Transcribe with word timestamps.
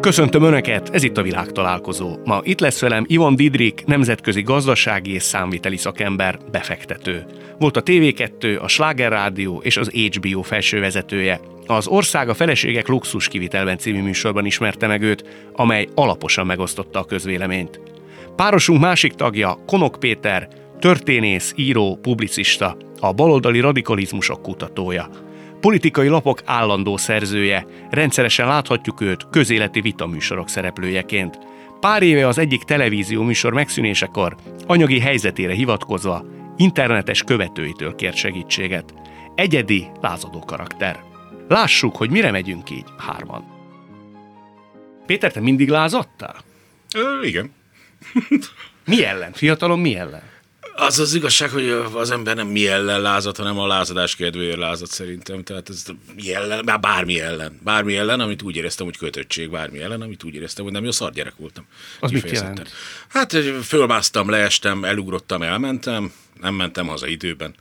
Köszöntöm 0.00 0.42
Önöket, 0.42 0.88
ez 0.92 1.02
itt 1.02 1.16
a 1.16 1.22
világtalálkozó. 1.22 2.16
Ma 2.24 2.40
itt 2.42 2.60
lesz 2.60 2.80
velem 2.80 3.04
Ivon 3.06 3.36
Didrik, 3.36 3.84
nemzetközi 3.86 4.42
gazdasági 4.42 5.12
és 5.12 5.22
számviteli 5.22 5.76
szakember, 5.76 6.38
befektető. 6.50 7.24
Volt 7.58 7.76
a 7.76 7.82
TV2, 7.82 8.60
a 8.60 8.68
Sláger 8.68 9.10
Rádió 9.10 9.60
és 9.64 9.76
az 9.76 9.88
HBO 9.88 10.42
felsővezetője. 10.42 11.40
Az 11.66 11.86
Ország 11.86 12.28
a 12.28 12.34
feleségek 12.34 12.88
luxus 12.88 13.28
kivitelben 13.28 13.78
című 13.78 14.02
műsorban 14.02 14.46
ismerte 14.46 14.86
meg 14.86 15.02
őt, 15.02 15.48
amely 15.52 15.88
alaposan 15.94 16.46
megosztotta 16.46 16.98
a 16.98 17.04
közvéleményt. 17.04 17.80
Párosunk 18.36 18.80
másik 18.80 19.12
tagja, 19.12 19.58
Konok 19.66 19.96
Péter, 20.00 20.48
történész, 20.78 21.52
író, 21.56 21.98
publicista, 22.02 22.76
a 23.00 23.12
baloldali 23.12 23.60
radikalizmusok 23.60 24.42
kutatója. 24.42 25.08
Politikai 25.60 26.08
lapok 26.08 26.42
állandó 26.44 26.96
szerzője, 26.96 27.66
rendszeresen 27.90 28.46
láthatjuk 28.46 29.00
őt 29.00 29.26
közéleti 29.30 29.80
vitaműsorok 29.80 30.48
szereplőjeként. 30.48 31.38
Pár 31.80 32.02
éve 32.02 32.26
az 32.26 32.38
egyik 32.38 32.62
televízió 32.62 33.22
műsor 33.22 33.52
megszűnésekor 33.52 34.36
anyagi 34.66 34.98
helyzetére 34.98 35.52
hivatkozva 35.52 36.24
internetes 36.56 37.22
követőitől 37.22 37.94
kért 37.94 38.16
segítséget. 38.16 38.94
Egyedi, 39.34 39.86
lázadó 40.00 40.38
karakter. 40.38 41.00
Lássuk, 41.48 41.96
hogy 41.96 42.10
mire 42.10 42.30
megyünk 42.30 42.70
így 42.70 42.86
hárman. 42.98 43.44
Péter, 45.06 45.32
te 45.32 45.40
mindig 45.40 45.68
lázadtál? 45.68 46.36
Ö, 46.94 47.22
igen. 47.22 47.52
Mi 48.84 49.04
ellen? 49.04 49.32
Fiatalon 49.32 49.78
mi 49.78 49.96
ellen? 49.96 50.22
Az 50.80 50.98
az 50.98 51.14
igazság, 51.14 51.50
hogy 51.50 51.68
az 51.94 52.10
ember 52.10 52.36
nem 52.36 52.46
mi 52.46 52.66
ellen 52.66 53.00
lázad, 53.00 53.36
hanem 53.36 53.58
a 53.58 53.66
lázadás 53.66 54.16
kedvéért 54.16 54.56
lázad 54.56 54.88
szerintem. 54.88 55.42
Tehát 55.42 55.68
ez 55.68 55.84
mi 56.14 56.34
ellen, 56.34 56.64
már 56.64 56.80
bármi 56.80 57.20
ellen. 57.20 57.60
Bármi 57.62 57.96
ellen, 57.96 58.20
amit 58.20 58.42
úgy 58.42 58.56
éreztem, 58.56 58.86
hogy 58.86 58.96
kötöttség, 58.96 59.50
bármi 59.50 59.80
ellen, 59.80 60.00
amit 60.00 60.24
úgy 60.24 60.34
éreztem, 60.34 60.64
hogy 60.64 60.72
nem 60.72 60.84
jó 60.84 60.90
szar 60.90 61.12
gyerek 61.12 61.36
voltam. 61.36 61.66
Az 62.00 62.10
mit 62.10 62.30
jelent? 62.30 62.72
Hát 63.08 63.36
fölmásztam, 63.62 64.30
leestem, 64.30 64.84
elugrottam, 64.84 65.42
elmentem, 65.42 66.12
nem 66.40 66.54
mentem 66.54 66.86
haza 66.86 67.06
időben. 67.06 67.54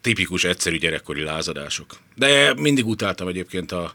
Tipikus, 0.00 0.44
egyszerű 0.44 0.78
gyerekkori 0.78 1.22
lázadások. 1.22 1.96
De 2.14 2.54
mindig 2.56 2.86
utáltam 2.86 3.28
egyébként 3.28 3.72
a, 3.72 3.94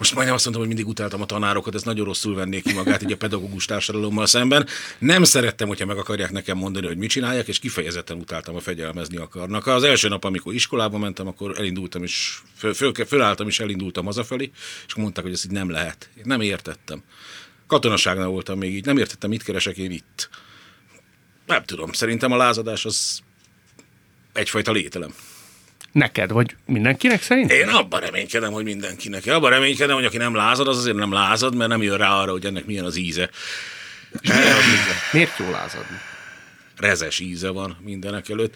most 0.00 0.14
majdnem 0.14 0.34
azt 0.34 0.44
mondtam, 0.44 0.66
hogy 0.66 0.74
mindig 0.76 0.92
utáltam 0.92 1.20
a 1.20 1.26
tanárokat, 1.26 1.74
ez 1.74 1.82
nagyon 1.82 2.04
rosszul 2.04 2.34
vennék 2.34 2.62
ki 2.62 2.72
magát 2.72 3.02
így 3.02 3.12
a 3.12 3.16
pedagógus 3.16 3.64
társadalommal 3.64 4.26
szemben. 4.26 4.66
Nem 4.98 5.24
szerettem, 5.24 5.68
hogyha 5.68 5.86
meg 5.86 5.96
akarják 5.96 6.30
nekem 6.30 6.56
mondani, 6.56 6.86
hogy 6.86 6.96
mit 6.96 7.10
csinálják, 7.10 7.48
és 7.48 7.58
kifejezetten 7.58 8.16
utáltam, 8.16 8.56
a 8.56 8.60
fegyelmezni 8.60 9.16
akarnak. 9.16 9.66
Az 9.66 9.82
első 9.82 10.08
nap, 10.08 10.24
amikor 10.24 10.54
iskolába 10.54 10.98
mentem, 10.98 11.26
akkor 11.26 11.58
elindultam, 11.58 12.02
és 12.02 12.38
föl, 12.56 12.74
föl, 12.74 12.92
fölálltam, 13.06 13.48
és 13.48 13.60
elindultam 13.60 14.04
hazafelé, 14.04 14.50
és 14.86 14.94
mondták, 14.94 15.24
hogy 15.24 15.32
ez 15.32 15.44
így 15.44 15.50
nem 15.50 15.70
lehet. 15.70 16.08
Én 16.16 16.24
nem 16.26 16.40
értettem. 16.40 17.02
Katonaságnál 17.66 18.28
voltam 18.28 18.58
még 18.58 18.74
így, 18.74 18.84
nem 18.84 18.98
értettem, 18.98 19.30
mit 19.30 19.42
keresek 19.42 19.76
én 19.76 19.90
itt. 19.90 20.28
Nem 21.46 21.64
tudom, 21.64 21.92
szerintem 21.92 22.32
a 22.32 22.36
lázadás 22.36 22.84
az 22.84 23.20
egyfajta 24.32 24.72
lételem. 24.72 25.14
Neked, 25.92 26.30
vagy 26.30 26.56
mindenkinek 26.66 27.22
szerint? 27.22 27.52
Én 27.52 27.68
abban 27.68 28.00
reménykedem, 28.00 28.52
hogy 28.52 28.64
mindenkinek. 28.64 29.26
Abban 29.26 29.50
reménykedem, 29.50 29.94
hogy 29.94 30.04
aki 30.04 30.16
nem 30.16 30.34
lázad, 30.34 30.68
az 30.68 30.78
azért 30.78 30.96
nem 30.96 31.12
lázad, 31.12 31.54
mert 31.54 31.70
nem 31.70 31.82
jön 31.82 31.96
rá 31.96 32.10
arra, 32.10 32.30
hogy 32.30 32.44
ennek 32.44 32.66
milyen 32.66 32.84
az 32.84 32.96
íze. 32.96 33.30
És 34.20 34.30
az 34.30 34.66
íze? 34.72 34.94
Miért 35.12 35.38
jó 35.38 35.50
lázadni? 35.50 35.96
Rezes 36.76 37.18
íze 37.18 37.48
van 37.48 37.76
mindenek 37.80 38.28
előtt. 38.28 38.54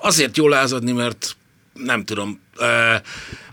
Azért 0.00 0.36
jó 0.36 0.48
lázadni, 0.48 0.92
mert 0.92 1.36
nem 1.72 2.04
tudom, 2.04 2.40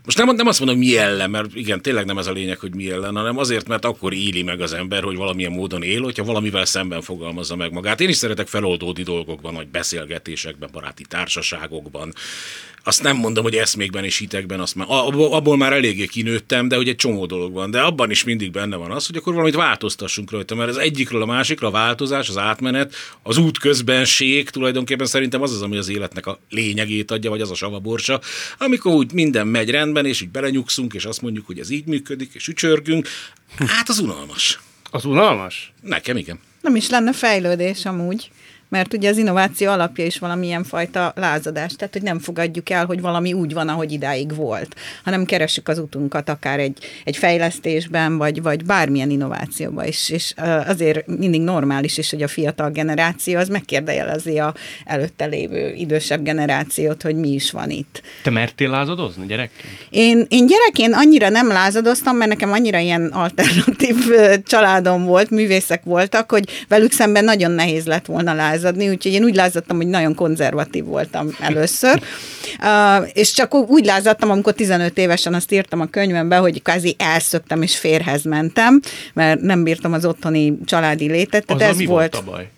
most 0.05 0.17
nem, 0.17 0.35
nem 0.35 0.47
azt 0.47 0.59
mondom, 0.59 0.77
mi 0.77 0.97
ellen, 0.97 1.29
mert 1.29 1.55
igen, 1.55 1.81
tényleg 1.81 2.05
nem 2.05 2.17
ez 2.17 2.27
a 2.27 2.31
lényeg, 2.31 2.59
hogy 2.59 2.75
mi 2.75 2.91
ellen, 2.91 3.15
hanem 3.15 3.37
azért, 3.37 3.67
mert 3.67 3.85
akkor 3.85 4.13
éli 4.13 4.43
meg 4.43 4.61
az 4.61 4.73
ember, 4.73 5.03
hogy 5.03 5.15
valamilyen 5.15 5.51
módon 5.51 5.83
él, 5.83 6.01
hogyha 6.01 6.23
valamivel 6.23 6.65
szemben 6.65 7.01
fogalmazza 7.01 7.55
meg 7.55 7.71
magát. 7.71 8.01
Én 8.01 8.09
is 8.09 8.15
szeretek 8.15 8.47
feloldódi 8.47 9.03
dolgokban, 9.03 9.53
vagy 9.53 9.67
beszélgetésekben, 9.67 10.69
baráti 10.71 11.03
társaságokban, 11.03 12.13
azt 12.87 13.03
nem 13.03 13.17
mondom, 13.17 13.43
hogy 13.43 13.55
eszmékben 13.55 14.03
és 14.03 14.17
hitekben, 14.17 14.59
azt 14.59 14.75
már, 14.75 14.87
abból 14.89 15.57
már 15.57 15.73
eléggé 15.73 16.05
kinőttem, 16.05 16.67
de 16.67 16.75
hogy 16.75 16.87
egy 16.87 16.95
csomó 16.95 17.25
dolog 17.25 17.53
van. 17.53 17.71
De 17.71 17.81
abban 17.81 18.11
is 18.11 18.23
mindig 18.23 18.51
benne 18.51 18.75
van 18.75 18.91
az, 18.91 19.05
hogy 19.05 19.15
akkor 19.15 19.33
valamit 19.33 19.55
változtassunk 19.55 20.31
rajta, 20.31 20.55
mert 20.55 20.69
az 20.69 20.77
egyikről 20.77 21.21
a 21.21 21.25
másikra 21.25 21.67
a 21.67 21.71
változás, 21.71 22.29
az 22.29 22.37
átmenet, 22.37 22.93
az 23.23 23.37
út 23.37 23.57
közbenség 23.57 24.49
tulajdonképpen 24.49 25.05
szerintem 25.05 25.41
az 25.41 25.51
az, 25.51 25.61
ami 25.61 25.77
az 25.77 25.89
életnek 25.89 26.25
a 26.25 26.39
lényegét 26.49 27.11
adja, 27.11 27.29
vagy 27.29 27.41
az 27.41 27.51
a 27.51 27.55
savaborsa, 27.55 28.19
amikor 28.57 28.93
úgy 28.95 29.13
minden 29.13 29.47
megy 29.47 29.69
rendben, 29.69 30.05
és 30.05 30.21
így 30.21 30.29
belenyugszunk, 30.29 30.93
és 30.93 31.05
azt 31.05 31.21
mondjuk, 31.21 31.45
hogy 31.45 31.59
ez 31.59 31.69
így 31.69 31.85
működik, 31.85 32.33
és 32.33 32.47
ücsörgünk, 32.47 33.07
hát 33.67 33.89
az 33.89 33.99
unalmas. 33.99 34.59
Az 34.91 35.05
unalmas? 35.05 35.73
Nekem 35.81 36.17
igen. 36.17 36.39
Nem 36.61 36.75
is 36.75 36.89
lenne 36.89 37.13
fejlődés 37.13 37.85
amúgy 37.85 38.31
mert 38.69 38.93
ugye 38.93 39.09
az 39.09 39.17
innováció 39.17 39.71
alapja 39.71 40.05
is 40.05 40.19
valamilyen 40.19 40.63
fajta 40.63 41.13
lázadás, 41.15 41.73
tehát 41.75 41.93
hogy 41.93 42.01
nem 42.01 42.19
fogadjuk 42.19 42.69
el, 42.69 42.85
hogy 42.85 43.01
valami 43.01 43.33
úgy 43.33 43.53
van, 43.53 43.69
ahogy 43.69 43.91
idáig 43.91 44.35
volt, 44.35 44.75
hanem 45.03 45.25
keressük 45.25 45.67
az 45.67 45.79
utunkat 45.79 46.29
akár 46.29 46.59
egy, 46.59 46.77
egy 47.03 47.17
fejlesztésben, 47.17 48.17
vagy, 48.17 48.41
vagy 48.41 48.65
bármilyen 48.65 49.09
innovációban 49.09 49.85
is, 49.85 50.09
és 50.09 50.33
azért 50.67 51.07
mindig 51.07 51.41
normális 51.41 51.97
is, 51.97 52.09
hogy 52.09 52.23
a 52.23 52.27
fiatal 52.27 52.69
generáció 52.69 53.37
az 53.37 53.47
megkérdejelezi 53.47 54.39
a 54.39 54.53
előtte 54.85 55.25
lévő 55.25 55.73
idősebb 55.73 56.23
generációt, 56.23 57.01
hogy 57.01 57.15
mi 57.15 57.29
is 57.29 57.51
van 57.51 57.69
itt. 57.69 58.01
Te 58.23 58.29
mertél 58.29 58.69
lázadozni 58.69 59.25
gyerekként? 59.25 59.73
Én, 59.89 60.25
én 60.29 60.47
gyerekként 60.47 60.93
annyira 60.93 61.29
nem 61.29 61.47
lázadoztam, 61.47 62.17
mert 62.17 62.29
nekem 62.29 62.51
annyira 62.51 62.77
ilyen 62.77 63.05
alternatív 63.05 63.95
családom 64.45 65.05
volt, 65.05 65.29
művészek 65.29 65.83
voltak, 65.83 66.31
hogy 66.31 66.65
velük 66.67 66.91
szemben 66.91 67.23
nagyon 67.23 67.51
nehéz 67.51 67.85
lett 67.85 68.05
volna 68.05 68.33
lázadni 68.33 68.53
lázadni, 68.55 68.89
úgyhogy 68.89 69.13
én 69.13 69.23
úgy 69.23 69.35
lázadtam, 69.35 69.77
hogy 69.77 69.87
nagyon 69.87 70.15
konzervatív 70.15 70.85
voltam 70.85 71.29
először. 71.39 72.01
Uh, 72.61 73.09
és 73.13 73.31
csak 73.31 73.53
úgy 73.53 73.85
lázadtam, 73.85 74.29
amikor 74.29 74.53
15 74.53 74.97
évesen 74.97 75.33
azt 75.33 75.51
írtam 75.51 75.81
a 75.81 75.85
könyvembe, 75.85 76.37
hogy 76.37 76.61
kvázi 76.61 76.95
elszöktem 76.97 77.61
és 77.61 77.77
férhez 77.77 78.23
mentem, 78.23 78.81
mert 79.13 79.41
nem 79.41 79.63
bírtam 79.63 79.93
az 79.93 80.05
otthoni 80.05 80.57
családi 80.65 81.07
létet. 81.07 81.45
Tehát 81.45 81.61
ez 81.61 81.77
mi 81.77 81.85
volt, 81.85 82.13
volt 82.15 82.27
a 82.27 82.31
baj? 82.31 82.49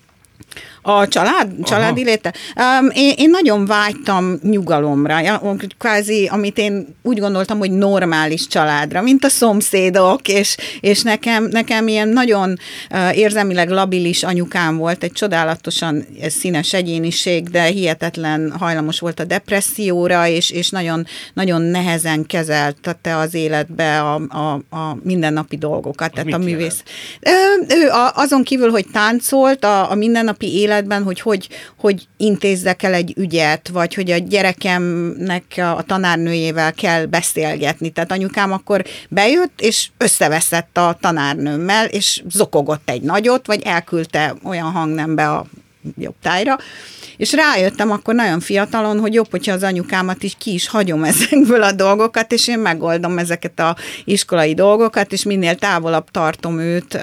A 0.90 1.08
család, 1.08 1.52
családi 1.64 2.04
léte? 2.04 2.34
Um, 2.56 2.90
én, 2.94 3.14
én 3.18 3.30
nagyon 3.30 3.66
vágytam 3.66 4.40
nyugalomra, 4.44 5.20
ja, 5.20 5.56
kvázi, 5.78 6.30
amit 6.32 6.58
én 6.58 6.96
úgy 7.02 7.20
gondoltam, 7.20 7.58
hogy 7.58 7.72
normális 7.72 8.48
családra, 8.48 9.02
mint 9.02 9.24
a 9.24 9.30
szomszédok, 9.30 10.28
és, 10.28 10.58
és 10.80 11.02
nekem, 11.02 11.44
nekem 11.44 11.88
ilyen 11.88 12.08
nagyon 12.08 12.58
uh, 12.92 13.18
érzelmileg 13.18 13.70
labilis 13.70 14.24
anyukám 14.24 14.78
volt, 14.78 15.04
egy 15.04 15.12
csodálatosan 15.12 16.06
színes 16.28 16.74
egyéniség, 16.74 17.50
de 17.50 17.64
hihetetlen 17.64 18.54
hajlamos 18.60 19.00
volt 19.00 19.20
a 19.20 19.26
depresszióra, 19.26 20.28
és, 20.28 20.50
és 20.50 20.70
nagyon, 20.70 21.06
nagyon 21.34 21.62
nehezen 21.62 22.26
kezelte 22.26 23.18
az 23.18 23.34
életbe 23.34 24.02
a, 24.02 24.22
a, 24.30 24.76
a 24.78 24.98
mindennapi 25.04 25.58
dolgokat. 25.58 26.14
Tehát 26.14 26.34
a 26.34 26.38
művész. 26.38 26.84
Ő 27.68 27.90
azon 28.14 28.44
kívül, 28.44 28.70
hogy 28.70 28.86
táncolt, 28.92 29.64
a, 29.64 29.92
a 29.92 29.96
mindennapi 29.96 30.54
élet 30.54 30.76
életben, 30.78 31.04
hogy, 31.04 31.20
hogy 31.20 31.48
hogy 31.78 32.08
intézzek 32.18 32.84
el 32.84 32.94
egy 32.94 33.14
ügyet, 33.18 33.68
vagy 33.68 33.94
hogy 33.94 34.12
a 34.12 34.18
gyerekemnek 34.18 35.44
a 35.58 35.84
tanárnőjével 35.88 36.74
kell 36.74 37.06
beszélgetni. 37.06 37.90
Tehát 37.90 38.12
anyukám 38.12 38.52
akkor 38.52 38.84
bejött, 39.10 39.62
és 39.62 39.90
összeveszett 39.98 40.78
a 40.78 40.98
tanárnőmmel, 41.02 41.86
és 41.86 42.24
zokogott 42.30 42.90
egy 42.90 43.02
nagyot, 43.02 43.48
vagy 43.48 43.62
elküldte 43.62 44.36
olyan 44.44 44.72
hangnembe 44.72 45.32
a 45.32 45.46
jobb 45.98 46.16
tájra, 46.22 46.58
és 47.18 47.34
rájöttem 47.34 47.92
akkor 47.92 48.16
nagyon 48.16 48.40
fiatalon, 48.40 49.00
hogy 49.00 49.14
jobb, 49.14 49.32
hogyha 49.32 49.54
az 49.54 49.64
anyukámat 49.64 50.24
is 50.24 50.36
ki 50.38 50.54
is 50.54 50.68
hagyom 50.68 51.04
ezekből 51.14 51.64
a 51.64 51.72
dolgokat, 51.72 52.32
és 52.32 52.48
én 52.48 52.60
megoldom 52.60 53.18
ezeket 53.18 53.60
a 53.60 53.76
iskolai 54.06 54.54
dolgokat, 54.54 55.12
és 55.12 55.24
minél 55.24 55.56
távolabb 55.56 56.12
tartom 56.12 56.60
őt 56.60 57.00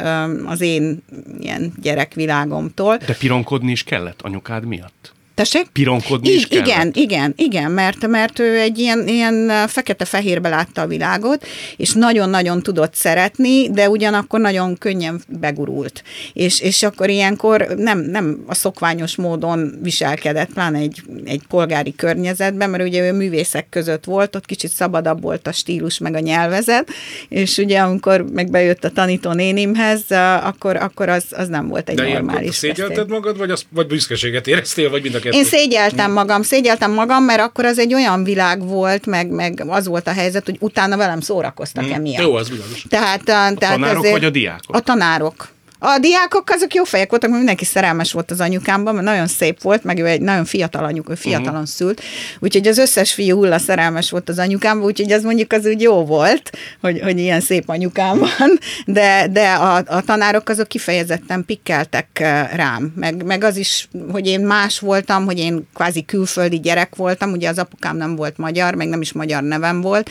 az 0.46 0.60
én 0.60 1.02
ilyen 1.40 1.72
gyerekvilágomtól. 1.82 2.96
De 2.96 3.14
pironkodni 3.14 3.70
is 3.70 3.82
kellett 3.82 4.20
anyukád 4.22 4.64
miatt? 4.64 5.13
Tessék? 5.34 5.66
Pironkodni 5.72 6.28
I- 6.28 6.34
is 6.34 6.44
Igen, 6.44 6.64
kellett. 6.64 6.96
igen, 6.96 7.32
igen, 7.36 7.70
mert, 7.70 8.06
mert 8.06 8.38
ő 8.38 8.58
egy 8.58 8.78
ilyen, 8.78 9.08
ilyen 9.08 9.66
fekete-fehérbe 9.69 10.48
látta 10.48 10.81
a 10.81 10.86
világot, 10.86 11.46
és 11.76 11.92
nagyon-nagyon 11.92 12.62
tudott 12.62 12.94
szeretni, 12.94 13.70
de 13.70 13.88
ugyanakkor 13.88 14.40
nagyon 14.40 14.78
könnyen 14.78 15.22
begurult. 15.28 16.02
És, 16.32 16.60
és 16.60 16.82
akkor 16.82 17.08
ilyenkor 17.08 17.66
nem, 17.76 17.98
nem 17.98 18.44
a 18.46 18.54
szokványos 18.54 19.16
módon 19.16 19.78
viselkedett, 19.82 20.52
pláne 20.52 20.78
egy, 20.78 21.02
egy 21.25 21.42
polgári 21.48 21.94
környezetben, 21.94 22.70
mert 22.70 22.82
ugye 22.82 23.06
ő 23.06 23.12
művészek 23.12 23.69
között 23.69 24.04
volt, 24.04 24.37
ott 24.37 24.46
kicsit 24.46 24.70
szabadabb 24.70 25.22
volt 25.22 25.46
a 25.46 25.52
stílus, 25.52 25.98
meg 25.98 26.14
a 26.14 26.19
nyelvezet, 26.19 26.88
és 27.28 27.58
ugye 27.58 27.78
amikor 27.78 28.25
meg 28.32 28.50
bejött 28.50 28.84
a 28.84 28.90
tanító 28.90 29.32
nénimhez, 29.32 30.02
akkor, 30.42 30.76
akkor 30.76 31.08
az, 31.08 31.25
az 31.30 31.48
nem 31.48 31.69
volt 31.69 31.88
egy 31.88 31.96
de 31.96 32.08
normális. 32.08 32.46
De 32.48 32.52
szégyelted 32.52 33.08
magad, 33.08 33.38
vagy, 33.38 33.50
az, 33.50 33.64
vagy 33.70 33.87
büszkeséget 33.87 34.46
éreztél, 34.46 34.90
vagy 34.90 35.02
mind 35.02 35.14
a 35.14 35.19
kettő. 35.25 35.37
Én 35.37 35.44
szégyeltem 35.44 36.12
magam, 36.12 36.43
szégyeltem 36.43 36.93
magam, 36.93 37.25
mert 37.25 37.41
akkor 37.41 37.65
az 37.65 37.79
egy 37.79 37.94
olyan 37.94 38.25
világ 38.25 38.67
volt, 38.67 39.06
meg, 39.06 39.31
meg 39.31 39.65
az 39.67 39.87
volt 39.87 40.06
a 40.06 40.12
helyzet, 40.12 40.44
hogy 40.44 40.56
utána 40.61 40.97
velem 40.97 41.21
szórakoztak 41.21 41.91
emiatt. 41.91 42.23
Jó, 42.23 42.35
az 42.35 42.50
világos. 42.50 42.87
Tehát, 42.88 43.21
a, 43.21 43.25
tehát 43.25 43.56
tanárok 43.59 44.05
ezért, 44.05 44.12
vagy 44.12 44.25
a 44.25 44.31
diákok? 44.31 44.76
A 44.76 44.81
tanárok. 44.81 45.53
A 45.86 45.98
diákok 45.98 46.50
azok 46.50 46.75
jó 46.75 46.84
fejek 46.84 47.10
voltak, 47.10 47.28
mert 47.28 47.42
mindenki 47.42 47.64
szerelmes 47.64 48.12
volt 48.12 48.31
az 48.31 48.40
anyukámban, 48.40 48.94
mert 48.94 49.06
nagyon 49.06 49.26
szép 49.26 49.62
volt, 49.62 49.84
meg 49.84 49.98
ő 49.98 50.06
egy 50.06 50.20
nagyon 50.20 50.44
fiatal 50.44 50.84
anyuk, 50.84 51.10
ő 51.10 51.14
fiatalon 51.14 51.52
uh-huh. 51.52 51.66
szült, 51.66 52.02
úgyhogy 52.38 52.66
az 52.66 52.78
összes 52.78 53.12
fiú 53.12 53.36
hulla 53.36 53.58
szerelmes 53.58 54.10
volt 54.10 54.28
az 54.28 54.38
anyukámban, 54.38 54.86
úgyhogy 54.86 55.12
az 55.12 55.22
mondjuk 55.22 55.52
az 55.52 55.66
úgy 55.66 55.81
jó 55.81 56.04
volt, 56.04 56.50
hogy, 56.81 57.00
hogy 57.00 57.19
ilyen 57.19 57.40
szép 57.40 57.69
anyukám 57.69 58.19
van, 58.19 58.58
de, 58.86 59.28
de 59.31 59.52
a, 59.52 59.76
a 59.86 60.02
tanárok 60.06 60.48
azok 60.48 60.69
kifejezetten 60.69 61.44
pikkeltek 61.44 62.19
rám, 62.54 62.92
meg, 62.96 63.25
meg 63.25 63.44
az 63.44 63.56
is, 63.56 63.88
hogy 64.10 64.26
én 64.26 64.40
más 64.40 64.78
voltam, 64.78 65.25
hogy 65.25 65.38
én 65.38 65.69
kvázi 65.75 66.04
külföldi 66.04 66.60
gyerek 66.60 66.96
voltam, 66.96 67.32
ugye 67.32 67.48
az 67.48 67.58
apukám 67.58 67.96
nem 67.96 68.16
volt 68.16 68.37
magyar, 68.37 68.75
meg 68.75 68.88
nem 68.88 69.00
is 69.00 69.12
magyar 69.12 69.42
nevem 69.42 69.80
volt, 69.80 70.10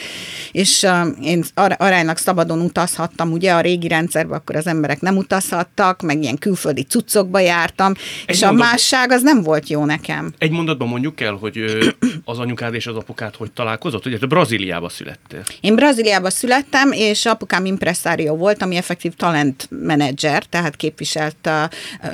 és 0.52 0.88
én 1.22 1.44
aránylag 1.78 2.18
szabadon 2.18 2.62
utazhattam, 2.62 3.32
ugye 3.32 3.54
a 3.54 3.62
régi 3.62 3.88
rendszerben 3.88 4.38
akkor 4.38 4.56
az 4.56 4.68
emberek 4.68 5.02
nem 5.02 5.18
utazhattak, 5.18 5.62
mutattak, 5.64 6.02
meg 6.02 6.22
ilyen 6.22 6.38
külföldi 6.38 6.84
cuccokba 6.84 7.40
jártam, 7.40 7.94
egy 8.26 8.36
és 8.36 8.42
mondat... 8.42 8.66
a 8.66 8.70
másság 8.70 9.12
az 9.12 9.22
nem 9.22 9.42
volt 9.42 9.70
jó 9.70 9.86
nekem. 9.86 10.34
Egy 10.38 10.52
mondatban 10.52 10.88
mondjuk 10.88 11.22
el, 11.22 11.34
hogy 11.34 11.58
az 12.26 12.40
anyukád 12.40 12.74
és 12.74 12.88
az 12.88 12.96
apukád 12.96 13.36
hogy 13.36 13.52
találkozott? 13.52 14.06
Ugye 14.06 14.18
te 14.18 14.26
Brazíliába 14.26 14.90
születtél. 14.90 15.44
Én 15.62 15.76
Brazíliába 15.76 16.30
születtem, 16.30 16.92
és 16.92 17.26
apukám 17.26 17.66
impresszárió 17.66 18.36
volt, 18.36 18.62
ami 18.62 18.76
effektív 18.76 19.14
talent 19.14 19.68
menedzser, 19.70 20.46
tehát 20.46 20.76
képviselt 20.76 21.48
a 21.48 21.70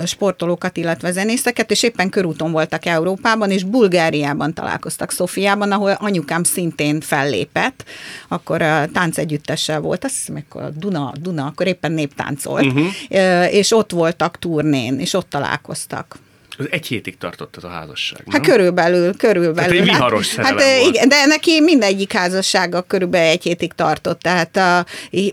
sportolókat, 0.05 0.77
illetve 0.77 1.11
zenészeket, 1.11 1.71
és 1.71 1.83
éppen 1.83 2.09
körúton 2.09 2.51
voltak 2.51 2.85
Európában, 2.85 3.51
és 3.51 3.63
Bulgáriában 3.63 4.53
találkoztak, 4.53 5.11
Szofiában, 5.11 5.71
ahol 5.71 5.91
anyukám 5.91 6.43
szintén 6.43 7.01
fellépett, 7.01 7.83
akkor 8.27 8.61
a 8.61 8.87
táncegyüttessel 8.93 9.79
volt, 9.79 10.03
azt 10.03 10.15
hiszem, 10.15 10.43
akkor 10.49 10.71
Duna, 10.77 11.11
Duna, 11.21 11.45
akkor 11.45 11.67
éppen 11.67 11.91
néptáncolt, 11.91 12.65
uh-huh 12.65 13.38
és 13.47 13.71
ott 13.71 13.91
voltak 13.91 14.39
turnén, 14.39 14.99
és 14.99 15.13
ott 15.13 15.29
találkoztak. 15.29 16.17
Ez 16.59 16.65
egy 16.69 16.87
hétig 16.87 17.17
tartott 17.17 17.57
ez 17.57 17.63
a 17.63 17.67
házasság, 17.67 18.23
Hát 18.29 18.41
körülbelül, 18.41 19.15
körülbelül. 19.15 19.55
Tehát 19.55 19.71
egy 19.71 19.83
viharos 19.83 20.35
hát, 20.35 20.45
hát 20.45 20.53
volt. 20.53 20.87
igen, 20.87 21.09
de 21.09 21.25
neki 21.25 21.61
mindegyik 21.61 22.13
házassága 22.13 22.81
körülbelül 22.81 23.27
egy 23.27 23.43
hétig 23.43 23.73
tartott. 23.73 24.19
Tehát 24.19 24.57
a, 24.57 24.85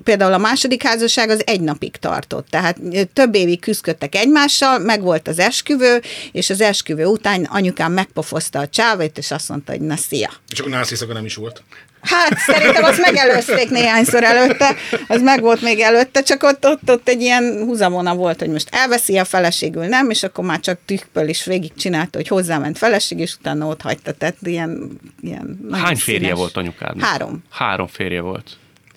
például 0.04 0.32
a 0.32 0.38
második 0.38 0.82
házasság 0.82 1.30
az 1.30 1.42
egy 1.46 1.60
napig 1.60 1.96
tartott. 1.96 2.46
Tehát 2.50 2.78
több 3.12 3.34
évig 3.34 3.60
küzdöttek 3.60 4.14
egymással, 4.14 4.78
meg 4.78 5.02
volt 5.02 5.28
az 5.28 5.38
esküvő, 5.38 6.00
és 6.32 6.50
az 6.50 6.60
esküvő 6.60 7.04
után 7.04 7.44
anyukám 7.44 7.92
megpofozta 7.92 8.58
a 8.58 8.68
csávét, 8.68 9.18
és 9.18 9.30
azt 9.30 9.48
mondta, 9.48 9.72
hogy 9.72 9.80
na 9.80 9.96
szia. 9.96 10.30
És 10.48 10.58
akkor 10.58 10.70
nász 10.70 11.04
nem 11.06 11.24
is 11.24 11.34
volt. 11.34 11.62
Hát 12.06 12.38
szerintem 12.38 12.84
azt 12.84 13.00
megelőzték 13.00 13.70
néhányszor 13.70 14.24
előtte, 14.24 14.74
az 15.08 15.22
meg 15.22 15.40
volt 15.40 15.60
még 15.62 15.80
előtte, 15.80 16.22
csak 16.22 16.42
ott, 16.42 16.66
ott, 16.66 16.90
ott 16.90 17.08
egy 17.08 17.20
ilyen 17.20 17.62
húzavona 17.64 18.14
volt, 18.14 18.38
hogy 18.38 18.50
most 18.50 18.68
elveszi 18.72 19.18
a 19.18 19.24
feleségül, 19.24 19.84
nem, 19.86 20.10
és 20.10 20.22
akkor 20.22 20.44
már 20.44 20.60
csak 20.60 20.78
tükkből 20.84 21.28
is 21.28 21.44
végig 21.44 21.74
csinálta, 21.74 22.18
hogy 22.18 22.28
hozzáment 22.28 22.78
feleség, 22.78 23.18
és 23.18 23.34
utána 23.34 23.66
ott 23.66 23.80
hagyta. 23.82 24.12
Tehát 24.12 24.36
ilyen, 24.42 25.00
ilyen 25.22 25.58
Hány 25.72 25.96
férje 25.96 26.20
színes. 26.20 26.38
volt 26.38 26.56
anyukád? 26.56 27.00
Három. 27.00 27.44
Három 27.50 27.86
férje 27.86 28.20
volt 28.20 28.56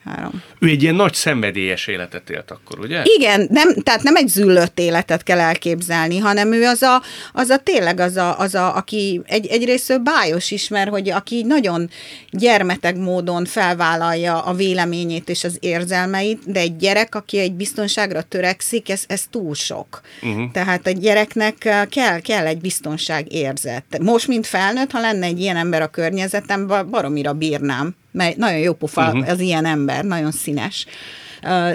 három. 0.09 0.43
Ő 0.59 0.67
egy 0.67 0.81
ilyen 0.81 0.95
nagy 0.95 1.13
szenvedélyes 1.13 1.87
életet 1.87 2.29
élt 2.29 2.51
akkor, 2.51 2.79
ugye? 2.79 3.01
Igen, 3.03 3.47
nem, 3.51 3.73
tehát 3.73 4.03
nem 4.03 4.15
egy 4.15 4.27
züllött 4.27 4.79
életet 4.79 5.23
kell 5.23 5.39
elképzelni, 5.39 6.17
hanem 6.17 6.53
ő 6.53 6.65
az 6.65 6.81
a, 6.81 7.01
az 7.33 7.49
a 7.49 7.57
tényleg 7.57 7.99
az 7.99 8.15
a, 8.15 8.39
az 8.39 8.55
a 8.55 8.75
aki 8.75 9.21
egy, 9.25 9.47
egyrészt 9.47 9.89
ő 9.89 9.97
bájos 9.97 10.51
is, 10.51 10.67
mert 10.67 10.89
hogy 10.89 11.09
aki 11.09 11.43
nagyon 11.43 11.89
gyermeteg 12.29 12.97
módon 12.97 13.45
felvállalja 13.45 14.41
a 14.41 14.53
véleményét 14.53 15.29
és 15.29 15.43
az 15.43 15.57
érzelmeit, 15.59 16.51
de 16.51 16.59
egy 16.59 16.75
gyerek, 16.77 17.15
aki 17.15 17.39
egy 17.39 17.53
biztonságra 17.53 18.21
törekszik, 18.21 18.89
ez, 18.89 19.03
ez 19.07 19.23
túl 19.29 19.53
sok. 19.53 20.01
Uh-huh. 20.21 20.51
Tehát 20.51 20.87
a 20.87 20.91
gyereknek 20.91 21.55
kell, 21.89 22.19
kell 22.19 22.45
egy 22.45 22.59
biztonság 22.59 23.33
érzet. 23.33 23.99
Most, 24.01 24.27
mint 24.27 24.47
felnőtt, 24.47 24.91
ha 24.91 24.99
lenne 24.99 25.25
egy 25.25 25.39
ilyen 25.39 25.57
ember 25.57 25.81
a 25.81 25.87
környezetemben, 25.87 26.89
baromira 26.89 27.33
bírnám 27.33 27.95
mert 28.11 28.37
nagyon 28.37 28.59
jó 28.59 28.73
pofa 28.73 29.07
uh-huh. 29.07 29.29
az 29.29 29.39
ilyen 29.39 29.65
ember, 29.65 30.03
nagyon 30.03 30.31
színes, 30.31 30.85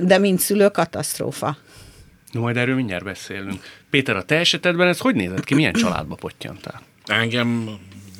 de 0.02 0.18
mint 0.18 0.40
szülő 0.40 0.68
katasztrófa. 0.68 1.56
No, 2.32 2.40
majd 2.40 2.56
erről 2.56 2.74
mindjárt 2.74 3.04
beszélünk. 3.04 3.62
Péter, 3.90 4.16
a 4.16 4.22
te 4.22 4.36
esetedben 4.36 4.88
ez 4.88 4.98
hogy 4.98 5.14
nézett 5.14 5.44
ki? 5.44 5.54
Milyen 5.54 5.72
családba 5.72 6.14
pottyantál? 6.14 6.82
Engem 7.06 7.78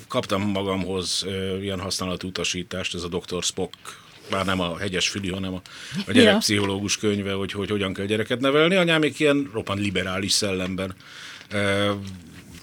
kaptam 0.08 0.43
magamhoz 0.43 1.26
ilyen 1.61 1.81
használatú 1.81 2.28
utasítást, 2.28 2.94
ez 2.94 3.02
a 3.02 3.08
Dr. 3.08 3.43
Spock 3.43 3.75
már 4.31 4.44
nem 4.44 4.61
a 4.61 4.78
hegyes 4.78 5.08
füli, 5.08 5.31
hanem 5.31 5.55
a, 5.55 5.61
a 6.06 6.12
gyerekpszichológus 6.12 6.99
könyve, 6.99 7.32
hogy, 7.32 7.52
hogy 7.52 7.70
hogyan 7.70 7.94
kell 7.94 8.05
gyereket 8.05 8.40
nevelni. 8.40 8.75
Anyám 8.75 9.00
még 9.00 9.20
ilyen 9.20 9.50
roppant 9.52 9.81
liberális 9.81 10.32
szellemben 10.32 10.94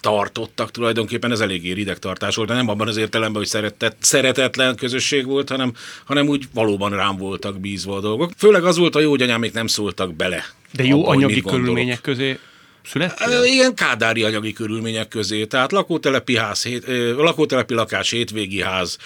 tartottak 0.02 0.70
tulajdonképpen, 0.70 1.30
ez 1.30 1.40
eléggé 1.40 1.72
ridegtartás 1.72 2.34
volt, 2.36 2.48
de 2.48 2.54
nem 2.54 2.68
abban 2.68 2.88
az 2.88 2.96
értelemben, 2.96 3.40
hogy 3.40 3.50
szeretett, 3.50 3.96
szeretetlen 4.00 4.76
közösség 4.76 5.26
volt, 5.26 5.48
hanem, 5.48 5.72
hanem 6.04 6.28
úgy 6.28 6.44
valóban 6.54 6.90
rám 6.90 7.16
voltak 7.16 7.60
bízva 7.60 7.96
a 7.96 8.00
dolgok. 8.00 8.30
Főleg 8.36 8.64
az 8.64 8.76
volt 8.76 8.96
a 8.96 9.00
jó, 9.00 9.10
hogy 9.10 9.22
anyám 9.22 9.40
még 9.40 9.52
nem 9.52 9.66
szóltak 9.66 10.14
bele. 10.14 10.44
De 10.72 10.84
jó 10.84 11.00
abba, 11.00 11.10
anyagi 11.10 11.40
körülmények 11.40 12.00
közé 12.00 12.38
születtél? 12.84 13.42
Igen, 13.44 13.74
kádári 13.74 14.22
anyagi 14.22 14.52
körülmények 14.52 15.08
közé. 15.08 15.44
Tehát 15.44 15.72
lakótelepi, 15.72 16.36
ház, 16.36 16.62
hét, 16.62 16.84
lakótelepi 17.16 17.74
lakás, 17.74 18.10
hétvégi 18.10 18.62
ház, 18.62 18.98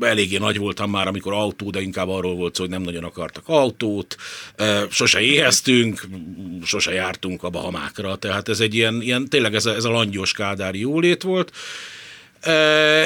eléggé 0.00 0.38
nagy 0.38 0.58
voltam 0.58 0.90
már, 0.90 1.06
amikor 1.06 1.32
autó, 1.32 1.70
de 1.70 1.80
inkább 1.80 2.08
arról 2.08 2.34
volt 2.34 2.54
szó, 2.54 2.62
hogy 2.62 2.72
nem 2.72 2.82
nagyon 2.82 3.04
akartak 3.04 3.48
autót, 3.48 4.16
sose 4.90 5.20
éheztünk, 5.20 6.06
sose 6.64 6.92
jártunk 6.92 7.42
a 7.42 7.50
Bahamákra, 7.50 8.16
tehát 8.16 8.48
ez 8.48 8.60
egy 8.60 8.74
ilyen, 8.74 9.02
ilyen 9.02 9.28
tényleg 9.28 9.54
ez 9.54 9.66
a, 9.66 9.74
ez 9.74 9.84
a 9.84 9.90
langyos 9.90 10.32
kádári 10.32 10.78
jólét 10.78 11.22
volt, 11.22 11.52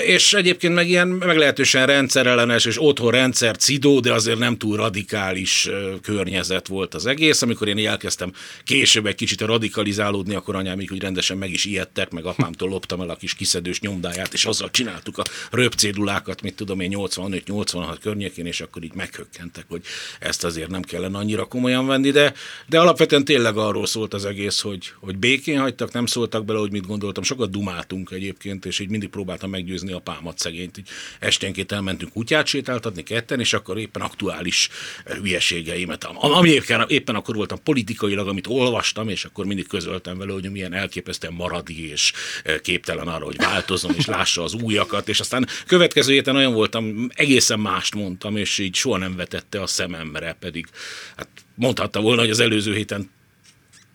és 0.04 0.32
egyébként 0.32 0.74
meg 0.74 0.88
ilyen 0.88 1.08
meglehetősen 1.08 1.86
rendszerellenes 1.86 2.64
és 2.64 2.82
otthon 2.82 3.10
rendszer 3.10 3.56
cidó, 3.56 4.00
de 4.00 4.12
azért 4.12 4.38
nem 4.38 4.56
túl 4.56 4.76
radikális 4.76 5.68
környezet 6.02 6.66
volt 6.66 6.94
az 6.94 7.06
egész. 7.06 7.42
Amikor 7.42 7.68
én 7.68 7.86
elkezdtem 7.88 8.32
később 8.64 9.06
egy 9.06 9.14
kicsit 9.14 9.40
radikalizálódni, 9.40 10.34
akkor 10.34 10.56
anyám 10.56 10.80
így, 10.80 11.00
rendesen 11.00 11.36
meg 11.36 11.50
is 11.50 11.64
ijedtek, 11.64 12.10
meg 12.10 12.24
apámtól 12.24 12.68
loptam 12.68 13.00
el 13.00 13.10
a 13.10 13.16
kis 13.16 13.34
kiszedős 13.34 13.80
nyomdáját, 13.80 14.32
és 14.32 14.44
azzal 14.44 14.70
csináltuk 14.70 15.18
a 15.18 15.24
röpcédulákat, 15.50 16.42
mit 16.42 16.54
tudom 16.54 16.80
én, 16.80 16.92
85-86 16.94 17.96
környékén, 18.00 18.46
és 18.46 18.60
akkor 18.60 18.84
így 18.84 18.94
meghökkentek, 18.94 19.64
hogy 19.68 19.82
ezt 20.20 20.44
azért 20.44 20.70
nem 20.70 20.82
kellene 20.82 21.18
annyira 21.18 21.44
komolyan 21.44 21.86
venni, 21.86 22.10
de, 22.10 22.34
de 22.68 22.80
alapvetően 22.80 23.24
tényleg 23.24 23.56
arról 23.56 23.86
szólt 23.86 24.14
az 24.14 24.24
egész, 24.24 24.60
hogy, 24.60 24.92
hogy 25.00 25.16
békén 25.16 25.60
hagytak, 25.60 25.92
nem 25.92 26.06
szóltak 26.06 26.44
bele, 26.44 26.58
hogy 26.58 26.72
mit 26.72 26.86
gondoltam. 26.86 27.22
Sokat 27.22 27.50
dumáltunk 27.50 28.10
egyébként, 28.10 28.66
és 28.66 28.78
így 28.78 28.88
mindig 28.88 29.08
próbáltam 29.08 29.24
meggyőzni 29.46 29.92
a 29.92 29.98
pámat 29.98 30.38
szegényt. 30.38 30.78
Így 30.78 30.88
esténként 31.20 31.72
elmentünk 31.72 32.12
kutyát 32.12 32.46
sétáltatni 32.46 33.02
ketten, 33.02 33.40
és 33.40 33.52
akkor 33.52 33.78
éppen 33.78 34.02
aktuális 34.02 34.68
hülyeségeimet, 35.04 36.04
ami 36.04 36.48
éppen, 36.48 36.84
éppen 36.88 37.14
akkor 37.14 37.34
voltam 37.34 37.62
politikailag, 37.62 38.28
amit 38.28 38.46
olvastam, 38.46 39.08
és 39.08 39.24
akkor 39.24 39.44
mindig 39.46 39.68
közöltem 39.68 40.18
vele, 40.18 40.32
hogy 40.32 40.50
milyen 40.50 40.72
elképesztően 40.72 41.32
maradi 41.32 41.90
és 41.90 42.12
e, 42.44 42.60
képtelen 42.60 43.08
arra, 43.08 43.24
hogy 43.24 43.36
változom, 43.36 43.92
és 43.96 44.06
lássa 44.06 44.42
az 44.42 44.54
újakat, 44.54 45.08
és 45.08 45.20
aztán 45.20 45.46
következő 45.66 46.12
héten 46.12 46.36
olyan 46.36 46.52
voltam, 46.52 47.08
egészen 47.14 47.60
mást 47.60 47.94
mondtam, 47.94 48.36
és 48.36 48.58
így 48.58 48.74
soha 48.74 48.96
nem 48.96 49.16
vetette 49.16 49.62
a 49.62 49.66
szememre, 49.66 50.36
pedig 50.40 50.66
hát 51.16 51.28
mondhatta 51.54 52.00
volna, 52.00 52.20
hogy 52.20 52.30
az 52.30 52.40
előző 52.40 52.74
héten 52.74 53.10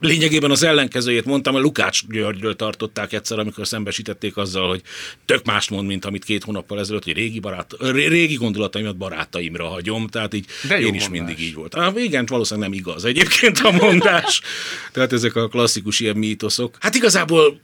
lényegében 0.01 0.51
az 0.51 0.63
ellenkezőjét 0.63 1.25
mondtam, 1.25 1.55
a 1.55 1.59
Lukács 1.59 2.07
Györgyről 2.07 2.55
tartották 2.55 3.13
egyszer, 3.13 3.39
amikor 3.39 3.67
szembesítették 3.67 4.37
azzal, 4.37 4.67
hogy 4.67 4.81
tök 5.25 5.45
mást 5.45 5.69
mond, 5.69 5.87
mint 5.87 6.05
amit 6.05 6.23
két 6.23 6.43
hónappal 6.43 6.79
ezelőtt, 6.79 7.03
hogy 7.03 7.13
régi, 7.13 7.39
barát, 7.39 7.75
régi 7.91 8.35
gondolataimat 8.35 8.97
barátaimra 8.97 9.67
hagyom, 9.67 10.07
tehát 10.07 10.33
így 10.33 10.45
De 10.67 10.79
én 10.79 10.93
is 10.93 11.07
mondás. 11.07 11.07
mindig 11.07 11.39
így 11.39 11.53
volt. 11.53 11.75
Ah, 11.75 12.03
igen, 12.03 12.25
valószínűleg 12.25 12.69
nem 12.69 12.79
igaz 12.79 13.05
egyébként 13.05 13.59
a 13.59 13.71
mondás. 13.71 14.41
tehát 14.93 15.13
ezek 15.13 15.35
a 15.35 15.47
klasszikus 15.47 15.99
ilyen 15.99 16.17
mítoszok. 16.17 16.77
Hát 16.79 16.95
igazából 16.95 17.61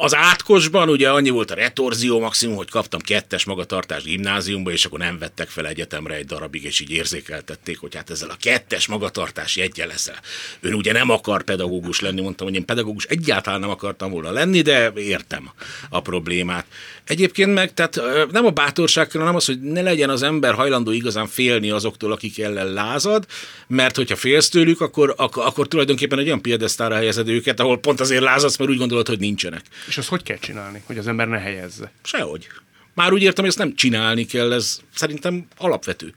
az 0.00 0.14
átkosban 0.14 0.88
ugye 0.88 1.10
annyi 1.10 1.30
volt 1.30 1.50
a 1.50 1.54
retorzió 1.54 2.20
maximum, 2.20 2.56
hogy 2.56 2.70
kaptam 2.70 3.00
kettes 3.00 3.44
magatartás 3.44 4.02
gimnáziumba, 4.02 4.70
és 4.70 4.84
akkor 4.84 4.98
nem 4.98 5.18
vettek 5.18 5.48
fel 5.48 5.66
egyetemre 5.66 6.14
egy 6.14 6.26
darabig, 6.26 6.64
és 6.64 6.80
így 6.80 6.90
érzékeltették, 6.90 7.78
hogy 7.78 7.94
hát 7.94 8.10
ezzel 8.10 8.30
a 8.30 8.36
kettes 8.40 8.86
magatartás 8.86 9.56
jegye 9.56 9.86
leszel. 9.86 10.20
Ön 10.60 10.74
ugye 10.74 10.92
nem 10.92 11.10
akar 11.10 11.42
például 11.42 11.69
pedagógus 11.70 12.00
lenni. 12.00 12.20
Mondtam, 12.20 12.46
hogy 12.46 12.56
én 12.56 12.64
pedagógus 12.64 13.04
egyáltalán 13.04 13.60
nem 13.60 13.70
akartam 13.70 14.10
volna 14.10 14.30
lenni, 14.30 14.62
de 14.62 14.92
értem 14.96 15.50
a 15.88 16.00
problémát. 16.00 16.66
Egyébként 17.04 17.54
meg, 17.54 17.74
tehát 17.74 18.00
nem 18.30 18.46
a 18.46 18.50
bátorság 18.50 19.06
kell, 19.06 19.20
hanem 19.20 19.36
az, 19.36 19.44
hogy 19.44 19.60
ne 19.60 19.82
legyen 19.82 20.10
az 20.10 20.22
ember 20.22 20.54
hajlandó 20.54 20.90
igazán 20.90 21.26
félni 21.26 21.70
azoktól, 21.70 22.12
akik 22.12 22.38
ellen 22.38 22.72
lázad, 22.72 23.26
mert 23.66 23.96
hogyha 23.96 24.16
félsz 24.16 24.48
tőlük, 24.48 24.80
akkor, 24.80 25.14
akkor, 25.16 25.44
akkor 25.46 25.68
tulajdonképpen 25.68 26.18
egy 26.18 26.26
olyan 26.26 26.42
piedesztára 26.42 26.94
helyezed 26.94 27.28
őket, 27.28 27.60
ahol 27.60 27.78
pont 27.78 28.00
azért 28.00 28.22
lázadsz, 28.22 28.56
mert 28.56 28.70
úgy 28.70 28.78
gondolod, 28.78 29.08
hogy 29.08 29.18
nincsenek. 29.18 29.62
És 29.88 29.98
azt 29.98 30.08
hogy 30.08 30.22
kell 30.22 30.38
csinálni, 30.38 30.82
hogy 30.86 30.98
az 30.98 31.06
ember 31.06 31.28
ne 31.28 31.38
helyezze? 31.38 31.92
Sehogy. 32.02 32.46
Már 32.94 33.12
úgy 33.12 33.22
értem, 33.22 33.44
hogy 33.44 33.52
ezt 33.52 33.58
nem 33.62 33.74
csinálni 33.74 34.26
kell, 34.26 34.52
ez 34.52 34.80
szerintem 34.94 35.46
alapvető. 35.56 36.14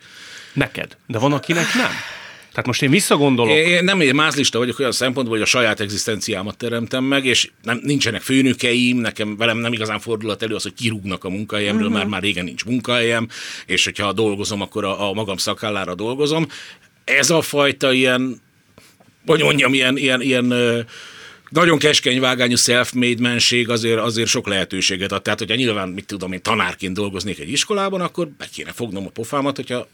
Neked. 0.54 0.98
De 1.08 1.18
van, 1.18 1.34
akinek 1.34 1.74
nem. 1.74 1.92
Tehát 2.54 2.68
most 2.68 2.82
én 2.82 2.90
visszagondolok. 2.90 3.58
Én 3.58 3.84
nem 3.84 4.02
én 4.02 4.16
mázlista 4.16 4.58
vagyok 4.58 4.80
olyan 4.80 4.92
szempontból, 4.92 5.36
hogy 5.36 5.46
a 5.46 5.50
saját 5.50 5.80
egzisztenciámat 5.80 6.58
teremtem 6.58 7.04
meg, 7.04 7.26
és 7.26 7.52
nem, 7.62 7.80
nincsenek 7.84 8.22
főnökeim, 8.22 8.98
nekem 8.98 9.38
velem 9.38 9.58
nem 9.58 9.74
igazán 9.74 10.00
fordulat 10.00 10.44
elő 10.44 10.56
az, 10.56 10.64
hogy 10.64 10.74
kirúgnak 10.74 11.24
a 11.24 11.30
munkahelyemről, 11.30 11.86
uh-huh. 11.86 11.98
már, 11.98 12.08
már 12.08 12.22
régen 12.22 12.44
nincs 12.44 12.66
munkahelyem, 12.66 13.28
és 13.66 13.84
hogyha 13.84 14.14
dolgozom, 14.14 14.62
akkor 14.62 14.86
a, 14.86 15.10
a 15.10 15.14
magam 15.14 15.38
szakállára 15.38 15.96
dolgozom. 15.96 16.48
Ez 17.04 17.30
a 17.30 17.42
fajta 17.42 17.92
ilyen, 17.92 18.42
hogy 19.26 19.42
mondjam, 19.42 19.74
ilyen, 19.74 19.98
ilyen, 19.98 20.22
ilyen 20.22 20.54
nagyon 21.50 21.78
keskeny 21.78 22.20
vágányú 22.20 22.56
self-made 22.56 23.22
menség 23.22 23.70
azért, 23.70 24.00
azért 24.00 24.30
sok 24.30 24.48
lehetőséget 24.48 25.12
ad. 25.12 25.22
Tehát, 25.22 25.40
hogyha 25.40 25.56
nyilván, 25.56 25.90
mit 25.90 26.06
tudom 26.06 26.32
én, 26.32 26.42
tanárként 26.42 26.94
dolgoznék 26.94 27.40
egy 27.40 27.52
iskolában, 27.52 28.02
akkor 28.02 28.28
be 28.38 28.48
kéne 28.54 28.72
fognom 28.72 29.06
a 29.06 29.10
pofámat, 29.10 29.56
hogyha 29.56 29.88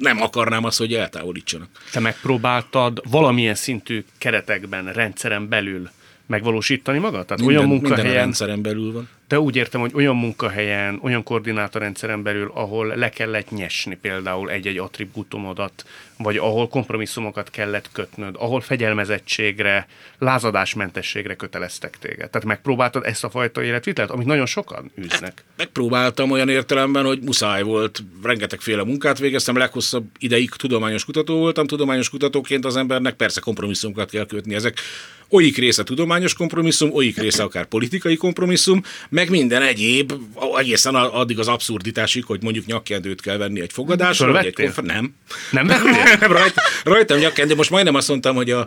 nem 0.00 0.22
akarnám 0.22 0.64
azt, 0.64 0.78
hogy 0.78 0.94
eltávolítsanak. 0.94 1.68
Te 1.92 2.00
megpróbáltad 2.00 3.02
valamilyen 3.10 3.54
szintű 3.54 4.04
keretekben, 4.18 4.92
rendszeren 4.92 5.48
belül 5.48 5.90
megvalósítani 6.26 6.98
magad? 6.98 7.26
Tehát 7.26 7.42
minden, 7.42 7.56
olyan 7.56 7.68
munkahelyen, 7.68 8.00
minden 8.04 8.20
a 8.20 8.24
rendszeren 8.24 8.62
belül 8.62 8.92
van. 8.92 9.08
De 9.28 9.40
úgy 9.40 9.56
értem, 9.56 9.80
hogy 9.80 9.90
olyan 9.94 10.16
munkahelyen, 10.16 10.98
olyan 11.02 11.22
koordinátorrendszeren 11.22 12.22
belül, 12.22 12.50
ahol 12.54 12.86
le 12.86 13.08
kellett 13.08 13.50
nyesni 13.50 13.96
például 14.00 14.50
egy-egy 14.50 14.78
attribútumodat, 14.78 15.84
vagy 16.22 16.36
ahol 16.36 16.68
kompromisszumokat 16.68 17.50
kellett 17.50 17.88
kötnöd, 17.92 18.34
ahol 18.38 18.60
fegyelmezettségre, 18.60 19.86
lázadásmentességre 20.18 21.34
köteleztek 21.34 21.98
téged. 21.98 22.30
Tehát 22.30 22.44
megpróbáltad 22.44 23.04
ezt 23.04 23.24
a 23.24 23.30
fajta 23.30 23.62
életvitelt, 23.62 24.10
amit 24.10 24.26
nagyon 24.26 24.46
sokan 24.46 24.90
űznek. 24.98 25.22
Hát, 25.22 25.44
megpróbáltam 25.56 26.30
olyan 26.30 26.48
értelemben, 26.48 27.04
hogy 27.04 27.20
muszáj 27.20 27.62
volt, 27.62 28.02
rengetegféle 28.22 28.84
munkát 28.84 29.18
végeztem, 29.18 29.56
leghosszabb 29.56 30.04
ideig 30.18 30.50
tudományos 30.50 31.04
kutató 31.04 31.38
voltam, 31.38 31.66
tudományos 31.66 32.10
kutatóként 32.10 32.64
az 32.64 32.76
embernek 32.76 33.14
persze 33.14 33.40
kompromisszumokat 33.40 34.10
kell 34.10 34.26
kötni. 34.26 34.54
Ezek 34.54 34.78
olyik 35.30 35.56
része 35.56 35.82
tudományos 35.82 36.34
kompromisszum, 36.34 36.92
olyik 36.92 37.18
része 37.18 37.42
akár 37.42 37.64
politikai 37.64 38.16
kompromisszum, 38.16 38.82
meg 39.08 39.30
minden 39.30 39.62
egyéb, 39.62 40.12
egészen 40.58 40.94
addig 40.94 41.38
az 41.38 41.48
abszurditásig, 41.48 42.24
hogy 42.24 42.42
mondjuk 42.42 42.66
nyakkendőt 42.66 43.20
kell 43.20 43.36
venni 43.36 43.60
egy 43.60 43.72
fogadásra, 43.72 44.32
vagy 44.32 44.46
egy 44.46 44.54
konfer- 44.54 44.86
Nem. 44.86 45.14
Nem 45.50 45.66
vettél? 45.66 46.09
Rajt, 46.20 46.54
rajtam 46.84 47.18
nyakkendő. 47.18 47.54
Most 47.54 47.70
majdnem 47.70 47.94
azt 47.94 48.08
mondtam, 48.08 48.34
hogy 48.34 48.50
a, 48.50 48.66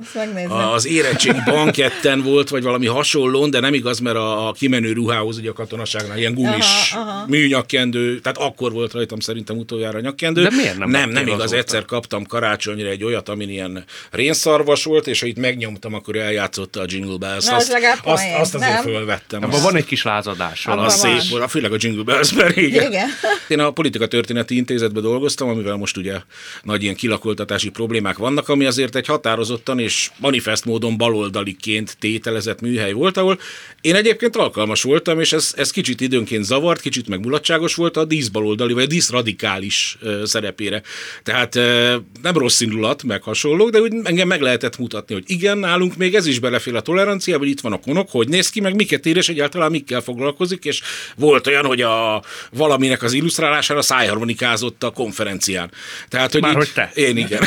az 0.73 0.87
érettség 0.87 1.35
banketten 1.45 2.21
volt, 2.21 2.49
vagy 2.49 2.63
valami 2.63 2.87
hasonló, 2.87 3.47
de 3.47 3.59
nem 3.59 3.73
igaz, 3.73 3.99
mert 3.99 4.15
a, 4.15 4.47
a 4.47 4.51
kimenő 4.51 4.93
ruhához, 4.93 5.37
ugye 5.37 5.49
a 5.49 5.53
katonaságnál 5.53 6.17
ilyen 6.17 6.33
gumis 6.33 6.91
aha, 6.93 7.09
aha. 7.09 7.25
műnyakkendő, 7.27 8.19
tehát 8.19 8.37
akkor 8.37 8.71
volt 8.71 8.93
rajtam 8.93 9.19
szerintem 9.19 9.57
utoljára 9.57 9.99
nyakkendő. 9.99 10.43
De 10.43 10.49
miért 10.51 10.77
nem? 10.77 10.89
Nem, 10.89 11.09
nem 11.09 11.27
igaz, 11.27 11.39
azóta? 11.41 11.57
egyszer 11.57 11.85
kaptam 11.85 12.25
karácsonyra 12.25 12.89
egy 12.89 13.03
olyat, 13.03 13.29
amin 13.29 13.49
ilyen 13.49 13.83
rénszarvas 14.11 14.83
volt, 14.83 15.07
és 15.07 15.19
ha 15.19 15.25
itt 15.25 15.37
megnyomtam, 15.37 15.93
akkor 15.93 16.15
eljátszotta 16.15 16.81
a 16.81 16.85
Jingle 16.87 17.17
Bells. 17.17 17.45
Na, 17.45 17.55
azt, 17.55 17.73
azt, 18.03 18.23
azt 18.39 18.55
azért 18.55 18.81
fölvettem. 18.81 19.43
Abban 19.43 19.61
van 19.61 19.75
egy 19.75 19.85
kis 19.85 20.03
lázadás. 20.03 20.65
Az 20.65 20.99
szép 20.99 21.29
volt, 21.29 21.49
főleg 21.49 21.71
a 21.71 21.75
Jingle 21.79 22.03
Bells-ben 22.03 22.51
igen. 22.55 22.91
igen. 22.91 23.07
Én 23.47 23.59
a 23.59 23.71
politika 23.71 24.07
történeti 24.07 24.55
intézetben 24.55 25.03
dolgoztam, 25.03 25.49
amivel 25.49 25.75
most 25.75 25.97
ugye 25.97 26.15
nagy 26.63 26.83
ilyen 26.83 26.95
kilakoltatási 27.33 27.69
problémák 27.69 28.17
vannak, 28.17 28.49
ami 28.49 28.65
azért 28.65 28.95
egy 28.95 29.07
határozottan 29.07 29.79
és 29.79 30.11
manifest 30.17 30.65
módon 30.65 30.97
baloldaliként 30.97 31.97
tételezett 31.99 32.61
műhely 32.61 32.91
volt, 32.91 33.17
ahol 33.17 33.39
én 33.81 33.95
egyébként 33.95 34.35
alkalmas 34.35 34.83
voltam, 34.83 35.19
és 35.19 35.33
ez, 35.33 35.53
ez 35.57 35.71
kicsit 35.71 36.01
időnként 36.01 36.43
zavart, 36.43 36.81
kicsit 36.81 37.07
megmulatságos 37.07 37.75
volt 37.75 37.97
a 37.97 38.05
díszbaloldali, 38.05 38.73
vagy 38.73 38.83
a 38.83 38.87
díszradikális 38.87 39.97
szerepére. 40.23 40.81
Tehát 41.23 41.55
nem 42.21 42.37
rossz 42.37 42.59
indulat, 42.59 43.03
meg 43.03 43.23
hasonlók, 43.23 43.69
de 43.69 43.81
úgy 43.81 43.93
engem 44.03 44.27
meg 44.27 44.41
lehetett 44.41 44.77
mutatni, 44.77 45.13
hogy 45.13 45.23
igen, 45.27 45.57
nálunk 45.57 45.95
még 45.95 46.15
ez 46.15 46.25
is 46.25 46.39
belefél 46.39 46.75
a 46.75 46.81
tolerancia, 46.81 47.39
vagy 47.39 47.47
itt 47.47 47.61
van 47.61 47.73
a 47.73 47.79
konok, 47.79 48.09
hogy 48.11 48.27
néz 48.27 48.49
ki, 48.49 48.61
meg 48.61 48.75
miket 48.75 49.05
ír, 49.05 49.17
és 49.17 49.29
egyáltalán 49.29 49.71
mikkel 49.71 50.01
foglalkozik, 50.01 50.65
és 50.65 50.81
volt 51.15 51.47
olyan, 51.47 51.65
hogy 51.65 51.81
a 51.81 52.23
valaminek 52.51 53.03
az 53.03 53.13
illusztrálására 53.13 53.81
szájharmonikázott 53.81 54.83
a 54.83 54.91
konferencián. 54.91 55.71
Tehát, 56.09 56.31
hogy 56.31 56.41
Már 56.41 56.51
így, 56.51 56.57
hogy 56.57 56.71
te? 56.73 56.91
Én 56.93 57.17
igen. 57.25 57.41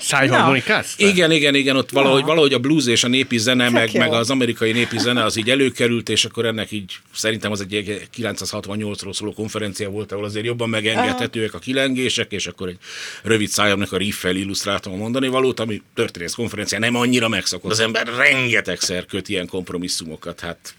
Szájharmonikáztál? 0.00 1.08
Igen, 1.08 1.30
igen, 1.30 1.54
igen, 1.54 1.76
ott 1.76 1.90
valahogy, 1.90 2.24
valahogy 2.24 2.52
a 2.52 2.58
blues 2.58 2.86
és 2.86 3.04
a 3.04 3.08
népi 3.08 3.38
zene, 3.38 3.70
meg, 3.70 3.96
meg 3.96 4.12
az 4.12 4.30
amerikai 4.30 4.72
népi 4.72 4.98
zene 4.98 5.24
az 5.24 5.36
így 5.36 5.50
előkerült, 5.50 6.08
és 6.08 6.24
akkor 6.24 6.46
ennek 6.46 6.70
így 6.70 6.98
szerintem 7.14 7.52
az 7.52 7.60
egy 7.60 8.08
968-ról 8.16 9.12
szóló 9.12 9.32
konferencia 9.32 9.90
volt, 9.90 10.12
ahol 10.12 10.24
azért 10.24 10.44
jobban 10.46 10.68
megengedhetőek 10.68 11.54
a 11.54 11.58
kilengések, 11.58 12.32
és 12.32 12.46
akkor 12.46 12.68
egy 12.68 12.78
rövid 13.22 13.48
szájamnak 13.48 13.92
a 13.92 13.96
riffel 13.96 14.36
illusztráltam 14.36 14.92
a 14.92 14.96
mondani 14.96 15.28
valót, 15.28 15.60
ami 15.60 15.82
történész 15.94 16.34
konferencia 16.34 16.78
nem 16.78 16.94
annyira 16.94 17.28
megszokott. 17.28 17.70
Az 17.70 17.80
ember 17.80 18.06
rengetegszer 18.16 19.06
köt 19.06 19.28
ilyen 19.28 19.46
kompromisszumokat, 19.46 20.40
hát 20.40 20.74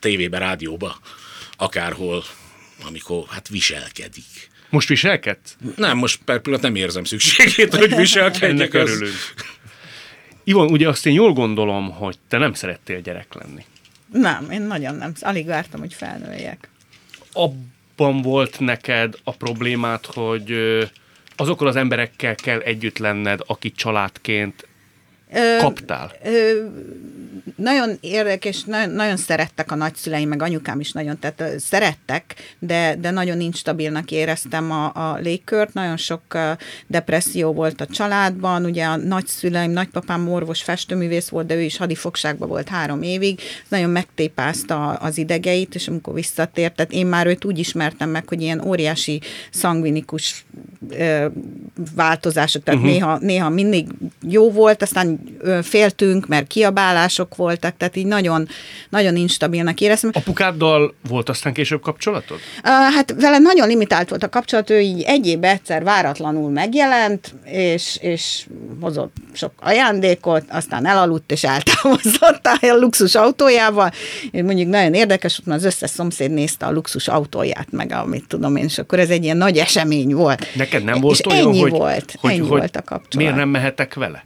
tévébe, 0.00 0.38
rádióba, 0.38 0.98
akárhol, 1.56 2.24
amikor 2.86 3.24
hát 3.28 3.48
viselkedik. 3.48 4.50
Most 4.72 4.88
viselked? 4.88 5.38
Nem, 5.76 5.98
most 5.98 6.20
per 6.24 6.40
pillanat 6.40 6.64
nem 6.64 6.74
érzem 6.74 7.04
szükségét, 7.04 7.74
hogy 7.74 7.96
viselkedjek. 7.96 8.50
Ennek 8.50 8.74
örülünk. 8.74 9.14
Ivon, 10.44 10.70
ugye 10.70 10.88
azt 10.88 11.06
én 11.06 11.12
jól 11.12 11.32
gondolom, 11.32 11.90
hogy 11.90 12.16
te 12.28 12.38
nem 12.38 12.52
szerettél 12.52 13.00
gyerek 13.00 13.34
lenni. 13.34 13.64
Nem, 14.12 14.50
én 14.50 14.62
nagyon 14.62 14.94
nem. 14.94 15.12
Alig 15.20 15.46
vártam, 15.46 15.80
hogy 15.80 15.94
felnőjek. 15.94 16.68
Abban 17.32 18.22
volt 18.22 18.60
neked 18.60 19.14
a 19.24 19.32
problémát, 19.32 20.06
hogy 20.06 20.54
azokkal 21.36 21.66
az 21.66 21.76
emberekkel 21.76 22.34
kell 22.34 22.58
együtt 22.58 22.98
lenned, 22.98 23.40
akik 23.46 23.74
családként 23.74 24.66
kaptál? 25.58 26.12
Ö, 26.24 26.30
ö, 26.30 26.64
nagyon 27.56 27.98
érdekes, 28.00 28.64
nagyon, 28.64 28.90
nagyon 28.90 29.16
szerettek 29.16 29.72
a 29.72 29.74
nagyszüleim, 29.74 30.28
meg 30.28 30.42
anyukám 30.42 30.80
is 30.80 30.92
nagyon, 30.92 31.18
tehát 31.18 31.60
szerettek, 31.60 32.34
de, 32.58 32.96
de 33.00 33.10
nagyon 33.10 33.40
instabilnak 33.40 34.10
éreztem 34.10 34.70
a, 34.70 34.84
a 34.84 35.18
légkört, 35.22 35.74
nagyon 35.74 35.96
sok 35.96 36.38
depresszió 36.86 37.52
volt 37.52 37.80
a 37.80 37.86
családban, 37.86 38.64
ugye 38.64 38.84
a 38.84 38.96
nagyszüleim, 38.96 39.70
nagypapám 39.70 40.28
orvos 40.28 40.62
festőművész 40.62 41.28
volt, 41.28 41.46
de 41.46 41.54
ő 41.54 41.60
is 41.60 41.76
hadifogságban 41.76 42.48
volt 42.48 42.68
három 42.68 43.02
évig, 43.02 43.40
nagyon 43.68 43.90
megtépázta 43.90 44.92
az 44.92 45.18
idegeit, 45.18 45.74
és 45.74 45.88
amikor 45.88 46.14
visszatért, 46.14 46.74
tehát 46.74 46.92
én 46.92 47.06
már 47.06 47.26
őt 47.26 47.44
úgy 47.44 47.58
ismertem 47.58 48.10
meg, 48.10 48.28
hogy 48.28 48.42
ilyen 48.42 48.64
óriási 48.66 49.20
szangvinikus 49.50 50.44
ö, 50.88 51.26
változások, 51.94 52.62
tehát 52.62 52.80
uh-huh. 52.80 52.94
néha, 52.94 53.18
néha 53.18 53.48
mindig 53.48 53.86
jó 54.20 54.50
volt, 54.50 54.82
aztán 54.82 55.20
féltünk, 55.62 56.28
mert 56.28 56.46
kiabálások 56.46 57.36
voltak, 57.36 57.76
tehát 57.76 57.96
így 57.96 58.06
nagyon, 58.06 58.48
nagyon 58.88 59.16
instabilnak 59.16 59.80
éreztem. 59.80 60.10
Apukáddal 60.14 60.94
volt 61.08 61.28
aztán 61.28 61.52
később 61.52 61.80
kapcsolatod? 61.80 62.38
Hát 62.62 63.14
vele 63.20 63.38
nagyon 63.38 63.68
limitált 63.68 64.08
volt 64.08 64.22
a 64.22 64.28
kapcsolat, 64.28 64.70
ő 64.70 64.80
így 64.80 65.02
egy 65.02 65.38
egyszer 65.40 65.84
váratlanul 65.84 66.50
megjelent, 66.50 67.34
és, 67.44 67.98
és 68.00 68.46
hozott 68.80 69.16
sok 69.32 69.52
ajándékot, 69.60 70.44
aztán 70.48 70.86
elaludt 70.86 71.32
és 71.32 71.44
eltávozott 71.44 72.46
a 72.60 72.76
luxus 72.76 73.14
autójával, 73.14 73.90
és 74.30 74.42
mondjuk 74.42 74.68
nagyon 74.68 74.94
érdekes, 74.94 75.40
hogy 75.44 75.52
az 75.52 75.64
összes 75.64 75.90
szomszéd 75.90 76.30
nézte 76.30 76.66
a 76.66 76.72
luxus 76.72 77.08
autóját, 77.08 77.66
meg 77.70 77.92
amit 77.92 78.24
tudom 78.28 78.56
én, 78.56 78.64
és 78.64 78.78
akkor 78.78 78.98
ez 78.98 79.10
egy 79.10 79.24
ilyen 79.24 79.36
nagy 79.36 79.58
esemény 79.58 80.14
volt. 80.14 80.46
Neked 80.54 80.84
nem 80.84 81.00
volt 81.00 81.18
és 81.18 81.26
olyan, 81.26 81.46
ennyi 81.46 81.60
hogy, 81.60 81.70
volt, 81.70 82.14
hogy, 82.20 82.30
ennyi 82.30 82.38
hogy 82.38 82.48
volt 82.48 82.76
a 82.76 82.82
kapcsolat. 82.82 83.14
Miért 83.14 83.34
nem 83.34 83.48
mehetek 83.48 83.94
vele? 83.94 84.22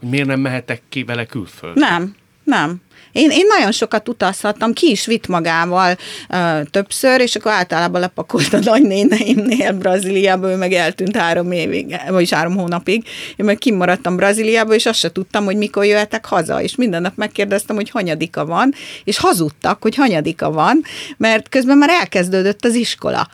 Hogy 0.00 0.08
miért 0.08 0.26
nem 0.26 0.40
mehetek 0.40 0.82
ki 0.88 1.04
vele 1.04 1.26
külföldre? 1.26 1.88
Nem, 1.88 2.14
nem. 2.44 2.84
Én, 3.12 3.30
én 3.30 3.46
nagyon 3.56 3.72
sokat 3.72 4.08
utazhattam, 4.08 4.72
ki 4.72 4.90
is 4.90 5.06
vitt 5.06 5.26
magával 5.26 5.96
uh, 6.28 6.62
többször, 6.70 7.20
és 7.20 7.34
akkor 7.34 7.52
általában 7.52 8.00
lepakolt 8.00 8.52
a 8.52 8.58
nagynéneimnél 8.58 9.72
Brazíliába, 9.72 10.50
ő 10.50 10.56
meg 10.56 10.72
eltűnt 10.72 11.16
három 11.16 11.52
évig, 11.52 11.96
vagyis 12.08 12.30
három 12.30 12.56
hónapig. 12.56 13.04
Én 13.36 13.46
meg 13.46 13.58
kimaradtam 13.58 14.16
Brazíliába, 14.16 14.74
és 14.74 14.86
azt 14.86 14.98
se 14.98 15.12
tudtam, 15.12 15.44
hogy 15.44 15.56
mikor 15.56 15.84
jöhetek 15.84 16.24
haza, 16.24 16.62
és 16.62 16.74
minden 16.74 17.02
nap 17.02 17.16
megkérdeztem, 17.16 17.76
hogy 17.76 17.90
hanyadika 17.90 18.46
van, 18.46 18.74
és 19.04 19.18
hazudtak, 19.18 19.82
hogy 19.82 19.94
hanyadika 19.94 20.50
van, 20.50 20.82
mert 21.16 21.48
közben 21.48 21.78
már 21.78 21.90
elkezdődött 21.90 22.64
az 22.64 22.74
iskola. 22.74 23.28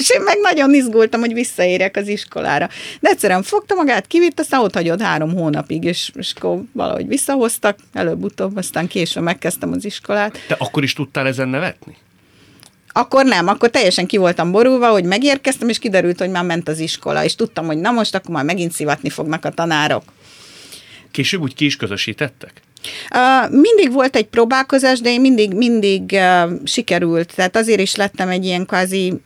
És 0.00 0.10
én 0.10 0.20
meg 0.22 0.38
nagyon 0.42 0.74
izgultam, 0.74 1.20
hogy 1.20 1.32
visszaérjek 1.32 1.96
az 1.96 2.08
iskolára. 2.08 2.68
De 3.00 3.08
egyszerűen 3.08 3.42
fogta 3.42 3.74
magát, 3.74 4.06
kivitt, 4.06 4.40
aztán 4.40 4.60
ott 4.60 4.74
hagyott 4.74 5.00
három 5.00 5.34
hónapig, 5.34 5.84
és, 5.84 6.10
és 6.14 6.32
akkor 6.36 6.62
valahogy 6.72 7.08
visszahoztak, 7.08 7.78
előbb-utóbb, 7.92 8.56
aztán 8.56 8.86
később 8.86 9.22
megkezdtem 9.22 9.72
az 9.72 9.84
iskolát. 9.84 10.38
Te 10.48 10.56
akkor 10.58 10.82
is 10.82 10.92
tudtál 10.92 11.26
ezen 11.26 11.48
nevetni? 11.48 11.96
Akkor 12.92 13.24
nem, 13.24 13.48
akkor 13.48 13.70
teljesen 13.70 14.06
ki 14.06 14.16
voltam 14.16 14.50
borulva, 14.50 14.88
hogy 14.88 15.04
megérkeztem, 15.04 15.68
és 15.68 15.78
kiderült, 15.78 16.18
hogy 16.18 16.30
már 16.30 16.44
ment 16.44 16.68
az 16.68 16.78
iskola, 16.78 17.24
és 17.24 17.34
tudtam, 17.34 17.66
hogy 17.66 17.78
na 17.78 17.90
most 17.90 18.14
akkor 18.14 18.34
már 18.34 18.44
megint 18.44 18.72
szivatni 18.72 19.08
fognak 19.10 19.44
a 19.44 19.50
tanárok. 19.50 20.02
Később 21.10 21.40
úgy 21.40 21.54
ki 21.54 21.64
is 21.64 21.76
közösítettek? 21.76 22.52
Uh, 23.14 23.50
mindig 23.50 23.92
volt 23.92 24.16
egy 24.16 24.26
próbálkozás, 24.26 25.00
de 25.00 25.10
én 25.10 25.20
mindig, 25.20 25.54
mindig 25.54 26.02
uh, 26.12 26.50
sikerült, 26.64 27.34
tehát 27.34 27.56
azért 27.56 27.80
is 27.80 27.94
lettem 27.94 28.28
egy 28.28 28.44
ilyen 28.44 28.66
kvázi 28.66 29.20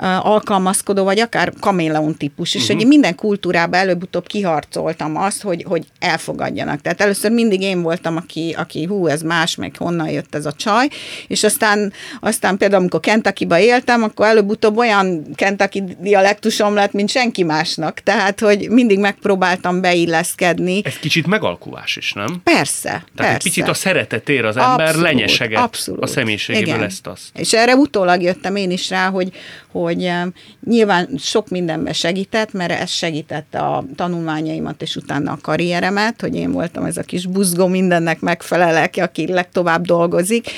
alkalmazkodó, 0.00 1.04
vagy 1.04 1.18
akár 1.18 1.52
kaméleon 1.60 2.14
típus, 2.14 2.54
és 2.54 2.62
uh-huh. 2.62 2.76
hogy 2.76 2.86
minden 2.86 3.14
kultúrába 3.14 3.76
előbb-utóbb 3.76 4.26
kiharcoltam 4.26 5.16
azt, 5.16 5.42
hogy, 5.42 5.64
hogy 5.68 5.84
elfogadjanak. 5.98 6.80
Tehát 6.80 7.00
először 7.00 7.30
mindig 7.30 7.60
én 7.60 7.82
voltam, 7.82 8.16
aki, 8.16 8.54
aki 8.58 8.84
hú, 8.84 9.06
ez 9.06 9.22
más, 9.22 9.54
meg 9.56 9.74
honnan 9.78 10.08
jött 10.08 10.34
ez 10.34 10.46
a 10.46 10.52
csaj, 10.52 10.88
és 11.26 11.44
aztán, 11.44 11.92
aztán 12.20 12.56
például, 12.56 12.80
amikor 12.80 13.00
kentucky 13.00 13.46
éltem, 13.58 14.02
akkor 14.02 14.26
előbb-utóbb 14.26 14.76
olyan 14.76 15.24
Kentucky 15.34 15.82
dialektusom 16.00 16.74
lett, 16.74 16.92
mint 16.92 17.08
senki 17.08 17.42
másnak. 17.42 18.00
Tehát, 18.00 18.40
hogy 18.40 18.68
mindig 18.70 18.98
megpróbáltam 18.98 19.80
beilleszkedni. 19.80 20.80
Ez 20.84 20.98
kicsit 20.98 21.26
megalkuvás 21.26 21.96
is, 21.96 22.12
nem? 22.12 22.40
Persze, 22.44 22.88
Tehát 22.88 23.12
persze. 23.14 23.34
egy 23.34 23.42
picit 23.42 23.68
a 23.68 23.74
szeretetér 23.74 24.44
az 24.44 24.56
ember 24.56 24.86
Abszolút, 24.86 25.02
lenyeseget 25.02 25.62
abszolút. 25.62 26.02
a 26.02 26.06
személyiségéből 26.06 26.74
Igen. 26.74 26.82
ezt 26.82 27.06
azt. 27.06 27.28
És 27.34 27.52
erre 27.52 27.74
utólag 27.74 28.22
jöttem 28.22 28.56
én 28.56 28.70
is 28.70 28.90
rá, 28.90 29.08
hogy, 29.08 29.32
hogy 29.72 29.89
eh, 29.98 30.26
nyilván 30.64 31.08
sok 31.18 31.48
mindenben 31.48 31.92
segített, 31.92 32.52
mert 32.52 32.72
ez 32.72 32.90
segítette 32.90 33.58
a 33.58 33.84
tanulmányaimat, 33.96 34.82
és 34.82 34.96
utána 34.96 35.32
a 35.32 35.38
karrieremet, 35.42 36.20
hogy 36.20 36.34
én 36.34 36.52
voltam 36.52 36.84
ez 36.84 36.96
a 36.96 37.02
kis 37.02 37.26
buzgó 37.26 37.66
mindennek 37.66 38.20
megfelelek, 38.20 38.94
aki 38.98 39.26
legtovább 39.26 39.84
dolgozik, 39.84 40.50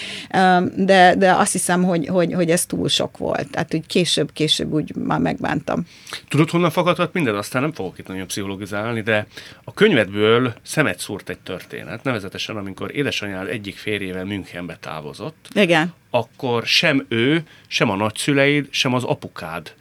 de, 0.76 1.14
de 1.18 1.32
azt 1.32 1.52
hiszem, 1.52 1.82
hogy, 1.82 2.06
hogy, 2.06 2.32
hogy 2.32 2.50
ez 2.50 2.66
túl 2.66 2.88
sok 2.88 3.16
volt. 3.16 3.50
Tehát 3.50 3.74
úgy 3.74 3.86
később, 3.86 4.32
később 4.32 4.72
úgy 4.72 4.96
már 4.96 5.18
megbántam. 5.18 5.86
Tudod, 6.28 6.50
honnan 6.50 6.70
fakadhat 6.70 7.12
minden? 7.12 7.34
Aztán 7.34 7.62
nem 7.62 7.72
fogok 7.72 7.98
itt 7.98 8.06
nagyon 8.06 8.26
pszichologizálni, 8.26 9.00
de 9.00 9.26
a 9.64 9.72
könyvedből 9.74 10.54
szemet 10.62 10.98
szúrt 10.98 11.28
egy 11.28 11.38
történet, 11.38 12.04
nevezetesen 12.04 12.56
amikor 12.56 12.96
édesanyád 12.96 13.48
egyik 13.48 13.76
férjével 13.76 14.24
Münchenbe 14.24 14.76
távozott, 14.80 15.48
Igen. 15.54 15.92
Akkor 16.14 16.66
sem 16.66 17.06
ő, 17.08 17.42
sem 17.66 17.90
a 17.90 17.96
nagyszüleid, 17.96 18.66
sem 18.70 18.94
az 18.94 19.04
apukád 19.04 19.74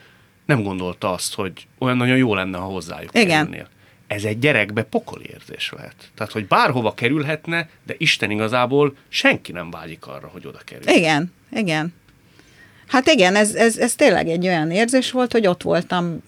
nem 0.45 0.63
gondolta 0.63 1.11
azt, 1.11 1.33
hogy 1.33 1.67
olyan 1.77 1.97
nagyon 1.97 2.17
jó 2.17 2.35
lenne, 2.35 2.57
ha 2.57 2.65
hozzájuk 2.65 3.09
Igen. 3.13 3.27
kerülnél. 3.27 3.67
Ez 4.07 4.23
egy 4.23 4.39
gyerekbe 4.39 4.83
pokoli 4.83 5.25
érzés 5.33 5.71
lehet. 5.75 5.95
Tehát, 6.15 6.31
hogy 6.31 6.47
bárhova 6.47 6.93
kerülhetne, 6.93 7.69
de 7.85 7.95
Isten 7.97 8.31
igazából 8.31 8.95
senki 9.09 9.51
nem 9.51 9.69
vágyik 9.69 10.07
arra, 10.07 10.27
hogy 10.27 10.47
oda 10.47 10.59
kerül. 10.65 10.89
Igen, 10.89 11.33
igen. 11.51 11.93
Hát 12.87 13.07
igen, 13.07 13.35
ez, 13.35 13.55
ez, 13.55 13.77
ez 13.77 13.95
tényleg 13.95 14.27
egy 14.27 14.47
olyan 14.47 14.71
érzés 14.71 15.11
volt, 15.11 15.31
hogy 15.31 15.47
ott 15.47 15.61
voltam 15.61 16.23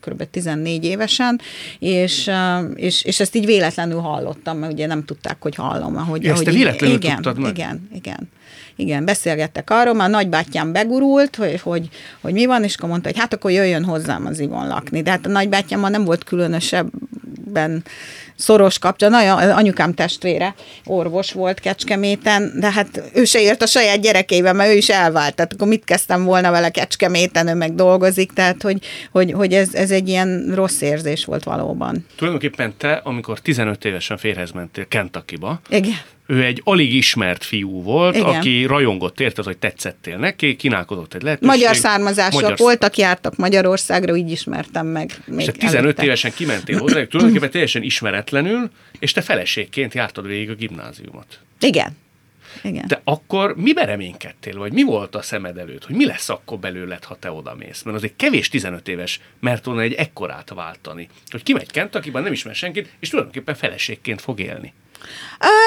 kb. 0.00 0.30
14 0.30 0.84
évesen, 0.84 1.40
és, 1.78 2.30
és, 2.74 3.04
és 3.04 3.20
ezt 3.20 3.34
így 3.34 3.46
véletlenül 3.46 4.00
hallottam, 4.00 4.58
mert 4.58 4.72
ugye 4.72 4.86
nem 4.86 5.04
tudták, 5.04 5.36
hogy 5.38 5.54
hallom. 5.54 5.96
Ahogy, 5.96 6.22
Ja, 6.22 6.32
ezt 6.32 6.40
ahogy 6.40 6.52
te 6.52 6.58
véletlenül 6.58 6.96
igen, 6.96 7.14
tudtad 7.14 7.38
meg? 7.38 7.58
Igen, 7.58 7.88
igen. 7.94 8.30
Igen, 8.76 9.04
beszélgettek 9.04 9.70
arról, 9.70 9.94
már 9.94 10.10
nagybátyám 10.10 10.72
begurult, 10.72 11.36
hogy, 11.36 11.60
hogy, 11.60 11.88
hogy 12.20 12.32
mi 12.32 12.46
van, 12.46 12.64
és 12.64 12.74
akkor 12.76 12.88
mondta, 12.88 13.08
hogy 13.08 13.18
hát 13.18 13.34
akkor 13.34 13.50
jöjjön 13.50 13.84
hozzám 13.84 14.26
az 14.26 14.38
Ivon 14.38 14.66
lakni. 14.66 15.02
De 15.02 15.10
hát 15.10 15.26
a 15.26 15.28
nagybátyámmal 15.28 15.90
nem 15.90 16.04
volt 16.04 16.24
különösebben 16.24 17.84
szoros 18.36 18.78
kapcsolat. 18.78 19.14
Nagyon, 19.14 19.50
anyukám 19.50 19.94
testvére 19.94 20.54
orvos 20.84 21.32
volt 21.32 21.60
Kecskeméten, 21.60 22.52
de 22.60 22.70
hát 22.70 23.02
ő 23.14 23.24
se 23.24 23.40
ért 23.40 23.62
a 23.62 23.66
saját 23.66 24.00
gyerekeivel, 24.00 24.52
mert 24.52 24.70
ő 24.70 24.76
is 24.76 24.88
elvált. 24.88 25.34
Tehát 25.34 25.52
akkor 25.52 25.68
mit 25.68 25.84
kezdtem 25.84 26.24
volna 26.24 26.50
vele 26.50 26.70
Kecskeméten, 26.70 27.48
ő 27.48 27.54
meg 27.54 27.74
dolgozik, 27.74 28.32
tehát 28.32 28.62
hogy, 28.62 28.78
hogy, 29.10 29.32
hogy 29.32 29.52
ez, 29.52 29.74
ez 29.74 29.90
egy 29.90 30.08
ilyen 30.08 30.52
rossz 30.54 30.80
érzés 30.80 31.24
volt 31.24 31.44
valóban. 31.44 32.06
Tulajdonképpen 32.16 32.74
te, 32.76 32.92
amikor 32.92 33.40
15 33.40 33.84
évesen 33.84 34.16
férhez 34.16 34.50
mentél 34.50 34.88
Kentuckyba, 34.88 35.60
Igen. 35.68 35.94
Ő 36.26 36.44
egy 36.44 36.60
alig 36.64 36.94
ismert 36.94 37.44
fiú 37.44 37.82
volt, 37.82 38.16
Igen. 38.16 38.28
aki 38.28 38.64
rajongott 38.64 39.20
érted, 39.20 39.44
hogy 39.44 39.58
tetszettél 39.58 40.16
neki, 40.16 40.56
kínálkozott 40.56 41.14
egy 41.14 41.22
lehetőség. 41.22 41.58
Magyar 41.58 41.76
származások 41.76 42.40
Magyar 42.40 42.56
voltak, 42.56 42.96
jártak 42.96 43.36
Magyarországra, 43.36 44.16
így 44.16 44.30
ismertem 44.30 44.86
meg. 44.86 45.10
Még 45.26 45.38
És 45.38 45.44
te 45.46 45.52
15 45.52 45.74
előtte. 45.76 46.04
évesen 46.04 46.32
kimentél 46.32 46.78
hozzá, 46.78 47.04
tulajdonképpen 47.04 47.50
teljesen 47.50 47.82
ismeretlenül, 47.82 48.70
és 48.98 49.12
te 49.12 49.20
feleségként 49.20 49.94
jártad 49.94 50.26
végig 50.26 50.50
a 50.50 50.54
gimnáziumot. 50.54 51.38
Igen. 51.60 51.96
Igen. 52.62 52.84
De 52.86 53.00
akkor 53.04 53.56
miben 53.56 53.86
reménykedtél, 53.86 54.58
vagy 54.58 54.72
mi 54.72 54.82
volt 54.82 55.14
a 55.14 55.22
szemed 55.22 55.58
előtt, 55.58 55.84
hogy 55.84 55.96
mi 55.96 56.06
lesz 56.06 56.28
akkor 56.28 56.58
belőled, 56.58 57.04
ha 57.04 57.16
te 57.20 57.30
odamész? 57.30 57.82
Mert 57.82 57.96
azért 57.96 58.16
kevés 58.16 58.48
15 58.48 58.88
éves 58.88 59.20
mert 59.40 59.64
volna 59.64 59.80
egy 59.80 59.92
ekkorát 59.92 60.52
váltani, 60.54 61.08
hogy 61.30 61.42
kimegy 61.42 61.70
Kentuckyban, 61.70 62.22
nem 62.22 62.32
ismer 62.32 62.54
senkit, 62.54 62.88
és 63.00 63.08
tulajdonképpen 63.08 63.54
feleségként 63.54 64.20
fog 64.20 64.40
élni. 64.40 64.72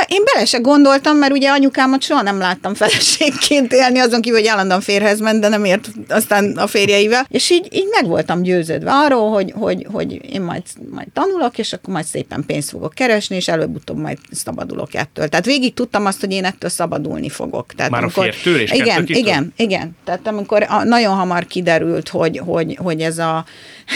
Én 0.07 0.21
bele 0.33 0.45
se 0.45 0.57
gondoltam, 0.57 1.17
mert 1.17 1.31
ugye 1.31 1.49
anyukámat 1.49 2.01
soha 2.01 2.21
nem 2.21 2.37
láttam 2.37 2.73
feleségként 2.73 3.73
élni, 3.73 3.99
azon 3.99 4.21
kívül, 4.21 4.39
hogy 4.39 4.47
állandóan 4.47 4.81
férhez 4.81 5.19
ment, 5.19 5.41
de 5.41 5.47
nem 5.47 5.65
ért 5.65 5.89
aztán 6.07 6.57
a 6.57 6.67
férjeivel. 6.67 7.25
És 7.29 7.49
így, 7.49 7.67
így 7.71 7.87
meg 7.91 8.07
voltam 8.09 8.41
győződve 8.41 8.91
arról, 8.91 9.31
hogy, 9.31 9.53
hogy, 9.55 9.87
hogy 9.91 10.33
én 10.33 10.41
majd, 10.41 10.63
majd 10.91 11.07
tanulok, 11.13 11.57
és 11.57 11.73
akkor 11.73 11.93
majd 11.93 12.05
szépen 12.05 12.43
pénzt 12.45 12.69
fogok 12.69 12.93
keresni, 12.93 13.35
és 13.35 13.47
előbb-utóbb 13.47 13.97
majd 13.97 14.17
szabadulok 14.31 14.93
ettől. 14.93 15.27
Tehát 15.27 15.45
végig 15.45 15.73
tudtam 15.73 16.05
azt, 16.05 16.19
hogy 16.19 16.31
én 16.31 16.45
ettől 16.45 16.69
szabadulni 16.69 17.29
fogok. 17.29 17.73
Tehát 17.73 17.91
Már 17.91 18.03
a 18.03 18.09
férjtől 18.09 18.59
és 18.59 18.71
Igen, 18.71 19.03
igen, 19.07 19.53
igen. 19.55 19.97
Tehát 20.05 20.27
amikor 20.27 20.67
nagyon 20.83 21.15
hamar 21.15 21.45
kiderült, 21.45 22.09
hogy, 22.09 22.41
hogy, 22.45 22.77
hogy 22.81 23.01
ez, 23.01 23.17
a, 23.17 23.45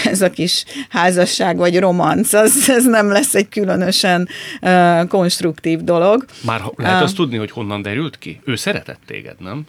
ez 0.04 0.22
a 0.22 0.30
kis 0.30 0.64
házasság 0.90 1.58
vagy 1.58 1.80
romanc, 1.80 2.34
az, 2.34 2.70
ez 2.70 2.86
nem 2.86 3.12
lesz 3.12 3.36
egy 3.36 3.50
különösen 3.50 4.28
uh, 4.62 5.08
konstruktív 5.08 5.80
dolog. 5.80 6.26
Már 6.42 6.62
lehet 6.76 6.96
Á. 6.96 7.02
azt 7.02 7.16
tudni, 7.16 7.38
hogy 7.38 7.52
honnan 7.52 7.82
derült 7.82 8.18
ki? 8.18 8.42
Ő 8.46 8.56
szeretett 8.56 9.00
téged, 9.06 9.36
nem? 9.40 9.66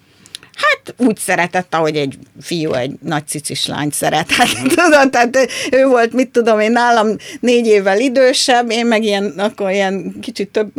Hát 0.56 0.94
úgy 0.96 1.16
szeretett, 1.16 1.74
ahogy 1.74 1.96
egy 1.96 2.18
fiú 2.40 2.72
egy 2.72 2.92
nagy 3.02 3.26
cicis 3.26 3.66
lányt 3.66 3.92
szeret. 3.92 4.30
Hát, 4.30 4.48
tudod, 4.82 5.10
tehát 5.10 5.48
ő 5.70 5.86
volt, 5.86 6.12
mit 6.12 6.30
tudom 6.30 6.60
én, 6.60 6.72
nálam 6.72 7.16
négy 7.40 7.66
évvel 7.66 8.00
idősebb, 8.00 8.70
én 8.70 8.86
meg 8.86 9.02
ilyen, 9.04 9.34
akkor 9.36 9.70
ilyen 9.70 10.14
kicsit 10.20 10.48
több, 10.48 10.72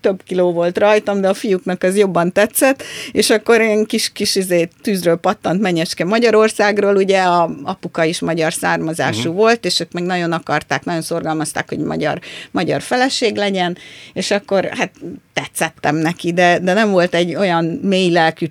több 0.00 0.22
kiló 0.26 0.52
volt 0.52 0.78
rajtam, 0.78 1.20
de 1.20 1.28
a 1.28 1.34
fiúknak 1.34 1.82
az 1.82 1.96
jobban 1.96 2.32
tetszett, 2.32 2.82
és 3.12 3.30
akkor 3.30 3.60
ilyen 3.60 3.84
kis, 3.84 4.12
kis 4.12 4.36
izé, 4.36 4.68
tűzről 4.82 5.16
pattant 5.16 5.60
menyeske 5.60 6.04
Magyarországról, 6.04 6.96
ugye 6.96 7.22
a 7.22 7.50
apuka 7.62 8.04
is 8.04 8.20
magyar 8.20 8.52
származású 8.52 9.18
uh-huh. 9.18 9.34
volt, 9.34 9.64
és 9.64 9.80
ők 9.80 9.92
meg 9.92 10.02
nagyon 10.02 10.32
akarták, 10.32 10.84
nagyon 10.84 11.02
szorgalmazták, 11.02 11.68
hogy 11.68 11.78
magyar, 11.78 12.20
magyar 12.50 12.82
feleség 12.82 13.36
legyen, 13.36 13.76
és 14.12 14.30
akkor 14.30 14.64
hát 14.64 14.90
tetszettem 15.32 15.96
neki, 15.96 16.32
de, 16.32 16.58
de 16.58 16.72
nem 16.72 16.90
volt 16.90 17.14
egy 17.14 17.34
olyan 17.34 17.64
mély 17.64 18.10
lelkű 18.10 18.46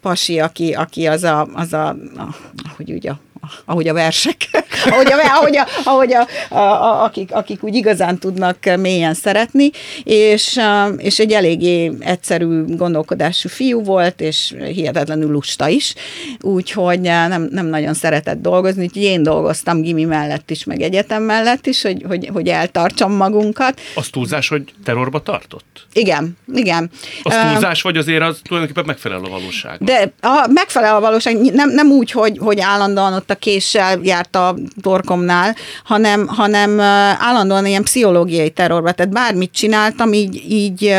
pasi, 0.00 0.40
aki, 0.40 0.72
aki 0.72 1.06
az 1.06 1.24
a, 1.24 1.46
az 1.52 1.72
a, 1.72 1.88
a 1.88 2.34
ahogy 2.70 2.92
ugye 2.92 3.10
a 3.10 3.18
ahogy 3.64 3.88
a 3.88 3.92
versek, 3.92 4.36
ahogy, 4.90 5.12
a, 5.12 5.36
ahogy, 5.36 5.56
a, 5.56 5.66
ahogy 5.84 6.12
a, 6.14 6.26
a, 6.54 6.58
a, 6.58 7.02
akik, 7.02 7.32
akik 7.32 7.62
úgy 7.62 7.74
igazán 7.74 8.18
tudnak 8.18 8.58
mélyen 8.78 9.14
szeretni, 9.14 9.70
és, 10.02 10.60
és 10.96 11.18
egy 11.18 11.32
eléggé 11.32 11.92
egyszerű 12.00 12.64
gondolkodású 12.64 13.48
fiú 13.48 13.82
volt, 13.82 14.20
és 14.20 14.54
hihetetlenül 14.58 15.30
lusta 15.30 15.68
is, 15.68 15.94
úgyhogy 16.40 17.00
nem, 17.00 17.48
nem 17.50 17.66
nagyon 17.66 17.94
szeretett 17.94 18.40
dolgozni, 18.40 18.82
úgyhogy 18.84 19.02
én 19.02 19.22
dolgoztam 19.22 19.80
gimi 19.80 20.04
mellett 20.04 20.50
is, 20.50 20.64
meg 20.64 20.80
egyetem 20.80 21.22
mellett 21.22 21.66
is, 21.66 21.82
hogy, 21.82 22.04
hogy, 22.08 22.30
hogy 22.32 22.48
eltartsam 22.48 23.12
magunkat. 23.12 23.80
Az 23.94 24.08
túlzás, 24.08 24.48
hogy 24.48 24.62
terrorba 24.84 25.22
tartott? 25.22 25.86
Igen, 25.92 26.36
igen. 26.54 26.90
Az 27.22 27.34
túlzás, 27.50 27.82
vagy 27.82 27.96
azért 27.96 28.22
az 28.22 28.40
tulajdonképpen 28.42 28.86
megfelel 28.86 29.24
a 29.24 29.28
valóságnak? 29.28 29.88
De 29.88 30.12
a, 30.20 30.46
megfelel 30.54 30.96
a 30.96 31.00
valóság, 31.00 31.54
nem, 31.54 31.70
nem 31.70 31.90
úgy, 31.90 32.10
hogy, 32.10 32.38
hogy 32.38 32.60
állandóan 32.60 33.12
ott 33.12 33.30
a 33.30 33.33
késsel 33.34 34.00
járt 34.02 34.36
a 34.36 34.56
torkomnál, 34.82 35.54
hanem, 35.84 36.26
hanem 36.26 36.80
állandóan 37.20 37.66
ilyen 37.66 37.82
pszichológiai 37.82 38.50
terrorba. 38.50 38.92
Tehát 38.92 39.12
bármit 39.12 39.52
csináltam, 39.52 40.12
így, 40.12 40.44
így 40.48 40.94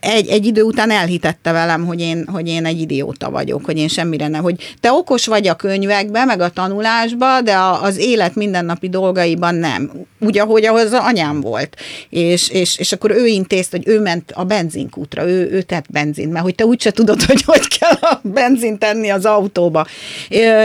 egy, 0.00 0.28
egy 0.28 0.46
idő 0.46 0.62
után 0.62 0.90
elhitette 0.90 1.52
velem, 1.52 1.86
hogy 1.86 2.00
én, 2.00 2.28
hogy 2.32 2.48
én 2.48 2.64
egy 2.64 2.80
idióta 2.80 3.30
vagyok, 3.30 3.64
hogy 3.64 3.78
én 3.78 3.88
semmire 3.88 4.28
nem, 4.28 4.42
hogy 4.42 4.74
te 4.80 4.92
okos 4.92 5.26
vagy 5.26 5.48
a 5.48 5.54
könyvekben, 5.54 6.26
meg 6.26 6.40
a 6.40 6.48
tanulásban, 6.48 7.44
de 7.44 7.54
a, 7.54 7.82
az 7.82 7.98
élet 7.98 8.34
mindennapi 8.34 8.88
dolgaiban 8.88 9.54
nem. 9.54 9.90
Úgy, 10.20 10.38
ahogy 10.38 10.64
az 10.64 10.92
anyám 10.92 11.40
volt. 11.40 11.76
És, 12.08 12.48
és, 12.48 12.78
és 12.78 12.92
akkor 12.92 13.10
ő 13.10 13.26
intézte, 13.26 13.76
hogy 13.76 13.88
ő 13.88 14.00
ment 14.00 14.32
a 14.34 14.44
benzinkútra, 14.44 15.28
ő, 15.28 15.50
ő 15.50 15.62
tett 15.62 15.84
benzint, 15.90 16.32
mert 16.32 16.44
hogy 16.44 16.54
te 16.54 16.64
úgyse 16.64 16.90
tudod, 16.90 17.22
hogy 17.22 17.42
hogy 17.42 17.78
kell 17.78 18.10
a 18.10 18.20
benzint 18.22 18.78
tenni 18.78 19.08
az 19.10 19.24
autóba. 19.24 19.86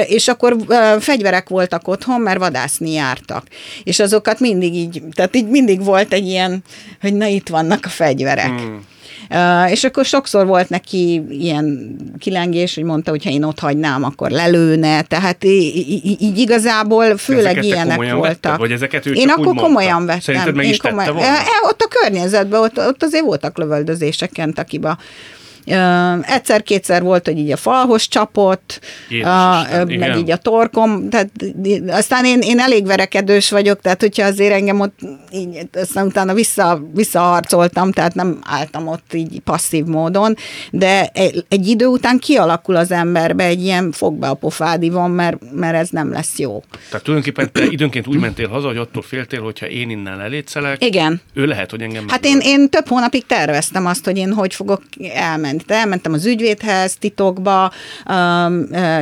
És 0.08 0.28
akkor 0.28 0.56
fegyverek 1.00 1.50
voltak 1.50 1.88
otthon, 1.88 2.22
mert 2.22 2.40
vadászni 2.40 2.92
jártak. 2.92 3.44
És 3.84 4.00
azokat 4.00 4.40
mindig 4.40 4.74
így, 4.74 5.04
tehát 5.14 5.36
így 5.36 5.48
mindig 5.48 5.84
volt 5.84 6.14
egy 6.14 6.28
ilyen, 6.28 6.64
hogy 7.02 7.14
na 7.14 7.26
itt 7.26 7.50
vannak 7.50 7.86
a 7.86 7.90
fegyverek. 7.90 8.60
Hmm. 8.60 8.86
Uh, 9.30 9.72
és 9.72 9.84
akkor 9.84 10.06
sokszor 10.06 10.46
volt 10.46 10.70
neki 10.70 11.24
ilyen 11.30 11.96
kilengés, 12.20 12.76
hogy 12.76 12.84
mondta, 12.84 13.10
hogy 13.10 13.24
ha 13.24 13.30
én 13.30 13.44
ott 13.44 13.60
hagynám, 13.60 14.04
akkor 14.04 14.30
lelőne, 14.30 15.02
tehát 15.02 15.44
így, 15.44 16.22
így 16.22 16.38
igazából 16.38 17.18
főleg 17.18 17.64
ilyenek 17.64 17.98
voltak. 17.98 18.22
Vetted, 18.22 18.58
vagy 18.58 18.72
ezeket 18.72 19.06
ő 19.06 19.12
Én 19.12 19.30
akkor 19.30 19.46
mondta? 19.46 19.64
komolyan 19.64 20.06
vettem. 20.06 20.20
Szerinted 20.20 20.56
meg 20.56 20.66
én 20.66 20.72
is 20.72 20.78
komolyan, 20.78 21.14
volna? 21.14 21.38
Ott 21.70 21.82
a 21.82 21.88
környezetben, 21.88 22.62
ott, 22.62 22.78
ott 22.78 23.04
azért 23.04 23.24
voltak 23.24 23.58
lövöldözések 23.58 24.32
Kentucky-ba. 24.32 24.98
Egyszer-kétszer 26.22 27.02
volt, 27.02 27.26
hogy 27.26 27.38
így 27.38 27.52
a 27.52 27.58
falhoz 27.58 28.08
csapott, 28.08 28.80
uh, 29.10 29.98
meg 29.98 30.18
így 30.18 30.32
a 30.32 30.38
torkom, 30.38 31.10
tehát 31.10 31.30
aztán 31.88 32.26
én, 32.26 32.40
én 32.42 32.60
elég 32.60 32.86
verekedős 32.86 33.50
vagyok, 33.50 33.82
tehát 33.82 34.02
hogyha 34.02 34.26
azért 34.26 34.54
engem 34.54 34.80
ott 34.80 35.00
így, 35.32 35.68
aztán 35.74 36.06
utána 36.06 36.34
vissza, 36.34 36.82
visszaharcoltam, 36.94 37.92
tehát 37.92 38.14
nem 38.14 38.40
álltam 38.44 38.88
ott 38.88 39.14
így 39.14 39.40
passzív 39.40 39.86
módon, 39.86 40.36
de 40.72 41.10
egy, 41.14 41.46
egy 41.50 41.68
idő 41.68 41.86
után 41.86 42.20
kialakul 42.20 42.76
az 42.76 42.92
emberbe 42.92 43.44
egy 43.44 43.64
ilyen 43.64 43.92
fogba 43.92 44.30
a 44.30 44.34
pofádi 44.34 44.90
van, 44.90 45.12
mert, 45.12 45.38
mert 45.52 45.76
ez 45.76 45.90
nem 45.90 46.12
lesz 46.12 46.40
jó. 46.40 46.64
Tehát 46.90 47.06
tulajdonképpen 47.06 47.52
te 47.52 47.66
időnként 47.66 48.08
úgy 48.08 48.20
mentél 48.20 48.48
haza, 48.48 48.68
hogy 48.68 48.78
attól 48.78 49.02
féltél, 49.02 49.42
hogyha 49.42 49.68
én 49.68 49.90
innen 49.90 50.20
elétszelek, 50.20 50.84
Igen. 50.84 51.22
ő 51.34 51.46
lehet, 51.46 51.72
hogy 51.72 51.82
engem 51.82 52.08
Hát 52.08 52.26
én, 52.26 52.40
én 52.42 52.70
több 52.70 52.88
hónapig 52.88 53.26
terveztem 53.26 53.86
azt, 53.86 54.06
hogy 54.06 54.18
én 54.18 54.34
hogy 54.34 54.54
fogok 54.54 54.82
elmenni 55.14 55.55
De 55.66 55.76
elmentem 55.76 56.14
az 56.14 56.26
ügyvédhez 56.26 56.96
titokba, 56.96 57.72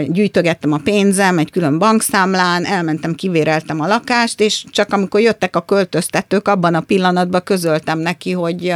gyűjtögettem 0.08 0.72
a 0.72 0.80
pénzem 0.84 1.38
egy 1.38 1.52
külön 1.52 1.80
bankszámlán, 1.80 2.66
elmentem, 2.66 3.16
kivéreltem 3.16 3.80
a 3.80 3.88
lakást, 3.88 4.40
és 4.40 4.64
csak 4.70 4.94
amikor 4.94 5.22
jöttek 5.22 5.56
a 5.56 5.62
költöztetők, 5.62 6.48
abban 6.48 6.74
a 6.76 6.82
pillanatban 6.82 7.44
közöltem 7.44 8.00
neki, 8.00 8.32
hogy, 8.32 8.74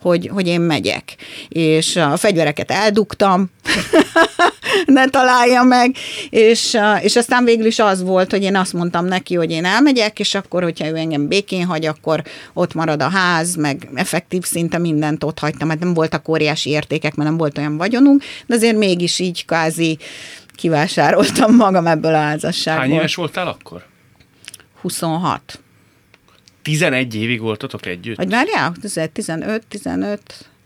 hogy, 0.00 0.30
hogy 0.32 0.46
én 0.46 0.60
megyek. 0.60 1.16
És 1.48 1.96
a 1.96 2.16
fegyvereket 2.16 2.70
eldugtam, 2.70 3.50
ne 4.86 5.08
találja 5.08 5.62
meg, 5.62 5.96
és, 6.30 6.76
és 7.00 7.16
aztán 7.16 7.44
végül 7.44 7.66
is 7.66 7.78
az 7.78 8.02
volt, 8.02 8.30
hogy 8.30 8.42
én 8.42 8.56
azt 8.56 8.72
mondtam 8.72 9.04
neki, 9.04 9.34
hogy 9.34 9.50
én 9.50 9.64
elmegyek, 9.64 10.18
és 10.18 10.34
akkor, 10.34 10.62
hogyha 10.62 10.86
ő 10.86 10.96
engem 10.96 11.28
békén 11.28 11.66
hagy, 11.66 11.86
akkor 11.86 12.22
ott 12.52 12.74
marad 12.74 13.02
a 13.02 13.08
ház, 13.08 13.54
meg 13.54 13.88
effektív 13.94 14.42
szinte 14.44 14.78
mindent 14.78 15.24
ott 15.24 15.38
hagytam, 15.38 15.68
mert 15.68 15.80
nem 15.80 15.94
voltak 15.94 16.28
óriási 16.28 16.70
értékek, 16.70 17.14
mert 17.14 17.28
nem 17.28 17.38
volt 17.38 17.58
olyan 17.58 17.76
vagyonunk, 17.76 18.22
de 18.46 18.54
azért 18.54 18.76
mégis 18.76 19.18
így 19.18 19.44
kázi 19.44 19.98
kivásároltam 20.54 21.54
magam 21.54 21.86
ebből 21.86 22.14
a 22.14 22.18
házasságból. 22.18 22.84
Hány 22.84 22.94
éves 22.94 23.14
voltál 23.14 23.46
akkor? 23.46 23.84
26. 24.80 25.60
11 26.62 27.14
évig 27.14 27.40
voltatok 27.40 27.86
együtt? 27.86 28.16
Vagy 28.16 28.30
várjál, 28.30 28.72
15, 29.12 29.66
15, 29.68 30.20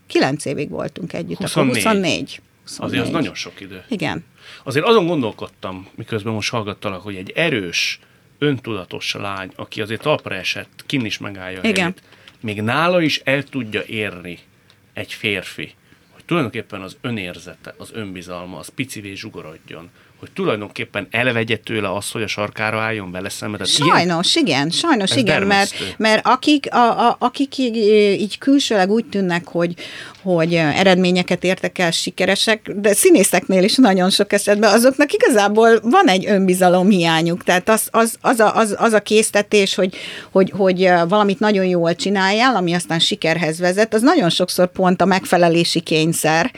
9 0.07 0.45
évig 0.45 0.71
voltunk 0.71 1.13
együtt, 1.13 1.39
24. 1.39 1.69
akkor 1.69 1.75
24. 1.75 2.41
24. 2.65 2.93
Azért 2.93 3.03
az 3.03 3.11
nagyon 3.11 3.35
sok 3.35 3.61
idő. 3.61 3.85
Igen. 3.89 4.25
Azért 4.63 4.87
azon 4.87 5.07
gondolkodtam, 5.07 5.89
miközben 5.95 6.33
most 6.33 6.51
hallgattalak, 6.51 7.03
hogy 7.03 7.17
egy 7.17 7.31
erős, 7.31 7.99
öntudatos 8.39 9.15
lány, 9.15 9.53
aki 9.57 9.81
azért 9.81 10.03
talpra 10.03 10.35
esett, 10.35 10.85
kin 10.87 11.05
is 11.05 11.19
megállja 11.19 11.59
Igen. 11.63 11.75
Helyét, 11.75 12.03
még 12.41 12.63
nála 12.63 13.01
is 13.01 13.21
el 13.25 13.43
tudja 13.43 13.83
érni 13.87 14.39
egy 14.93 15.13
férfi, 15.13 15.75
hogy 16.13 16.25
tulajdonképpen 16.25 16.81
az 16.81 16.97
önérzete, 17.01 17.75
az 17.79 17.91
önbizalma, 17.93 18.59
az 18.59 18.69
picivé 18.69 19.15
zsugorodjon, 19.15 19.91
hogy 20.23 20.31
tulajdonképpen 20.31 21.07
elvegye 21.11 21.57
tőle 21.57 21.95
azt, 21.95 22.13
hogy 22.13 22.23
a 22.23 22.27
sarkára 22.27 22.81
álljon 22.81 23.11
vele 23.11 23.29
szembe. 23.29 23.65
Sajnos, 23.65 24.35
ilyen, 24.35 24.47
igen, 24.47 24.71
sajnos 24.71 25.17
igen, 25.17 25.43
mert, 25.43 25.95
mert 25.99 26.27
akik, 26.27 26.75
a, 26.75 27.09
a, 27.09 27.17
akik 27.19 27.59
így, 27.59 27.77
így 28.21 28.39
külsőleg 28.39 28.91
úgy 28.91 29.05
tűnnek, 29.05 29.47
hogy, 29.47 29.75
hogy 30.23 30.55
eredményeket 30.55 31.45
értek 31.45 31.79
el, 31.79 31.91
sikeresek, 31.91 32.73
de 32.77 32.95
színészeknél 32.95 33.63
is 33.63 33.77
nagyon 33.77 34.11
sok 34.11 34.33
esetben 34.33 34.73
azoknak 34.73 35.13
igazából 35.13 35.81
van 35.83 36.09
egy 36.09 36.27
önbizalom 36.27 36.89
hiányuk. 36.89 37.45
Tehát 37.45 37.69
az, 37.69 37.89
az, 37.91 38.15
az, 38.21 38.41
a, 38.41 38.57
az, 38.57 38.75
az 38.79 38.93
a 38.93 39.01
késztetés, 39.01 39.75
hogy, 39.75 39.97
hogy, 40.31 40.53
hogy 40.57 40.91
valamit 41.09 41.39
nagyon 41.39 41.65
jól 41.65 41.95
csináljál, 41.95 42.57
ami 42.57 42.73
aztán 42.73 42.99
sikerhez 42.99 43.59
vezet, 43.59 43.95
az 43.95 44.03
nagyon 44.03 44.31
sokszor 44.31 44.73
pont 44.73 45.01
a 45.01 45.05
megfelelési 45.05 45.81
kényszer, 45.81 46.53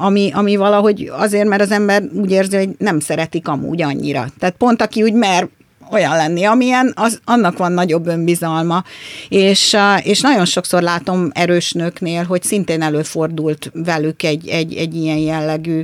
ami, 0.00 0.30
ami 0.34 0.56
valahogy 0.56 1.10
azért, 1.12 1.48
mert 1.48 1.62
az 1.62 1.70
ember 1.70 2.02
úgy 2.14 2.30
érzi, 2.30 2.56
hogy 2.56 2.68
nem 2.78 3.00
szeretik 3.00 3.48
amúgy 3.48 3.82
annyira. 3.82 4.26
Tehát 4.38 4.54
pont 4.58 4.82
aki 4.82 5.02
úgy 5.02 5.12
mer 5.12 5.48
olyan 5.90 6.16
lenni, 6.16 6.44
amilyen, 6.44 6.92
az, 6.96 7.20
annak 7.24 7.58
van 7.58 7.72
nagyobb 7.72 8.06
önbizalma. 8.06 8.84
És, 9.28 9.76
és 10.02 10.20
nagyon 10.20 10.44
sokszor 10.44 10.82
látom 10.82 11.30
erős 11.34 11.72
nőknél, 11.72 12.24
hogy 12.24 12.42
szintén 12.42 12.82
előfordult 12.82 13.70
velük 13.74 14.22
egy, 14.22 14.48
egy, 14.48 14.74
egy 14.74 14.94
ilyen 14.94 15.18
jellegű 15.18 15.82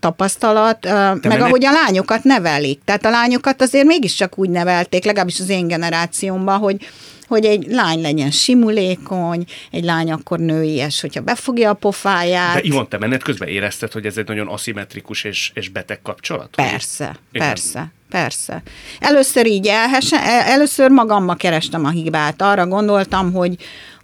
tapasztalat, 0.00 0.80
De 0.80 1.18
meg 1.22 1.40
ahogy 1.40 1.64
a 1.64 1.72
lányokat 1.72 2.24
nevelik. 2.24 2.80
Tehát 2.84 3.04
a 3.04 3.10
lányokat 3.10 3.62
azért 3.62 3.86
mégiscsak 3.86 4.38
úgy 4.38 4.50
nevelték, 4.50 5.04
legalábbis 5.04 5.40
az 5.40 5.48
én 5.48 5.68
generációmban, 5.68 6.58
hogy 6.58 6.88
hogy 7.28 7.44
egy 7.44 7.66
lány 7.68 8.00
legyen 8.00 8.30
simulékony, 8.30 9.44
egy 9.70 9.84
lány 9.84 10.12
akkor 10.12 10.38
nőies, 10.38 11.00
hogyha 11.00 11.20
befogja 11.20 11.70
a 11.70 11.74
pofáját. 11.74 12.54
De 12.54 12.60
Ivon, 12.62 12.88
te 12.88 12.98
menet 12.98 13.22
közben 13.22 13.48
érezted, 13.48 13.92
hogy 13.92 14.06
ez 14.06 14.16
egy 14.16 14.26
nagyon 14.26 14.48
aszimmetrikus 14.48 15.24
és, 15.24 15.50
és 15.54 15.68
beteg 15.68 16.02
kapcsolat? 16.02 16.48
Persze, 16.54 17.06
hogy... 17.06 17.40
persze. 17.40 17.92
Persze. 18.10 18.62
Először 19.00 19.46
így 19.46 19.66
elhesen, 19.66 20.20
először 20.22 20.90
magamma 20.90 21.34
kerestem 21.34 21.84
a 21.84 21.90
hibát. 21.90 22.42
Arra 22.42 22.66
gondoltam, 22.66 23.32
hogy, 23.32 23.56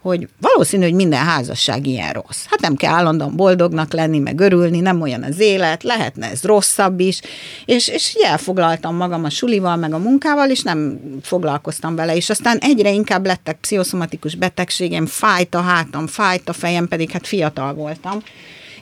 hogy 0.04 0.28
valószínű, 0.40 0.82
hogy 0.82 0.94
minden 0.94 1.24
házasság 1.24 1.86
ilyen 1.86 2.12
rossz. 2.12 2.44
Hát 2.50 2.60
nem 2.60 2.76
kell 2.76 2.92
állandóan 2.92 3.36
boldognak 3.36 3.92
lenni, 3.92 4.18
meg 4.18 4.40
örülni, 4.40 4.80
nem 4.80 5.00
olyan 5.00 5.22
az 5.22 5.40
élet, 5.40 5.82
lehetne 5.82 6.30
ez 6.30 6.42
rosszabb 6.42 7.00
is, 7.00 7.20
és, 7.64 7.88
és 7.88 8.14
elfoglaltam 8.14 8.96
magam 8.96 9.24
a 9.24 9.30
sulival, 9.30 9.76
meg 9.76 9.92
a 9.92 9.98
munkával, 9.98 10.50
és 10.50 10.62
nem 10.62 11.00
foglalkoztam 11.22 11.94
vele, 11.96 12.16
és 12.16 12.30
aztán 12.30 12.58
egyre 12.58 12.90
inkább 12.90 13.26
lettek 13.26 13.56
pszichoszomatikus 13.56 14.34
betegségem, 14.34 15.06
fájt 15.06 15.54
a 15.54 15.60
hátam, 15.60 16.06
fájt 16.06 16.48
a 16.48 16.52
fejem, 16.52 16.88
pedig 16.88 17.10
hát 17.10 17.26
fiatal 17.26 17.74
voltam, 17.74 18.22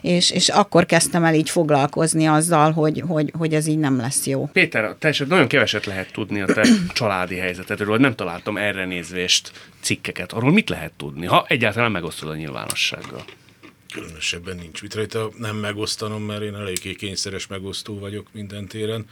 és, 0.03 0.31
és 0.31 0.49
akkor 0.49 0.85
kezdtem 0.85 1.23
el 1.23 1.35
így 1.35 1.49
foglalkozni 1.49 2.25
azzal, 2.25 2.71
hogy, 2.71 3.03
hogy, 3.07 3.33
hogy 3.37 3.53
ez 3.53 3.67
így 3.67 3.77
nem 3.77 3.97
lesz 3.97 4.25
jó. 4.25 4.49
Péter, 4.53 4.95
te 4.99 5.15
nagyon 5.27 5.47
keveset 5.47 5.85
lehet 5.85 6.11
tudni 6.11 6.41
a 6.41 6.45
te 6.45 6.67
családi 6.93 7.35
helyzetedről, 7.35 7.97
nem 7.97 8.15
találtam 8.15 8.57
erre 8.57 8.85
nézvést 8.85 9.51
cikkeket. 9.81 10.31
Arról 10.31 10.51
mit 10.51 10.69
lehet 10.69 10.91
tudni, 10.97 11.25
ha 11.25 11.45
egyáltalán 11.47 11.91
megosztod 11.91 12.29
a 12.29 12.35
nyilvánossággal? 12.35 13.23
Különösebben 13.93 14.55
nincs 14.55 14.81
mit 14.81 14.93
rajta 14.93 15.29
nem 15.37 15.55
megosztanom, 15.55 16.23
mert 16.23 16.41
én 16.41 16.55
eléggé 16.55 16.93
kényszeres 16.93 17.47
megosztó 17.47 17.99
vagyok 17.99 18.27
minden 18.31 18.67
téren. 18.67 19.05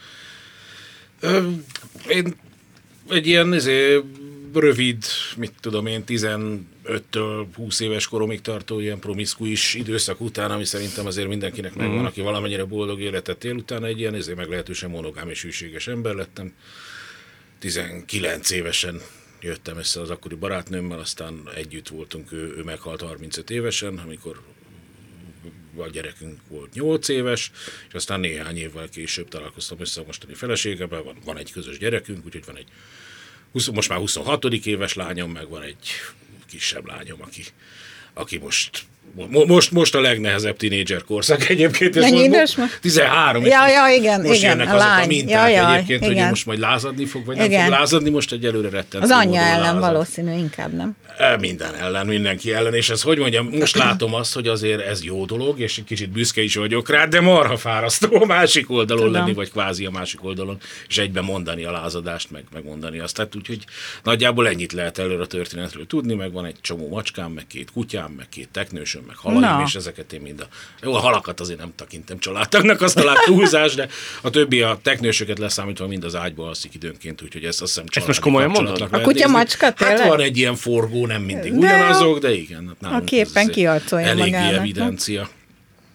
Én 2.08 2.34
egy 3.08 3.26
ilyen 3.26 3.52
ezért, 3.52 4.04
rövid, 4.54 5.04
mit 5.36 5.52
tudom 5.60 5.86
én, 5.86 6.04
15-től 6.06 7.46
20 7.54 7.80
éves 7.80 8.06
koromig 8.06 8.40
tartó 8.40 8.80
ilyen 8.80 8.98
promiszkuis 8.98 9.74
időszak 9.74 10.20
után, 10.20 10.50
ami 10.50 10.64
szerintem 10.64 11.06
azért 11.06 11.28
mindenkinek 11.28 11.74
megvan, 11.74 11.98
mm. 11.98 12.04
aki 12.04 12.20
valamennyire 12.20 12.64
boldog 12.64 13.00
életet 13.00 13.44
él, 13.44 13.54
utána 13.54 13.86
egy 13.86 13.98
ilyen 13.98 14.14
ezért 14.14 14.36
meglehetősen 14.36 14.90
monogám 14.90 15.28
és 15.28 15.42
hűséges 15.42 15.88
ember 15.88 16.14
lettem. 16.14 16.52
19 17.58 18.50
évesen 18.50 19.00
jöttem 19.40 19.76
össze 19.76 20.00
az 20.00 20.10
akkori 20.10 20.34
barátnőmmel, 20.34 20.98
aztán 20.98 21.42
együtt 21.54 21.88
voltunk, 21.88 22.32
ő, 22.32 22.54
ő 22.56 22.62
meghalt 22.62 23.00
35 23.00 23.50
évesen, 23.50 23.98
amikor 23.98 24.40
a 25.76 25.88
gyerekünk 25.88 26.40
volt 26.48 26.72
8 26.74 27.08
éves, 27.08 27.50
és 27.88 27.94
aztán 27.94 28.20
néhány 28.20 28.56
évvel 28.56 28.88
később 28.88 29.28
találkoztam 29.28 29.80
össze 29.80 30.00
a 30.00 30.04
mostani 30.06 30.34
feleségemmel, 30.34 31.02
van, 31.02 31.16
van 31.24 31.36
egy 31.36 31.52
közös 31.52 31.78
gyerekünk, 31.78 32.24
úgyhogy 32.24 32.44
van 32.44 32.56
egy 32.56 32.68
20, 33.52 33.66
most 33.66 33.88
már 33.88 33.98
26. 33.98 34.44
éves 34.44 34.94
lányom, 34.94 35.30
meg 35.30 35.48
van 35.48 35.62
egy 35.62 35.90
kisebb 36.46 36.86
lányom, 36.86 37.22
aki, 37.22 37.44
aki 38.14 38.38
most 38.38 38.84
most, 39.46 39.70
most 39.70 39.94
a 39.94 40.00
legnehezebb 40.00 40.56
tinédzser 40.56 41.04
korszak 41.04 41.48
egyébként. 41.48 41.96
Ez 41.96 42.02
Mennyi 42.02 42.22
idős 42.22 42.56
most? 42.56 42.78
13. 42.80 43.44
Ja, 43.44 43.68
ja, 43.68 43.96
igen, 43.96 44.20
most 44.20 44.38
igen, 44.38 44.50
jönnek 44.50 44.74
a 44.74 44.76
azok 44.76 44.88
lány. 44.88 45.04
a 45.04 45.06
minták 45.06 45.50
ja, 45.52 45.60
ja, 45.62 45.74
egyébként, 45.74 46.04
igen. 46.04 46.16
hogy 46.16 46.28
most 46.28 46.46
majd 46.46 46.58
lázadni 46.58 47.04
fog, 47.04 47.24
vagy 47.24 47.36
nem 47.36 47.46
igen. 47.46 47.64
fog 47.64 47.72
lázadni, 47.72 48.10
most 48.10 48.32
egyelőre 48.32 48.68
retten. 48.68 49.02
Az 49.02 49.10
anyja 49.10 49.40
ellen 49.40 49.60
lázad. 49.60 49.80
valószínű, 49.80 50.32
inkább 50.32 50.72
nem. 50.72 50.96
E, 51.18 51.36
minden 51.36 51.74
ellen, 51.74 52.06
mindenki 52.06 52.52
ellen, 52.52 52.74
és 52.74 52.90
ez 52.90 53.02
hogy 53.02 53.18
mondjam, 53.18 53.48
most 53.58 53.76
látom 53.76 54.14
azt, 54.14 54.34
hogy 54.34 54.48
azért 54.48 54.86
ez 54.86 55.04
jó 55.04 55.24
dolog, 55.24 55.60
és 55.60 55.78
egy 55.78 55.84
kicsit 55.84 56.10
büszke 56.10 56.42
is 56.42 56.54
vagyok 56.54 56.88
rá, 56.88 57.06
de 57.06 57.20
marha 57.20 57.56
fárasztó 57.56 58.22
a 58.22 58.26
másik 58.26 58.70
oldalon 58.70 59.04
Tudom. 59.04 59.20
lenni, 59.20 59.34
vagy 59.34 59.50
kvázi 59.50 59.84
a 59.84 59.90
másik 59.90 60.24
oldalon, 60.24 60.58
és 60.88 60.98
egyben 60.98 61.24
mondani 61.24 61.64
a 61.64 61.70
lázadást, 61.70 62.30
meg 62.30 62.44
megmondani 62.52 62.98
azt. 62.98 63.14
Tehát 63.14 63.36
úgyhogy 63.36 63.64
nagyjából 64.02 64.48
ennyit 64.48 64.72
lehet 64.72 64.98
előre 64.98 65.22
a 65.22 65.26
történetről 65.26 65.86
tudni, 65.86 66.14
meg 66.14 66.32
van 66.32 66.44
egy 66.44 66.56
csomó 66.60 66.88
macskám, 66.88 67.30
meg 67.30 67.46
két 67.46 67.70
kutyám, 67.72 68.01
fiám, 68.02 68.16
meg 68.16 68.28
két 68.28 68.48
teknősöm, 68.52 69.02
meg 69.06 69.16
halaim, 69.16 69.40
Na. 69.40 69.62
és 69.66 69.74
ezeket 69.74 70.12
én 70.12 70.20
mind 70.20 70.40
a... 70.40 70.46
Jó, 70.82 70.94
a 70.94 70.98
halakat 70.98 71.40
azért 71.40 71.58
nem 71.58 71.72
tekintem 71.76 72.18
családtagnak, 72.18 72.80
azt 72.80 72.94
talán 72.94 73.16
túlzás, 73.24 73.74
de 73.74 73.88
a 74.22 74.30
többi 74.30 74.62
a 74.62 74.78
teknősöket 74.82 75.38
leszámítva 75.38 75.86
mind 75.86 76.04
az 76.04 76.14
ágyba 76.14 76.46
alszik 76.46 76.74
időnként, 76.74 77.22
úgyhogy 77.22 77.44
ezt 77.44 77.62
azt 77.62 77.70
hiszem 77.70 77.84
most 77.84 77.98
családi 77.98 78.20
komolyan 78.20 78.48
kapcsolatnak 78.48 78.90
mondod? 78.90 79.08
A 79.08 79.12
kutya 79.12 79.28
macska 79.28 79.64
Hát 79.64 79.76
tényleg? 79.76 80.08
van 80.08 80.20
egy 80.20 80.36
ilyen 80.36 80.54
forgó, 80.54 81.06
nem 81.06 81.22
mindig 81.22 81.52
De 81.52 81.58
ugyanazok, 81.58 82.18
de 82.18 82.34
igen. 82.34 82.66
hát 82.66 82.80
nálunk 82.80 83.04
képen 83.04 83.48
kiarcolja 83.48 84.06
Eléggé 84.06 84.30
magának, 84.30 84.58
evidencia. 84.58 85.28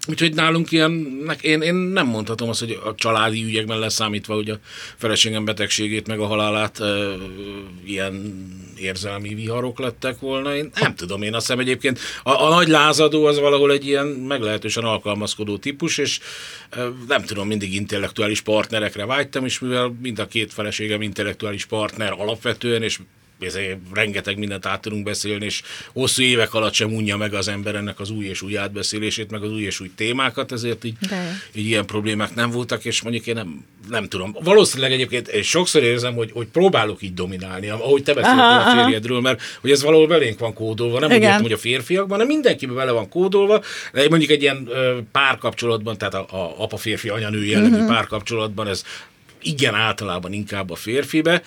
Úgyhogy 0.10 0.34
nálunk 0.34 0.72
ilyennek, 0.72 1.42
én, 1.42 1.62
én 1.62 1.74
nem 1.74 2.08
mondhatom 2.08 2.50
azt, 2.50 2.60
hogy 2.60 2.80
a 2.84 2.96
családi 2.96 3.44
ügyekben 3.44 3.80
leszámítva, 3.80 4.34
hogy 4.34 4.50
a 4.50 4.60
feleségem 4.98 5.46
betegségét 5.46 6.08
meg 6.08 6.20
a 6.20 6.26
halálát 6.26 6.80
ö, 6.80 7.14
ilyen 7.86 8.46
érzelmi 8.80 9.34
viharok 9.34 9.80
lettek 9.80 10.20
volna. 10.20 10.56
Én 10.56 10.70
nem 10.80 10.96
tudom, 10.96 11.22
én 11.22 11.34
azt 11.34 11.46
hiszem 11.46 11.62
egyébként 11.62 12.00
a, 12.24 12.44
a 12.44 12.50
nagy 12.50 12.68
lázadó 12.68 13.26
az 13.26 13.40
valahol 13.40 13.72
egy 13.72 13.86
ilyen 13.86 14.06
meglehetősen 14.06 14.84
alkalmazkodó 14.84 15.58
típus, 15.58 15.98
és 15.98 16.20
ö, 16.70 16.90
nem 17.08 17.24
tudom, 17.24 17.48
mindig 17.48 17.74
intellektuális 17.74 18.42
partnerekre 18.42 19.06
vágytam, 19.06 19.46
és 19.46 19.60
mivel 19.60 19.96
mind 20.02 20.20
a 20.20 20.28
két 20.28 20.54
feleségem 20.54 21.02
intellektuális 21.02 21.66
partner 21.66 22.12
alapvetően, 22.18 22.84
és 22.84 23.00
rengeteg 23.94 24.38
mindent 24.38 24.66
át 24.66 24.82
tudunk 24.82 25.04
beszélni, 25.04 25.46
és 25.46 25.62
hosszú 25.94 26.22
évek 26.22 26.54
alatt 26.54 26.74
sem 26.74 26.94
unja 26.94 27.18
meg 27.18 27.34
az 27.34 27.48
ember 27.48 27.76
ennek 27.76 28.00
az 28.00 28.10
új 28.10 28.26
és 28.26 28.42
új 28.42 28.58
átbeszélését, 28.58 29.32
meg 29.32 29.44
az 29.44 29.52
új 29.52 29.62
és 29.62 29.80
új 29.80 29.92
témákat, 29.96 30.52
ezért 30.52 30.84
így, 30.84 30.96
De. 31.10 31.40
így 31.54 31.66
ilyen 31.66 31.86
problémák 31.86 32.36
nem 32.36 32.50
voltak, 32.50 32.86
és 32.86 33.02
mondjuk 33.02 33.28
én 33.28 33.36
nem, 33.36 33.66
nem 33.90 34.08
tudom. 34.08 34.36
Valószínűleg 34.44 34.92
egyébként 34.92 35.28
én 35.28 35.42
sokszor 35.44 35.84
érzem, 35.84 36.14
hogy, 36.16 36.32
hogy 36.32 36.48
próbálok 36.48 37.02
így 37.02 37.14
dominálni, 37.14 37.70
ahogy 37.70 38.04
te 38.04 38.14
beszéltél 38.14 38.44
Aha, 38.44 38.70
a 38.70 38.84
férjedről, 38.84 39.22
mert 39.22 39.42
hogy 39.62 39.72
ez 39.72 39.84
valahol 39.84 40.08
belénk 40.08 40.40
van 40.40 40.54
kódolva, 40.54 41.00
nem 41.00 41.10
úgy 41.12 41.22
értem, 41.22 41.42
hogy 41.42 41.52
a 41.52 41.58
férfiakban, 41.58 42.12
hanem 42.12 42.28
mindenkiben 42.28 42.76
bele 42.76 42.92
van 42.92 43.10
kódolva, 43.10 43.62
de 43.94 44.10
mondjuk 44.10 44.32
egy 44.32 44.42
ilyen 44.42 44.70
párkapcsolatban, 45.12 45.98
tehát 45.98 46.14
a, 46.14 46.26
a 46.30 46.56
apa-férfi, 46.58 47.10
anya-nő 47.10 47.46
jellegű 47.46 47.74
uh-huh. 47.74 47.88
párkapcsolatban 47.88 48.68
ez 48.68 48.84
igen 49.42 49.76
általában 49.76 50.34
inkább 50.34 50.70
a 50.70 50.76
férfibe, 50.76 51.42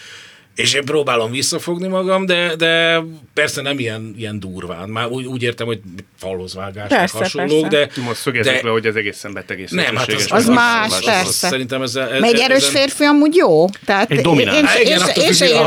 és 0.61 0.75
én 0.75 0.85
próbálom 0.85 1.31
visszafogni 1.31 1.89
magam, 1.89 2.27
de, 2.27 2.55
de 2.57 3.03
persze 3.35 3.63
nem 3.63 3.79
ilyen, 3.79 4.15
ilyen 4.19 4.41
durván. 4.41 4.89
Már 4.89 5.07
úgy, 5.07 5.25
úgy 5.27 5.43
értem, 5.43 5.67
hogy 5.67 5.81
falhoz 6.19 6.55
vágás, 6.55 6.89
Persze, 6.89 7.17
hasonlók, 7.19 7.69
persze. 7.69 7.91
de... 7.95 8.03
Most 8.03 8.21
szögezzük 8.21 8.53
de 8.53 8.61
le, 8.63 8.71
hogy 8.71 8.87
ez 8.87 8.95
egészen 8.95 9.33
beteg 9.33 9.59
és 9.61 9.71
nem, 9.71 9.85
hát 9.85 9.95
az, 9.97 10.03
szélsőséges 10.05 10.31
Az 10.39 10.47
más, 10.47 10.57
megfogalmazás. 10.91 11.23
persze. 11.23 11.49
Szerintem 11.49 11.83
ez, 11.83 11.95
ez, 11.97 12.21
Meg 12.21 12.35
egy 12.35 12.41
erős 12.41 12.57
ezen- 12.57 12.71
férfi 12.71 13.05
amúgy 13.05 13.35
jó. 13.35 13.65
Tehát 13.85 14.11
Egy 14.11 14.21
domináns. 14.21 14.57
Én, 14.75 14.81
én, 14.81 14.87
igen, 14.87 15.09
és, 15.15 15.29
és, 15.29 15.41
én, 15.41 15.61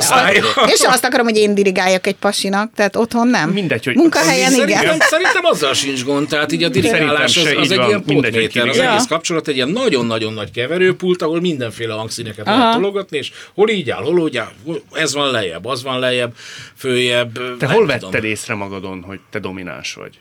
és 0.73 0.79
azt 0.85 1.03
akarom, 1.05 1.25
hogy 1.25 1.37
én 1.37 1.55
dirigáljak 1.55 2.07
egy 2.07 2.15
pasinak, 2.15 2.71
tehát 2.75 2.95
otthon 2.95 3.27
nem. 3.27 3.49
Mindegy, 3.49 3.85
hogy- 3.85 3.95
Munkahelyen 3.95 4.51
Szerintem, 4.51 4.83
igen. 4.83 4.97
szerintem 4.99 5.45
azzal 5.45 5.73
sincs 5.73 6.03
gond, 6.03 6.27
tehát 6.27 6.51
így 6.51 6.63
a 6.63 6.69
dirigálás 6.69 7.37
az, 7.37 7.43
Szerintem 7.43 7.61
az 7.61 7.71
egy 7.71 7.87
ilyen 7.87 8.03
potméter, 8.03 8.67
az 8.67 8.77
egész 8.79 9.05
kapcsolat 9.07 9.47
egy 9.47 9.55
ilyen 9.55 9.69
nagyon-nagyon 9.69 10.33
nagy 10.33 10.51
keverőpult, 10.51 11.21
ahol 11.21 11.41
mindenféle 11.41 11.93
hangszíneket 11.93 12.45
lehet 12.45 12.73
tologatni, 12.73 13.17
és 13.17 13.31
hol 13.53 13.69
így 13.69 13.89
áll, 13.89 14.01
hol 14.03 14.19
úgy 14.19 14.37
áll, 14.37 14.51
hol- 14.65 14.82
ez 14.91 15.13
van 15.13 15.31
lejjebb, 15.31 15.65
az 15.65 15.83
van 15.83 15.99
lejjebb, 15.99 16.35
följebb. 16.75 17.33
Te 17.33 17.65
hol 17.65 17.75
tudom. 17.75 17.87
vetted 17.87 18.23
észre 18.23 18.53
magadon, 18.53 19.03
hogy 19.03 19.19
te 19.29 19.39
domináns 19.39 19.93
vagy? 19.93 20.19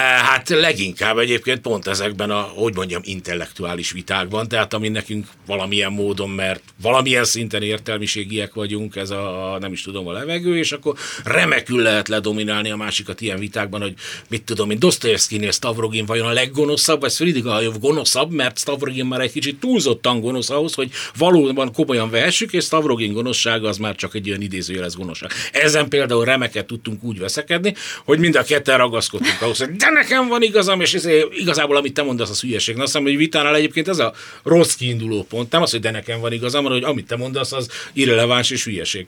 E, 0.00 0.20
Hát 0.30 0.48
leginkább 0.48 1.18
egyébként 1.18 1.60
pont 1.60 1.86
ezekben 1.86 2.30
a, 2.30 2.40
hogy 2.40 2.74
mondjam, 2.74 3.00
intellektuális 3.04 3.90
vitákban, 3.90 4.48
tehát 4.48 4.74
ami 4.74 4.88
nekünk 4.88 5.26
valamilyen 5.46 5.92
módon, 5.92 6.30
mert 6.30 6.62
valamilyen 6.82 7.24
szinten 7.24 7.62
értelmiségiek 7.62 8.54
vagyunk, 8.54 8.96
ez 8.96 9.10
a, 9.10 9.56
nem 9.60 9.72
is 9.72 9.82
tudom, 9.82 10.06
a 10.06 10.12
levegő, 10.12 10.58
és 10.58 10.72
akkor 10.72 10.94
remekül 11.24 11.82
lehet 11.82 12.08
ledominálni 12.08 12.70
a 12.70 12.76
másikat 12.76 13.20
ilyen 13.20 13.38
vitákban, 13.38 13.80
hogy 13.80 13.94
mit 14.28 14.42
tudom, 14.42 14.68
mint 14.68 14.80
Dostoyevskynél 14.80 15.50
Stavrogin 15.50 16.06
vajon 16.06 16.26
a 16.26 16.32
leggonoszabb, 16.32 17.00
vagy 17.00 17.10
Svidrigailov 17.10 17.78
gonoszabb, 17.78 18.30
mert 18.30 18.58
Stavrogin 18.58 19.06
már 19.06 19.20
egy 19.20 19.32
kicsit 19.32 19.60
túlzottan 19.60 20.20
gonosz 20.20 20.50
ahhoz, 20.50 20.74
hogy 20.74 20.90
valóban 21.16 21.72
komolyan 21.72 22.10
vehessük, 22.10 22.52
és 22.52 22.64
Stavrogin 22.64 23.12
gonoszsága 23.12 23.68
az 23.68 23.76
már 23.76 23.94
csak 23.94 24.14
egy 24.14 24.28
olyan 24.28 24.40
idézőjeles 24.40 24.94
gonoszság. 24.94 25.30
Ezen 25.52 25.88
például 25.88 26.24
remeket 26.24 26.66
tudtunk 26.66 27.02
úgy 27.02 27.18
veszekedni, 27.18 27.74
hogy 28.04 28.18
mind 28.18 28.36
a 28.36 28.42
ketten 28.42 28.76
ragaszkodtunk 28.76 29.42
ahhoz, 29.42 29.58
hogy 29.58 29.76
de 29.76 29.89
nekem 29.90 30.28
van 30.28 30.42
igazam, 30.42 30.80
és 30.80 30.94
ezért 30.94 31.34
igazából 31.34 31.76
amit 31.76 31.94
te 31.94 32.02
mondasz, 32.02 32.30
az 32.30 32.40
hülyeség. 32.40 32.76
Na, 32.76 32.82
azt 32.82 32.92
hiszem, 32.92 33.06
hogy 33.06 33.16
vitánál 33.16 33.54
egyébként 33.54 33.88
ez 33.88 33.98
a 33.98 34.12
rossz 34.42 34.74
kiinduló 34.74 35.22
pont. 35.22 35.52
Nem 35.52 35.62
az, 35.62 35.70
hogy 35.70 35.80
de 35.80 35.90
nekem 35.90 36.20
van 36.20 36.32
igazam, 36.32 36.62
hanem 36.62 36.78
hogy 36.78 36.90
amit 36.90 37.06
te 37.06 37.16
mondasz, 37.16 37.52
az 37.52 37.68
irreleváns 37.92 38.50
és 38.50 38.64
hülyeség. 38.64 39.04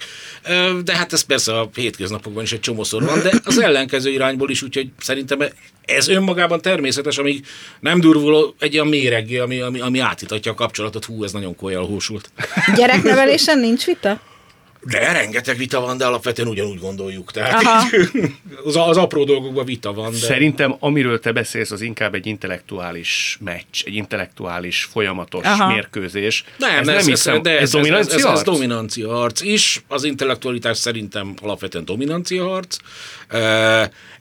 De 0.84 0.96
hát 0.96 1.12
ez 1.12 1.22
persze 1.22 1.58
a 1.58 1.70
hétköznapokban 1.74 2.42
is 2.42 2.52
egy 2.52 2.60
csomószor 2.60 3.04
van, 3.04 3.22
de 3.22 3.32
az 3.44 3.58
ellenkező 3.58 4.10
irányból 4.10 4.50
is, 4.50 4.62
úgyhogy 4.62 4.88
szerintem 4.98 5.38
ez 5.84 6.08
önmagában 6.08 6.60
természetes, 6.60 7.18
amíg 7.18 7.46
nem 7.80 8.00
durvul 8.00 8.54
egy 8.58 8.74
olyan 8.74 8.86
méreggé, 8.86 9.38
ami, 9.38 9.60
ami, 9.60 9.80
ami 9.80 9.98
átítatja 9.98 10.52
a 10.52 10.54
kapcsolatot. 10.54 11.04
Hú, 11.04 11.24
ez 11.24 11.32
nagyon 11.32 11.56
kolyal 11.56 11.86
hósult. 11.86 12.30
Gyereknevelésen 12.76 13.58
nincs 13.58 13.84
vita? 13.84 14.20
De 14.84 15.12
rengeteg 15.12 15.56
vita 15.56 15.80
van, 15.80 15.96
de 15.96 16.04
alapvetően 16.04 16.48
ugyanúgy 16.48 16.78
gondoljuk. 16.78 17.32
Tehát 17.32 17.62
Aha. 17.62 17.86
az, 18.64 18.76
az 18.76 18.96
apró 18.96 19.24
dolgokban 19.24 19.64
vita 19.64 19.92
van. 19.92 20.10
De... 20.10 20.16
Szerintem, 20.16 20.76
amiről 20.78 21.20
te 21.20 21.32
beszélsz, 21.32 21.70
az 21.70 21.80
inkább 21.80 22.14
egy 22.14 22.26
intellektuális 22.26 23.38
meccs, 23.40 23.82
egy 23.84 23.94
intellektuális, 23.94 24.88
folyamatos 24.92 25.44
Aha. 25.44 25.72
mérkőzés. 25.72 26.44
Nem, 26.56 26.78
ez 26.78 26.88
ez, 26.88 26.96
ez, 26.96 27.06
hiszem, 27.06 27.42
de 27.42 27.50
ez, 27.50 27.56
ez, 27.56 27.62
ez, 27.62 27.70
dominancia 27.70 28.14
ez, 28.14 28.24
ez, 28.24 28.38
ez 28.38 28.42
dominancia 28.42 29.14
harc 29.14 29.40
is. 29.40 29.84
Az 29.88 30.04
intellektualitás 30.04 30.76
szerintem 30.78 31.34
alapvetően 31.42 31.84
dominancia 31.84 32.48
harc. 32.48 32.76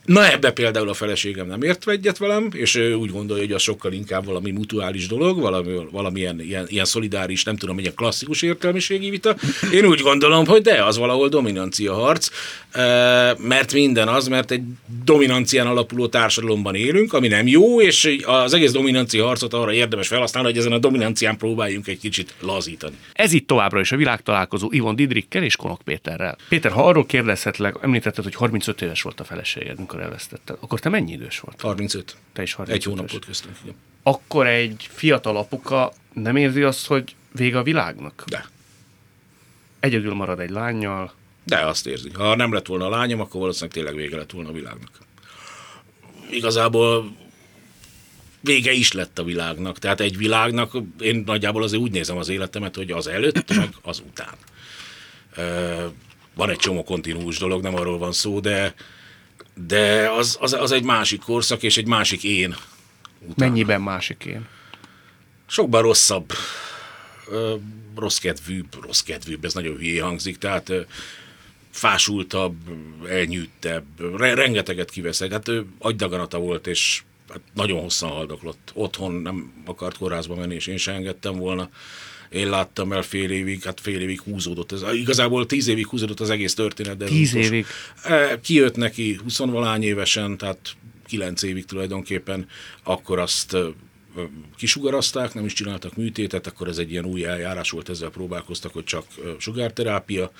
Na 0.04 0.30
ebbe 0.30 0.50
például 0.50 0.88
a 0.88 0.94
feleségem 0.94 1.46
nem 1.46 1.62
ért 1.62 1.88
egyet 1.88 2.18
velem, 2.18 2.48
és 2.52 2.74
ő 2.74 2.94
úgy 2.94 3.10
gondolja, 3.10 3.42
hogy 3.42 3.52
az 3.52 3.62
sokkal 3.62 3.92
inkább 3.92 4.24
valami 4.24 4.50
mutuális 4.50 5.06
dolog, 5.06 5.40
valami, 5.40 5.78
valamilyen 5.90 6.40
ilyen, 6.40 6.66
ilyen 6.68 6.84
szolidáris, 6.84 7.44
nem 7.44 7.56
tudom, 7.56 7.78
ilyen 7.78 7.94
klasszikus 7.94 8.42
értelmiségi 8.42 9.10
vita. 9.10 9.36
Én 9.72 9.84
úgy 9.84 10.00
gondolom, 10.00 10.46
hogy 10.52 10.62
de, 10.62 10.84
az 10.84 10.98
valahol 10.98 11.28
dominancia 11.28 11.94
harc, 11.94 12.28
mert 13.38 13.72
minden 13.72 14.08
az, 14.08 14.28
mert 14.28 14.50
egy 14.50 14.62
dominancián 15.04 15.66
alapuló 15.66 16.06
társadalomban 16.06 16.74
élünk, 16.74 17.12
ami 17.12 17.28
nem 17.28 17.46
jó, 17.46 17.80
és 17.80 18.16
az 18.24 18.52
egész 18.52 18.72
dominancia 18.72 19.26
harcot 19.26 19.54
arra 19.54 19.72
érdemes 19.72 20.08
felhasználni, 20.08 20.48
hogy 20.48 20.58
ezen 20.58 20.72
a 20.72 20.78
dominancián 20.78 21.36
próbáljunk 21.36 21.86
egy 21.86 21.98
kicsit 21.98 22.34
lazítani. 22.40 22.94
Ez 23.12 23.32
itt 23.32 23.46
továbbra 23.46 23.80
is 23.80 23.92
a 23.92 23.96
világtalálkozó 23.96 24.68
Ivon 24.70 24.96
Didrikkel 24.96 25.42
és 25.42 25.56
Konok 25.56 25.82
Péterrel. 25.82 26.36
Péter, 26.48 26.72
ha 26.72 26.86
arról 26.86 27.06
kérdezhetlek, 27.06 27.76
említetted, 27.80 28.24
hogy 28.24 28.34
35 28.34 28.82
éves 28.82 29.02
volt 29.02 29.20
a 29.20 29.24
feleséged, 29.24 29.78
amikor 29.78 30.00
elvesztetted. 30.00 30.56
Akkor 30.60 30.80
te 30.80 30.88
mennyi 30.88 31.12
idős 31.12 31.40
volt? 31.40 31.60
35. 31.60 32.16
Te 32.32 32.42
is 32.42 32.52
35 32.52 32.82
Egy 32.82 32.92
hónapot 32.92 33.24
köztünk. 33.24 33.56
Igen. 33.62 33.74
Akkor 34.02 34.46
egy 34.46 34.88
fiatal 34.92 35.36
apuka 35.36 35.92
nem 36.12 36.36
érzi 36.36 36.62
azt, 36.62 36.86
hogy 36.86 37.14
vége 37.32 37.58
a 37.58 37.62
világnak? 37.62 38.24
De. 38.26 38.50
Egyedül 39.82 40.14
marad 40.14 40.40
egy 40.40 40.50
lányjal, 40.50 41.12
De 41.44 41.58
azt 41.58 41.86
érzi. 41.86 42.10
Ha 42.10 42.36
nem 42.36 42.52
lett 42.52 42.66
volna 42.66 42.86
a 42.86 42.90
lányom, 42.90 43.20
akkor 43.20 43.40
valószínűleg 43.40 43.74
tényleg 43.74 43.94
vége 43.94 44.16
lett 44.16 44.30
volna 44.30 44.48
a 44.48 44.52
világnak. 44.52 44.90
Igazából 46.30 47.16
vége 48.40 48.72
is 48.72 48.92
lett 48.92 49.18
a 49.18 49.24
világnak. 49.24 49.78
Tehát 49.78 50.00
egy 50.00 50.16
világnak, 50.16 50.72
én 51.00 51.22
nagyjából 51.26 51.62
azért 51.62 51.82
úgy 51.82 51.90
nézem 51.90 52.16
az 52.16 52.28
életemet, 52.28 52.76
hogy 52.76 52.90
az 52.90 53.06
előtt, 53.06 53.54
meg 53.56 53.68
az 53.82 54.02
után. 54.06 54.34
Van 56.34 56.50
egy 56.50 56.58
csomó 56.58 56.82
kontinúus 56.84 57.38
dolog, 57.38 57.62
nem 57.62 57.74
arról 57.74 57.98
van 57.98 58.12
szó, 58.12 58.40
de, 58.40 58.74
de 59.66 60.10
az, 60.10 60.36
az, 60.40 60.52
az 60.52 60.72
egy 60.72 60.84
másik 60.84 61.20
korszak, 61.20 61.62
és 61.62 61.76
egy 61.76 61.86
másik 61.86 62.24
én. 62.24 62.56
mennyiben 63.36 63.80
másik 63.80 64.24
én? 64.24 64.46
Sokban 65.46 65.82
rosszabb, 65.82 66.32
rossz 67.96 68.18
kedvűbb, 68.18 68.84
rossz 68.84 69.00
kedvűbb, 69.00 69.44
ez 69.44 69.54
nagyon 69.54 69.76
hülyé 69.76 69.98
hangzik, 69.98 70.38
tehát 70.38 70.72
fásultabb, 71.70 72.56
elnyűttebb, 73.08 74.16
re- 74.16 74.34
rengeteget 74.34 74.90
kiveszek. 74.90 75.32
Hát 75.32 75.48
ő 75.48 75.66
agydaganata 75.78 76.38
volt, 76.38 76.66
és 76.66 77.02
hát 77.28 77.40
nagyon 77.54 77.80
hosszan 77.80 78.10
haldoklott. 78.10 78.70
Otthon 78.74 79.12
nem 79.12 79.52
akart 79.64 79.96
kórházba 79.96 80.34
menni, 80.34 80.54
és 80.54 80.66
én 80.66 80.76
sem 80.76 80.94
engedtem 80.94 81.36
volna. 81.36 81.70
Én 82.30 82.48
láttam 82.48 82.92
el 82.92 83.02
fél 83.02 83.30
évig, 83.30 83.62
hát 83.62 83.80
fél 83.80 84.00
évig 84.00 84.20
húzódott. 84.20 84.72
Ez, 84.72 84.82
igazából 84.92 85.46
tíz 85.46 85.66
évig 85.66 85.86
húzódott 85.86 86.20
az 86.20 86.30
egész 86.30 86.54
történet. 86.54 86.96
De 86.96 87.04
Tíz 87.04 87.30
utolsó- 87.30 87.48
évig? 87.48 87.66
E, 88.04 88.40
Kijött 88.40 88.76
neki 88.76 89.18
20 89.22 89.38
valány 89.38 89.82
évesen, 89.82 90.36
tehát 90.36 90.76
kilenc 91.06 91.42
évig 91.42 91.64
tulajdonképpen, 91.64 92.48
akkor 92.82 93.18
azt 93.18 93.56
kisugarazták, 94.56 95.34
nem 95.34 95.44
is 95.44 95.52
csináltak 95.52 95.96
műtétet, 95.96 96.46
akkor 96.46 96.68
ez 96.68 96.78
egy 96.78 96.90
ilyen 96.90 97.04
új 97.04 97.24
eljárás 97.24 97.70
volt, 97.70 97.88
ezzel 97.88 98.10
próbálkoztak, 98.10 98.72
hogy 98.72 98.84
csak 98.84 99.04
sugárterápia, 99.38 100.32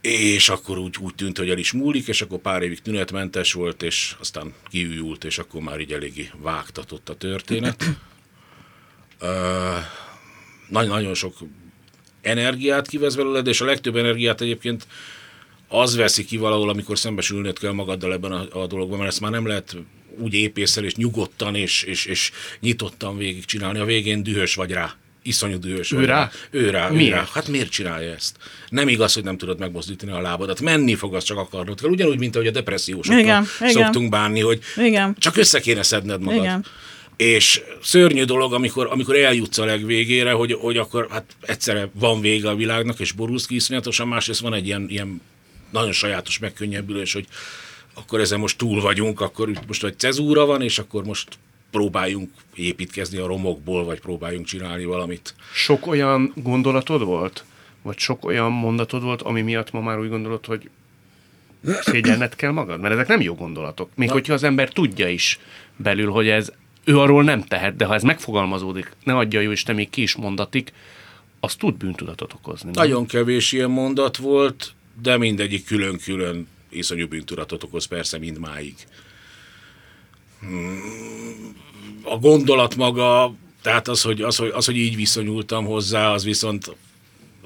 és 0.00 0.48
akkor 0.48 0.78
úgy, 0.78 0.96
úgy 1.00 1.14
tűnt, 1.14 1.38
hogy 1.38 1.50
el 1.50 1.58
is 1.58 1.72
múlik, 1.72 2.08
és 2.08 2.22
akkor 2.22 2.38
pár 2.38 2.62
évig 2.62 2.82
tünetmentes 2.82 3.52
volt, 3.52 3.82
és 3.82 4.16
aztán 4.20 4.52
kiújult, 4.70 5.24
és 5.24 5.38
akkor 5.38 5.60
már 5.60 5.80
így 5.80 5.92
eléggé 5.92 6.30
vágtatott 6.36 7.08
a 7.08 7.16
történet. 7.16 7.84
Ö, 9.18 9.76
nagy- 10.68 10.88
nagyon 10.88 11.14
sok 11.14 11.34
energiát 12.20 12.88
kivesz 12.88 13.14
belőle, 13.14 13.40
és 13.40 13.60
a 13.60 13.64
legtöbb 13.64 13.96
energiát 13.96 14.40
egyébként 14.40 14.86
az 15.68 15.96
veszi 15.96 16.24
ki 16.24 16.36
valahol, 16.36 16.68
amikor 16.68 16.98
szembesülnöd 16.98 17.58
kell 17.58 17.72
magaddal 17.72 18.12
ebben 18.12 18.32
a, 18.32 18.62
a 18.62 18.66
dologban, 18.66 18.98
mert 18.98 19.10
ezt 19.10 19.20
már 19.20 19.30
nem 19.30 19.46
lehet 19.46 19.76
úgy 20.18 20.34
épészel 20.34 20.84
és 20.84 20.94
nyugodtan 20.94 21.54
és, 21.54 21.82
és, 21.82 22.04
és 22.04 22.30
nyitottan 22.60 23.16
végigcsinálni. 23.16 23.78
A 23.78 23.84
végén 23.84 24.22
dühös 24.22 24.54
vagy 24.54 24.70
rá. 24.70 24.94
Iszonyú 25.22 25.58
dühös 25.58 25.92
Ő 25.92 25.96
vagy 25.96 26.04
rá? 26.04 26.30
Ő 26.50 26.70
rá, 26.70 26.90
ő 26.90 26.94
Miért? 26.94 27.14
rá. 27.14 27.28
Hát 27.32 27.48
miért 27.48 27.70
csinálja 27.70 28.12
ezt? 28.12 28.36
Nem 28.68 28.88
igaz, 28.88 29.14
hogy 29.14 29.24
nem 29.24 29.36
tudod 29.36 29.58
megmozdítani 29.58 30.12
a 30.12 30.20
lábadat. 30.20 30.60
Menni 30.60 30.94
fog, 30.94 31.14
az 31.14 31.24
csak 31.24 31.38
akarnod 31.38 31.80
kell. 31.80 31.90
Ugyanúgy, 31.90 32.18
mint 32.18 32.34
ahogy 32.34 32.46
a 32.46 32.50
depressziósokkal 32.50 33.20
Igen, 33.20 33.46
igen. 33.60 33.72
szoktunk 33.72 34.10
bánni, 34.10 34.40
hogy 34.40 34.60
Igen. 34.76 35.16
csak 35.18 35.36
össze 35.36 35.60
kéne 35.60 35.82
szedned 35.82 36.20
magad. 36.20 36.42
Igen. 36.42 36.64
És 37.16 37.60
szörnyű 37.82 38.24
dolog, 38.24 38.52
amikor, 38.52 38.86
amikor 38.90 39.16
eljutsz 39.16 39.58
a 39.58 39.64
legvégére, 39.64 40.32
hogy, 40.32 40.52
hogy 40.52 40.76
akkor 40.76 41.06
hát 41.10 41.24
egyszerre 41.40 41.88
van 41.92 42.20
vége 42.20 42.48
a 42.48 42.54
világnak, 42.54 43.00
és 43.00 43.12
borulsz 43.12 43.46
ki 43.46 43.54
iszonyatosan, 43.54 44.08
másrészt 44.08 44.40
van 44.40 44.54
egy 44.54 44.66
ilyen, 44.66 44.86
ilyen 44.88 45.20
nagyon 45.70 45.92
sajátos 45.92 46.38
megkönnyebbülés, 46.38 47.12
hogy 47.12 47.26
akkor 47.96 48.20
ezen 48.20 48.38
most 48.38 48.58
túl 48.58 48.80
vagyunk, 48.80 49.20
akkor 49.20 49.50
most 49.66 49.84
egy 49.84 49.98
cezúra 49.98 50.46
van, 50.46 50.62
és 50.62 50.78
akkor 50.78 51.04
most 51.04 51.38
próbáljunk 51.70 52.30
építkezni 52.54 53.18
a 53.18 53.26
romokból, 53.26 53.84
vagy 53.84 54.00
próbáljunk 54.00 54.46
csinálni 54.46 54.84
valamit. 54.84 55.34
Sok 55.52 55.86
olyan 55.86 56.32
gondolatod 56.34 57.04
volt? 57.04 57.44
Vagy 57.82 57.98
sok 57.98 58.24
olyan 58.24 58.52
mondatod 58.52 59.02
volt, 59.02 59.22
ami 59.22 59.42
miatt 59.42 59.72
ma 59.72 59.80
már 59.80 59.98
úgy 59.98 60.08
gondolod, 60.08 60.46
hogy 60.46 60.70
szégyenned 61.80 62.36
kell 62.36 62.50
magad? 62.50 62.80
Mert 62.80 62.94
ezek 62.94 63.06
nem 63.06 63.20
jó 63.20 63.34
gondolatok. 63.34 63.90
Még 63.94 64.10
hogyha 64.10 64.32
az 64.32 64.42
ember 64.42 64.68
tudja 64.68 65.08
is 65.08 65.38
belül, 65.76 66.10
hogy 66.10 66.28
ez 66.28 66.52
ő 66.84 66.98
arról 66.98 67.22
nem 67.22 67.42
tehet, 67.42 67.76
de 67.76 67.84
ha 67.84 67.94
ez 67.94 68.02
megfogalmazódik, 68.02 68.92
ne 69.04 69.16
adja 69.16 69.40
jó 69.40 69.50
Isten, 69.50 69.74
még 69.74 69.90
ki 69.90 70.02
is 70.02 70.14
mondatik, 70.14 70.72
az 71.40 71.54
tud 71.54 71.74
bűntudatot 71.74 72.32
okozni. 72.32 72.70
nem? 72.70 72.84
Nagyon 72.84 73.06
kevés 73.06 73.52
ilyen 73.52 73.70
mondat 73.70 74.16
volt, 74.16 74.72
de 75.02 75.16
mindegyik 75.16 75.64
külön-külön 75.64 76.48
iszonyú 76.70 77.08
bűntudatot 77.08 77.62
okoz 77.62 77.84
persze 77.84 78.18
mindmáig. 78.18 78.74
Hmm, 80.40 81.56
A 82.02 82.16
gondolat 82.16 82.76
maga, 82.76 83.34
tehát 83.62 83.88
az, 83.88 84.02
hogy, 84.02 84.22
az, 84.22 84.36
hogy, 84.36 84.50
az, 84.54 84.64
hogy 84.64 84.76
így 84.76 84.96
viszonyultam 84.96 85.64
hozzá, 85.64 86.10
az 86.10 86.24
viszont 86.24 86.76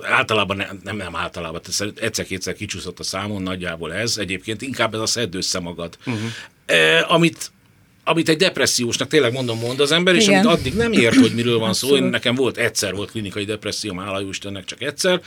általában 0.02 0.56
nem, 0.56 0.80
nem, 0.85 0.96
nem 0.96 1.16
általában, 1.16 1.61
egyszer-kétszer 1.94 2.54
kicsúszott 2.54 2.98
a 2.98 3.02
számon, 3.02 3.42
nagyjából 3.42 3.92
ez. 3.92 4.18
Egyébként 4.18 4.62
inkább 4.62 4.94
ez 4.94 5.00
a 5.00 5.06
szedd 5.06 5.37
össze 5.37 5.59
magad. 5.59 5.98
Uh-huh. 6.06 6.30
E, 6.66 7.04
amit 7.09 7.50
amit 8.04 8.28
egy 8.28 8.37
depressziósnak 8.37 9.09
tényleg 9.09 9.33
mondom, 9.33 9.59
mond 9.59 9.80
az 9.80 9.92
ember, 9.92 10.14
és 10.14 10.26
Igen. 10.26 10.46
amit 10.46 10.59
addig 10.59 10.74
nem 10.74 10.92
ért, 10.92 11.16
hogy 11.16 11.35
miről 11.35 11.59
van 11.59 11.74
szó. 11.74 11.96
Én 11.96 12.02
nekem 12.02 12.35
volt 12.35 12.56
egyszer, 12.56 12.94
volt 12.94 13.11
klinikai 13.11 13.44
depresszióm, 13.44 13.98
hála 13.98 14.22
Istennek 14.22 14.64
csak 14.64 14.83
egyszer. 14.83 15.22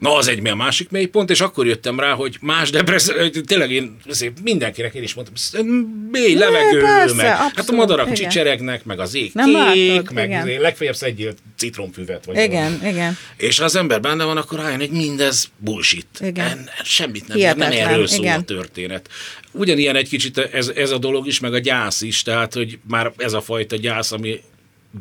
Na, 0.00 0.14
az 0.14 0.28
egy 0.28 0.48
a 0.48 0.54
másik 0.54 0.90
mélypont, 0.90 1.30
és 1.30 1.40
akkor 1.40 1.66
jöttem 1.66 2.00
rá, 2.00 2.12
hogy 2.12 2.36
más 2.40 2.70
depresszió, 2.70 3.28
tényleg 3.46 3.70
én 3.70 3.96
mindenkinek 4.42 4.94
én 4.94 5.02
is 5.02 5.14
mondtam, 5.14 5.64
mély 6.10 6.34
levegő, 6.34 6.80
persze, 6.80 7.14
meg 7.14 7.26
hát 7.26 7.40
a 7.40 7.44
abszolút, 7.44 7.80
madarak 7.80 8.06
igen. 8.06 8.16
csicseregnek, 8.16 8.84
meg 8.84 9.00
az 9.00 9.14
ég 9.14 9.30
Nem 9.34 9.72
kék, 9.72 9.88
látod, 9.88 10.12
meg 10.12 10.28
igen. 10.28 10.60
legfeljebb 10.60 10.94
szedjél 10.94 11.34
citromfüvet. 11.56 12.24
Vagy 12.24 12.34
valami. 12.34 12.52
Igen, 12.52 12.92
igen. 12.92 13.16
És 13.36 13.58
ha 13.58 13.64
az 13.64 13.76
ember 13.76 14.00
benne 14.00 14.24
van, 14.24 14.36
akkor 14.36 14.58
rájön, 14.58 14.78
hogy 14.78 14.90
mindez 14.90 15.50
bullshit. 15.56 16.06
Igen. 16.20 16.46
En, 16.46 16.68
semmit 16.84 17.28
nem, 17.28 17.36
ér, 17.36 17.44
nem 17.44 17.56
Hihetetlen, 17.56 17.94
erről 17.94 18.06
szól 18.06 18.24
igen. 18.24 18.40
a 18.40 18.42
történet. 18.42 19.08
Ugyanilyen 19.52 19.96
egy 19.96 20.08
kicsit 20.08 20.38
ez, 20.38 20.68
ez 20.68 20.90
a 20.90 20.98
dolog 20.98 21.26
is, 21.26 21.40
meg 21.40 21.54
a 21.54 21.58
gyász 21.58 22.00
is, 22.00 22.22
tehát, 22.22 22.54
hogy 22.54 22.78
már 22.88 23.12
ez 23.16 23.32
a 23.32 23.40
fajta 23.40 23.76
gyász, 23.76 24.12
ami 24.12 24.40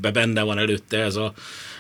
be 0.02 0.12
benne 0.12 0.42
van 0.42 0.58
előtte 0.58 0.98
ez 0.98 1.16
a, 1.16 1.34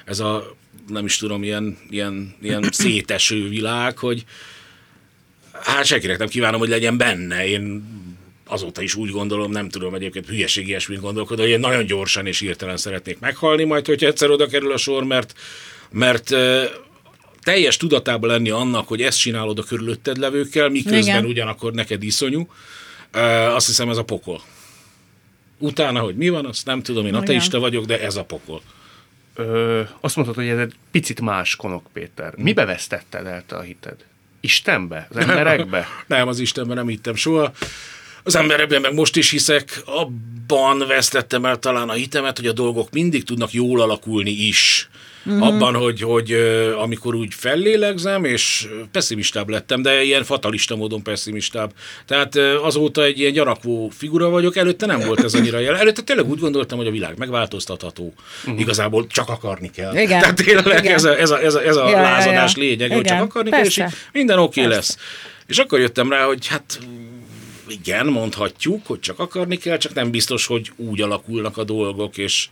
ez 0.05 0.19
a 0.19 0.57
nem 0.89 1.05
is 1.05 1.17
tudom, 1.17 1.43
ilyen, 1.43 1.77
ilyen, 1.89 2.35
ilyen 2.41 2.69
széteső 2.71 3.49
világ, 3.49 3.97
hogy 3.97 4.23
hát 5.51 5.85
senkinek 5.85 6.17
nem 6.17 6.27
kívánom, 6.27 6.59
hogy 6.59 6.69
legyen 6.69 6.97
benne. 6.97 7.47
Én 7.47 7.83
azóta 8.47 8.81
is 8.81 8.95
úgy 8.95 9.09
gondolom, 9.09 9.51
nem 9.51 9.69
tudom 9.69 9.93
egyébként 9.93 10.27
hülyeség 10.27 10.67
ilyesmit 10.67 10.99
gondolkodni, 10.99 11.43
hogy 11.43 11.51
én 11.51 11.59
nagyon 11.59 11.85
gyorsan 11.85 12.25
és 12.25 12.39
hirtelen 12.39 12.77
szeretnék 12.77 13.19
meghalni, 13.19 13.63
majd 13.63 13.85
hogyha 13.85 14.07
egyszer 14.07 14.29
oda 14.29 14.47
kerül 14.47 14.71
a 14.71 14.77
sor, 14.77 15.03
mert, 15.03 15.33
mert 15.91 16.35
teljes 17.43 17.77
tudatában 17.77 18.29
lenni 18.29 18.49
annak, 18.49 18.87
hogy 18.87 19.01
ezt 19.01 19.19
csinálod 19.19 19.59
a 19.59 19.63
körülötted 19.63 20.17
levőkkel, 20.17 20.69
miközben 20.69 21.01
Igen. 21.01 21.25
ugyanakkor 21.25 21.73
neked 21.73 22.03
iszonyú, 22.03 22.47
azt 23.53 23.67
hiszem 23.67 23.89
ez 23.89 23.97
a 23.97 24.03
pokol. 24.03 24.41
Utána, 25.57 25.99
hogy 25.99 26.15
mi 26.15 26.29
van, 26.29 26.45
azt 26.45 26.65
nem 26.65 26.81
tudom, 26.81 27.05
én 27.05 27.15
ateista 27.15 27.59
vagyok, 27.59 27.85
de 27.85 28.01
ez 28.01 28.15
a 28.15 28.23
pokol. 28.23 28.61
Ö, 29.39 29.81
azt 29.99 30.15
mondtad, 30.15 30.37
hogy 30.37 30.47
ez 30.47 30.57
egy 30.57 30.75
picit 30.91 31.21
más 31.21 31.55
konok, 31.55 31.87
Péter. 31.93 32.33
Mibe 32.37 32.65
vesztetted 32.65 33.25
el 33.25 33.43
te 33.45 33.55
a 33.55 33.61
hited? 33.61 33.95
Istenbe? 34.39 35.07
Az 35.09 35.17
emberekbe? 35.17 35.87
Nem, 36.07 36.27
az 36.27 36.39
Istenben 36.39 36.75
nem 36.75 36.87
hittem 36.87 37.15
soha. 37.15 37.51
Az 38.23 38.35
emberekben 38.35 38.81
meg 38.81 38.93
most 38.93 39.15
is 39.15 39.29
hiszek, 39.29 39.81
abban 39.85 40.87
vesztettem 40.87 41.45
el 41.45 41.59
talán 41.59 41.89
a 41.89 41.93
hitemet, 41.93 42.37
hogy 42.37 42.47
a 42.47 42.53
dolgok 42.53 42.91
mindig 42.91 43.23
tudnak 43.23 43.51
jól 43.53 43.81
alakulni 43.81 44.31
is. 44.31 44.89
Uh-huh. 45.25 45.47
Abban, 45.47 45.75
hogy, 45.75 46.01
hogy 46.01 46.31
amikor 46.77 47.15
úgy 47.15 47.33
fellélegzem, 47.33 48.25
és 48.25 48.67
pessimistább 48.91 49.49
lettem, 49.49 49.81
de 49.81 50.03
ilyen 50.03 50.23
fatalista 50.23 50.75
módon 50.75 51.03
pessimistább. 51.03 51.73
Tehát 52.05 52.35
azóta 52.63 53.03
egy 53.03 53.19
ilyen 53.19 53.31
gyanakvó 53.31 53.91
figura 53.97 54.29
vagyok, 54.29 54.55
előtte 54.55 54.85
nem 54.85 54.99
volt 54.99 55.23
ez 55.23 55.33
annyira 55.33 55.59
jelen. 55.59 55.79
Előtte 55.79 56.01
tényleg 56.01 56.29
úgy 56.29 56.39
gondoltam, 56.39 56.77
hogy 56.77 56.87
a 56.87 56.91
világ 56.91 57.17
megváltoztatható. 57.17 58.13
Uh-huh. 58.43 58.59
Igazából 58.59 59.07
csak 59.07 59.29
akarni 59.29 59.69
kell. 59.69 59.95
Igen. 59.95 60.19
Tehát 60.19 60.35
tényleg 60.35 60.83
Igen. 60.83 60.93
ez 60.93 61.03
a, 61.03 61.19
ez 61.19 61.29
a, 61.29 61.41
ez 61.41 61.53
a, 61.55 61.63
ez 61.63 61.75
a 61.75 61.83
Ja, 61.83 61.89
ja, 61.89 61.97
ja. 61.97 62.01
lázadás 62.03 62.55
lényeg, 62.55 62.91
hogy 62.91 63.03
csak 63.03 63.21
akarni 63.21 63.49
kell, 63.49 63.65
és 63.65 63.75
Persze. 63.75 63.95
így 63.95 64.13
minden 64.13 64.39
oké 64.39 64.61
okay 64.61 64.73
Persze. 64.73 64.93
lesz. 64.93 64.97
És 65.47 65.57
akkor 65.57 65.79
jöttem 65.79 66.11
rá, 66.11 66.25
hogy 66.25 66.47
hát 66.47 66.79
igen, 67.67 68.05
mondhatjuk, 68.05 68.85
hogy 68.85 68.99
csak 68.99 69.19
akarni 69.19 69.57
kell, 69.57 69.77
csak 69.77 69.93
nem 69.93 70.11
biztos, 70.11 70.45
hogy 70.45 70.71
úgy 70.75 71.01
alakulnak 71.01 71.57
a 71.57 71.63
dolgok, 71.63 72.17
és 72.17 72.47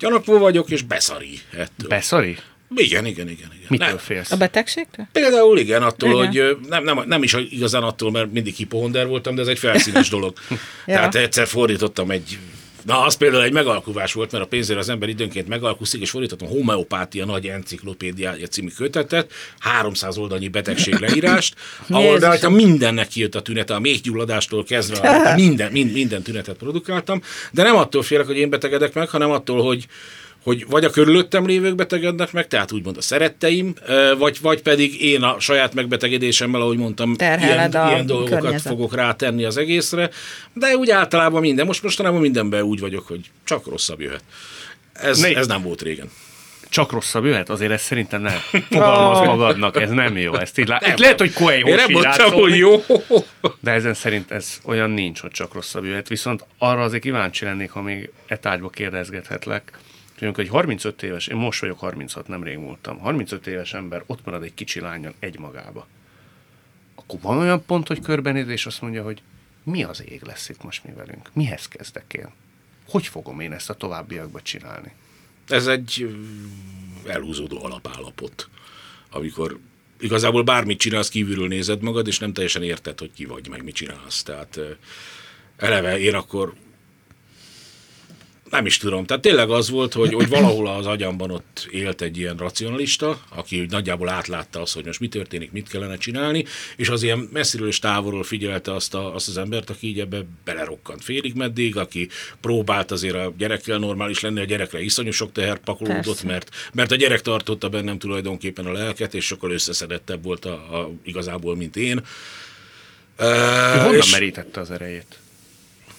gyanakvó 0.00 0.38
vagyok, 0.38 0.70
és 0.70 0.82
beszari 0.82 1.40
ettől. 1.50 1.88
Beszari? 1.88 2.36
igen, 2.74 3.06
igen, 3.06 3.28
igen. 3.28 3.48
igen. 3.54 3.66
Mitől 3.68 3.86
Nem, 3.86 3.98
félsz? 3.98 4.30
A 4.30 4.36
betegségtől? 4.36 5.06
Például 5.12 5.58
igen, 5.58 5.82
attól, 5.82 6.24
Igen. 6.24 6.26
hogy 6.26 6.68
nem, 6.68 6.84
nem, 6.84 7.02
nem 7.06 7.22
is 7.22 7.36
igazán 7.50 7.82
attól, 7.82 8.10
mert 8.10 8.32
mindig 8.32 8.54
hipohonder 8.54 9.06
voltam, 9.06 9.34
de 9.34 9.40
ez 9.40 9.48
egy 9.48 9.58
felszínes 9.58 10.08
dolog. 10.08 10.32
Ja. 10.86 10.96
Tehát 10.96 11.14
egyszer 11.14 11.46
fordítottam 11.46 12.10
egy 12.10 12.38
Na, 12.84 13.04
az 13.04 13.14
például 13.14 13.42
egy 13.42 13.52
megalkuvás 13.52 14.12
volt, 14.12 14.32
mert 14.32 14.44
a 14.44 14.46
pénzért 14.46 14.78
az 14.78 14.88
ember 14.88 15.08
időnként 15.08 15.48
megalkuszik, 15.48 16.00
és 16.00 16.10
fordítottam 16.10 16.48
a 16.48 16.50
homeopátia 16.50 17.24
nagy 17.24 17.46
enciklopédiája 17.46 18.46
című 18.46 18.68
kötetet, 18.76 19.32
300 19.58 20.18
oldalnyi 20.18 20.48
betegség 20.48 20.94
leírást, 20.94 21.54
ahol 21.88 22.04
Jézusom. 22.04 22.28
rajta 22.28 22.50
mindennek 22.50 23.08
kijött 23.08 23.34
a 23.34 23.42
tünete, 23.42 23.74
a 23.74 23.78
méhgyulladástól 23.78 24.64
kezdve, 24.64 25.22
minden, 25.36 25.72
mind, 25.72 25.92
minden 25.92 26.22
tünetet 26.22 26.56
produkáltam, 26.56 27.22
de 27.52 27.62
nem 27.62 27.76
attól 27.76 28.02
félek, 28.02 28.26
hogy 28.26 28.36
én 28.36 28.50
betegedek 28.50 28.94
meg, 28.94 29.08
hanem 29.08 29.30
attól, 29.30 29.62
hogy 29.62 29.86
hogy 30.42 30.66
vagy 30.68 30.84
a 30.84 30.90
körülöttem 30.90 31.46
lévők 31.46 31.74
betegednek 31.74 32.32
meg, 32.32 32.46
tehát 32.46 32.72
úgymond 32.72 32.96
a 32.96 33.00
szeretteim, 33.00 33.74
vagy, 34.18 34.38
vagy 34.40 34.62
pedig 34.62 35.02
én 35.02 35.22
a 35.22 35.40
saját 35.40 35.74
megbetegedésemmel, 35.74 36.60
ahogy 36.60 36.76
mondtam, 36.76 37.14
Terheled 37.14 37.72
ilyen, 37.72 37.86
a 37.86 37.90
ilyen 37.90 38.06
dolgokat 38.06 38.40
környezet. 38.40 38.72
fogok 38.72 38.94
rátenni 38.94 39.44
az 39.44 39.56
egészre, 39.56 40.10
de 40.52 40.76
úgy 40.76 40.90
általában 40.90 41.40
minden, 41.40 41.66
most 41.66 41.82
mostanában 41.82 42.20
mindenben 42.20 42.62
úgy 42.62 42.80
vagyok, 42.80 43.06
hogy 43.06 43.20
csak 43.44 43.66
rosszabb 43.66 44.00
jöhet. 44.00 44.22
Ez, 44.92 45.20
Ne- 45.20 45.36
ez 45.36 45.46
nem 45.46 45.62
volt 45.62 45.82
régen. 45.82 46.10
Csak 46.68 46.92
rosszabb 46.92 47.24
jöhet? 47.24 47.48
Azért 47.48 47.70
ez 47.70 47.82
szerintem 47.82 48.22
nem. 48.22 48.38
Fogalmaz 48.70 49.26
magadnak, 49.26 49.80
ez 49.80 49.90
nem 49.90 50.16
jó. 50.16 50.34
Ezt 50.34 50.58
így 50.58 50.68
lá... 50.68 50.78
Nem. 50.80 50.94
Lehet, 50.96 51.18
hogy 51.18 51.32
Coelho 51.32 51.68
Én 51.68 51.74
nem 51.74 51.90
mondtam, 51.90 52.32
hogy 52.32 52.56
jó. 52.56 52.84
De 53.60 53.70
ezen 53.70 53.94
szerint 53.94 54.30
ez 54.30 54.58
olyan 54.64 54.90
nincs, 54.90 55.20
hogy 55.20 55.30
csak 55.30 55.54
rosszabb 55.54 55.84
jöhet. 55.84 56.08
Viszont 56.08 56.44
arra 56.58 56.82
azért 56.82 57.02
kíváncsi 57.02 57.44
lennék, 57.44 57.70
ha 57.70 57.82
még 57.82 58.10
e 58.26 58.36
tárgyba 58.36 58.68
kérdezgethetlek. 58.68 59.78
Hogy 60.20 60.28
amikor 60.28 60.44
egy 60.44 60.50
35 60.50 61.02
éves, 61.02 61.26
én 61.26 61.36
most 61.36 61.60
vagyok 61.60 61.78
36, 61.78 62.28
nemrég 62.28 62.58
múltam, 62.58 62.98
35 62.98 63.46
éves 63.46 63.74
ember 63.74 64.02
ott 64.06 64.24
marad 64.24 64.42
egy 64.42 64.54
kicsi 64.54 64.80
lányon 64.80 65.14
egymagába. 65.18 65.86
Akkor 66.94 67.20
van 67.20 67.38
olyan 67.38 67.64
pont, 67.64 67.88
hogy 67.88 68.00
körbenéz, 68.00 68.48
és 68.48 68.66
azt 68.66 68.80
mondja, 68.80 69.02
hogy 69.02 69.22
mi 69.62 69.84
az 69.84 70.04
ég 70.08 70.22
lesz 70.22 70.48
itt 70.48 70.62
most 70.62 70.84
mi 70.84 70.92
velünk? 70.92 71.30
Mihez 71.32 71.68
kezdek 71.68 72.12
én? 72.12 72.28
Hogy 72.88 73.06
fogom 73.06 73.40
én 73.40 73.52
ezt 73.52 73.70
a 73.70 73.74
továbbiakban 73.74 74.42
csinálni? 74.42 74.92
Ez 75.48 75.66
egy 75.66 76.16
elhúzódó 77.06 77.64
alapállapot, 77.64 78.48
amikor 79.10 79.58
igazából 80.00 80.42
bármit 80.42 80.78
csinálsz, 80.78 81.08
kívülről 81.08 81.48
nézed 81.48 81.82
magad, 81.82 82.06
és 82.06 82.18
nem 82.18 82.32
teljesen 82.32 82.62
érted, 82.62 82.98
hogy 82.98 83.12
ki 83.12 83.24
vagy, 83.24 83.48
meg 83.48 83.64
mit 83.64 83.74
csinálsz. 83.74 84.22
Tehát 84.22 84.60
eleve 85.56 85.98
én 85.98 86.14
akkor 86.14 86.54
nem 88.50 88.66
is 88.66 88.76
tudom. 88.76 89.04
Tehát 89.04 89.22
tényleg 89.22 89.50
az 89.50 89.70
volt, 89.70 89.92
hogy, 89.92 90.14
hogy 90.14 90.28
valahol 90.28 90.66
az 90.68 90.86
agyamban 90.86 91.30
ott 91.30 91.68
élt 91.70 92.00
egy 92.00 92.18
ilyen 92.18 92.36
racionalista, 92.36 93.20
aki 93.28 93.60
úgy 93.60 93.70
nagyjából 93.70 94.08
átlátta 94.08 94.60
azt, 94.60 94.74
hogy 94.74 94.84
most 94.84 95.00
mi 95.00 95.08
történik, 95.08 95.52
mit 95.52 95.68
kellene 95.68 95.96
csinálni, 95.96 96.44
és 96.76 96.88
az 96.88 97.02
ilyen 97.02 97.28
messziről 97.32 97.68
és 97.68 97.78
távolról 97.78 98.22
figyelte 98.22 98.74
azt, 98.74 98.94
a, 98.94 99.14
azt 99.14 99.28
az 99.28 99.38
embert, 99.38 99.70
aki 99.70 99.86
így 99.86 100.00
ebbe 100.00 100.24
belerokkant 100.44 101.04
félig 101.04 101.34
meddig, 101.34 101.76
aki 101.76 102.08
próbált 102.40 102.90
azért 102.90 103.14
a 103.14 103.32
gyerekkel 103.38 103.78
normális 103.78 104.20
lenni, 104.20 104.40
a 104.40 104.44
gyerekre 104.44 104.80
iszonyú 104.80 105.10
sok 105.10 105.32
teher 105.32 105.58
pakolódott, 105.58 106.22
mert, 106.22 106.50
mert 106.72 106.90
a 106.90 106.96
gyerek 106.96 107.20
tartotta 107.20 107.68
bennem 107.68 107.98
tulajdonképpen 107.98 108.66
a 108.66 108.72
lelket, 108.72 109.14
és 109.14 109.24
sokkal 109.24 109.50
összeszedettebb 109.50 110.22
volt 110.22 110.44
a, 110.44 110.52
a, 110.52 110.90
igazából, 111.02 111.56
mint 111.56 111.76
én. 111.76 112.02
Uh, 113.18 113.26
honnan 113.26 113.94
és 113.94 114.10
merítette 114.10 114.60
az 114.60 114.70
erejét? 114.70 115.18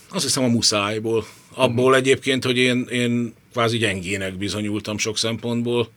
Azt 0.10 0.24
hiszem 0.24 0.44
a 0.44 0.48
muszájból. 0.48 1.26
Abból 1.54 1.96
egyébként, 1.96 2.44
hogy 2.44 2.58
én, 2.58 2.88
én 2.92 3.34
kvázi 3.52 3.78
gyengének 3.78 4.38
bizonyultam 4.38 4.98
sok 4.98 5.18
szempontból, 5.18 5.90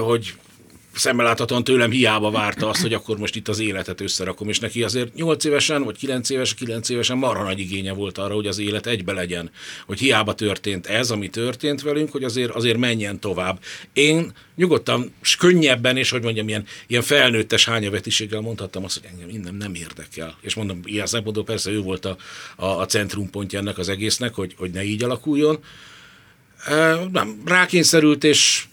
hogy 0.00 0.34
szemmel 0.94 1.24
láthatóan 1.26 1.64
tőlem 1.64 1.90
hiába 1.90 2.30
várta 2.30 2.68
azt, 2.68 2.82
hogy 2.82 2.92
akkor 2.92 3.18
most 3.18 3.36
itt 3.36 3.48
az 3.48 3.58
életet 3.58 4.00
összerakom, 4.00 4.48
és 4.48 4.58
neki 4.58 4.82
azért 4.82 5.14
8 5.14 5.44
évesen, 5.44 5.82
vagy 5.82 5.96
9 5.96 6.30
éves, 6.30 6.54
9 6.54 6.88
évesen 6.88 7.18
marha 7.18 7.42
nagy 7.42 7.58
igénye 7.58 7.92
volt 7.92 8.18
arra, 8.18 8.34
hogy 8.34 8.46
az 8.46 8.58
élet 8.58 8.86
egybe 8.86 9.12
legyen. 9.12 9.50
Hogy 9.86 9.98
hiába 9.98 10.34
történt 10.34 10.86
ez, 10.86 11.10
ami 11.10 11.28
történt 11.28 11.82
velünk, 11.82 12.10
hogy 12.10 12.24
azért, 12.24 12.50
azért 12.50 12.78
menjen 12.78 13.20
tovább. 13.20 13.60
Én 13.92 14.32
nyugodtan, 14.56 15.12
és 15.22 15.36
könnyebben, 15.36 15.96
és 15.96 16.10
hogy 16.10 16.22
mondjam, 16.22 16.48
ilyen, 16.48 16.64
ilyen 16.86 17.02
felnőttes 17.02 17.64
hányavetiséggel 17.64 18.40
mondhattam 18.40 18.84
azt, 18.84 19.00
hogy 19.00 19.10
engem 19.12 19.28
innen 19.28 19.54
nem 19.54 19.74
érdekel. 19.74 20.36
És 20.40 20.54
mondom, 20.54 20.80
ilyen 20.84 21.06
szempontból 21.06 21.44
persze 21.44 21.70
ő 21.70 21.80
volt 21.80 22.04
a, 22.04 22.16
a, 22.56 22.66
a 22.66 22.86
centrumpontja 22.86 23.58
ennek 23.58 23.78
az 23.78 23.88
egésznek, 23.88 24.34
hogy, 24.34 24.54
hogy 24.56 24.70
ne 24.70 24.84
így 24.84 25.04
alakuljon. 25.04 25.58
Nem, 27.12 27.42
rákényszerült, 27.44 28.24
és 28.24 28.66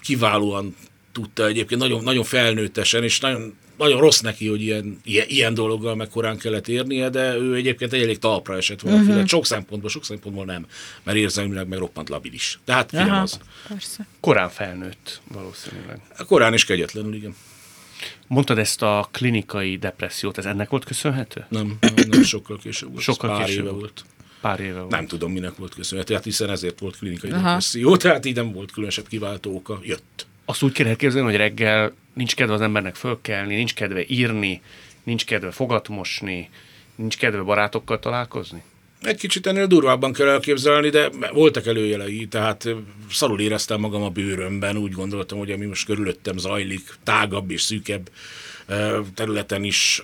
kiválóan 0.00 0.76
tudta 1.18 1.46
egyébként 1.46 1.80
nagyon, 1.80 2.02
nagyon 2.02 2.24
felnőttesen, 2.24 3.02
és 3.02 3.20
nagyon, 3.20 3.56
nagyon 3.78 4.00
rossz 4.00 4.20
neki, 4.20 4.48
hogy 4.48 4.62
ilyen, 4.62 5.00
ilyen, 5.04 5.26
ilyen 5.28 5.54
dologgal 5.54 5.94
meg 5.94 6.08
korán 6.08 6.38
kellett 6.38 6.68
érnie, 6.68 7.08
de 7.08 7.36
ő 7.36 7.54
egyébként 7.54 7.92
egy 7.92 8.02
elég 8.02 8.18
talpra 8.18 8.56
esett 8.56 8.80
volna. 8.80 9.00
Uh-huh. 9.00 9.26
Sok 9.26 9.46
szempontból, 9.46 9.90
sok 9.90 10.04
szempontból 10.04 10.44
nem, 10.44 10.66
mert 11.02 11.18
érzelmileg 11.18 11.68
meg 11.68 11.78
roppant 11.78 12.08
labilis. 12.08 12.58
Tehát 12.64 12.90
figyelm 12.90 13.22
az. 13.22 13.38
Persze. 13.68 14.06
Korán 14.20 14.48
felnőtt 14.48 15.20
valószínűleg. 15.32 16.00
Korán 16.26 16.54
is 16.54 16.64
kegyetlenül, 16.64 17.14
igen. 17.14 17.34
Mondtad 18.26 18.58
ezt 18.58 18.82
a 18.82 19.08
klinikai 19.12 19.76
depressziót, 19.76 20.38
ez 20.38 20.44
ennek 20.44 20.68
volt 20.68 20.84
köszönhető? 20.84 21.44
Nem, 21.48 21.76
nem, 21.80 21.94
nem 22.10 22.22
sokkal 22.22 22.58
később 22.58 22.90
volt. 22.90 23.02
Sokkal 23.02 23.30
pár 23.30 23.44
később 23.44 23.62
éve 23.64 23.70
volt. 23.70 23.80
volt. 23.80 24.04
Pár 24.40 24.60
éve 24.60 24.78
volt. 24.78 24.90
Nem 24.90 25.06
tudom, 25.06 25.32
minek 25.32 25.56
volt 25.56 25.74
köszönhető, 25.74 26.14
hát 26.14 26.24
hiszen 26.24 26.50
ezért 26.50 26.78
volt 26.78 26.96
klinikai 26.96 27.30
Aha. 27.30 27.42
depresszió, 27.42 27.96
tehát 27.96 28.24
így 28.24 28.34
nem 28.34 28.52
volt 28.52 28.72
különösebb 28.72 29.08
kiváltó 29.08 29.54
oka, 29.54 29.80
jött 29.82 30.26
azt 30.48 30.62
úgy 30.62 30.72
kell 30.72 30.86
elképzelni, 30.86 31.28
hogy 31.28 31.36
reggel 31.36 31.92
nincs 32.12 32.34
kedve 32.34 32.54
az 32.54 32.60
embernek 32.60 32.94
fölkelni, 32.94 33.54
nincs 33.54 33.74
kedve 33.74 34.04
írni, 34.06 34.62
nincs 35.02 35.24
kedve 35.24 35.50
fogatmosni, 35.50 36.50
nincs 36.94 37.16
kedve 37.16 37.40
barátokkal 37.40 37.98
találkozni? 37.98 38.62
Egy 39.02 39.16
kicsit 39.16 39.46
ennél 39.46 39.66
durvábban 39.66 40.12
kell 40.12 40.28
elképzelni, 40.28 40.88
de 40.88 41.10
voltak 41.32 41.66
előjelei, 41.66 42.26
tehát 42.26 42.68
szarul 43.10 43.40
éreztem 43.40 43.80
magam 43.80 44.02
a 44.02 44.08
bőrömben, 44.08 44.76
úgy 44.76 44.92
gondoltam, 44.92 45.38
hogy 45.38 45.50
ami 45.50 45.66
most 45.66 45.86
körülöttem 45.86 46.36
zajlik, 46.36 46.94
tágabb 47.02 47.50
és 47.50 47.62
szűkebb 47.62 48.10
területen 49.14 49.64
is 49.64 50.02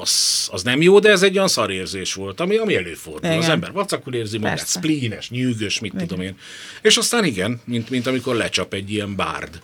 az, 0.00 0.48
az 0.52 0.62
nem 0.62 0.82
jó, 0.82 0.98
de 0.98 1.10
ez 1.10 1.22
egy 1.22 1.36
olyan 1.36 1.48
szarérzés 1.48 2.14
volt, 2.14 2.40
ami, 2.40 2.56
ami 2.56 2.76
előfordul. 2.76 3.30
Igen. 3.30 3.38
Az 3.38 3.48
ember 3.48 3.72
vacakul 3.72 4.14
érzi 4.14 4.38
magát, 4.38 4.56
Persze. 4.56 4.78
splínes, 4.78 5.30
nyűgös, 5.30 5.80
mit 5.80 5.92
igen. 5.94 6.06
tudom 6.06 6.24
én. 6.24 6.36
És 6.82 6.96
aztán 6.96 7.24
igen, 7.24 7.60
mint, 7.64 7.90
mint 7.90 8.06
amikor 8.06 8.34
lecsap 8.34 8.74
egy 8.74 8.92
ilyen 8.92 9.16
bárd. 9.16 9.60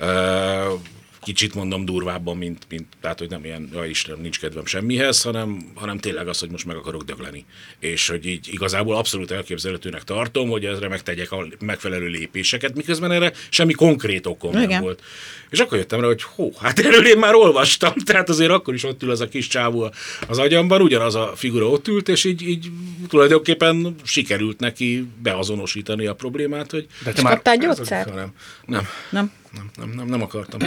Uh, 0.00 0.80
kicsit 1.22 1.54
mondom 1.54 1.84
durvábban, 1.84 2.36
mint, 2.36 2.66
mint 2.68 2.86
tehát, 3.00 3.18
hogy 3.18 3.30
nem 3.30 3.44
ilyen, 3.44 3.68
ja 3.72 3.84
Isten, 3.84 4.18
nincs 4.20 4.40
kedvem 4.40 4.66
semmihez, 4.66 5.22
hanem, 5.22 5.72
hanem 5.74 5.98
tényleg 5.98 6.28
az, 6.28 6.38
hogy 6.38 6.50
most 6.50 6.66
meg 6.66 6.76
akarok 6.76 7.02
dögleni. 7.02 7.44
És 7.78 8.08
hogy 8.08 8.26
így 8.26 8.48
igazából 8.50 8.96
abszolút 8.96 9.30
elképzelhetőnek 9.30 10.04
tartom, 10.04 10.48
hogy 10.48 10.64
ezre 10.64 10.88
megtegyek 10.88 11.32
a 11.32 11.46
megfelelő 11.60 12.06
lépéseket, 12.06 12.74
miközben 12.74 13.12
erre 13.12 13.32
semmi 13.48 13.72
konkrét 13.72 14.26
okom 14.26 14.52
Igen. 14.52 14.68
nem 14.68 14.82
volt. 14.82 15.02
És 15.50 15.58
akkor 15.58 15.78
jöttem 15.78 16.00
rá, 16.00 16.06
hogy 16.06 16.22
hó, 16.22 16.52
hát 16.60 16.78
erről 16.78 17.06
én 17.06 17.18
már 17.18 17.34
olvastam, 17.34 17.92
tehát 18.06 18.28
azért 18.28 18.50
akkor 18.50 18.74
is 18.74 18.84
ott 18.84 19.02
ül 19.02 19.10
az 19.10 19.20
a 19.20 19.28
kis 19.28 19.46
csávó 19.46 19.92
az 20.28 20.38
agyamban, 20.38 20.80
ugyanaz 20.82 21.14
a 21.14 21.32
figura 21.36 21.68
ott 21.68 21.88
ült, 21.88 22.08
és 22.08 22.24
így, 22.24 22.42
így 22.42 22.70
tulajdonképpen 23.08 23.94
sikerült 24.04 24.60
neki 24.60 25.06
beazonosítani 25.22 26.06
a 26.06 26.14
problémát, 26.14 26.70
hogy... 26.70 26.86
De 27.04 27.12
te 27.12 27.22
már... 27.22 27.32
kaptál 27.32 27.56
gyógyszert? 27.56 28.14
Nem. 28.14 28.32
Nem. 28.66 28.88
Nem 29.10 29.32
nem, 29.54 29.70
nem, 29.76 29.90
nem, 29.90 30.06
nem 30.06 30.22
akartam. 30.22 30.60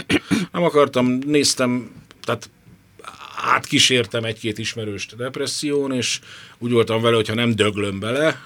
Nem 0.52 0.62
akartam, 0.62 1.18
néztem, 1.26 1.90
tehát 2.22 2.50
átkísértem 3.36 4.24
egy-két 4.24 4.58
ismerőst 4.58 5.16
depresszión, 5.16 5.92
és 5.92 6.20
úgy 6.58 6.70
voltam 6.70 7.02
vele, 7.02 7.16
hogyha 7.16 7.34
nem 7.34 7.54
döglöm 7.54 7.98
bele, 7.98 8.40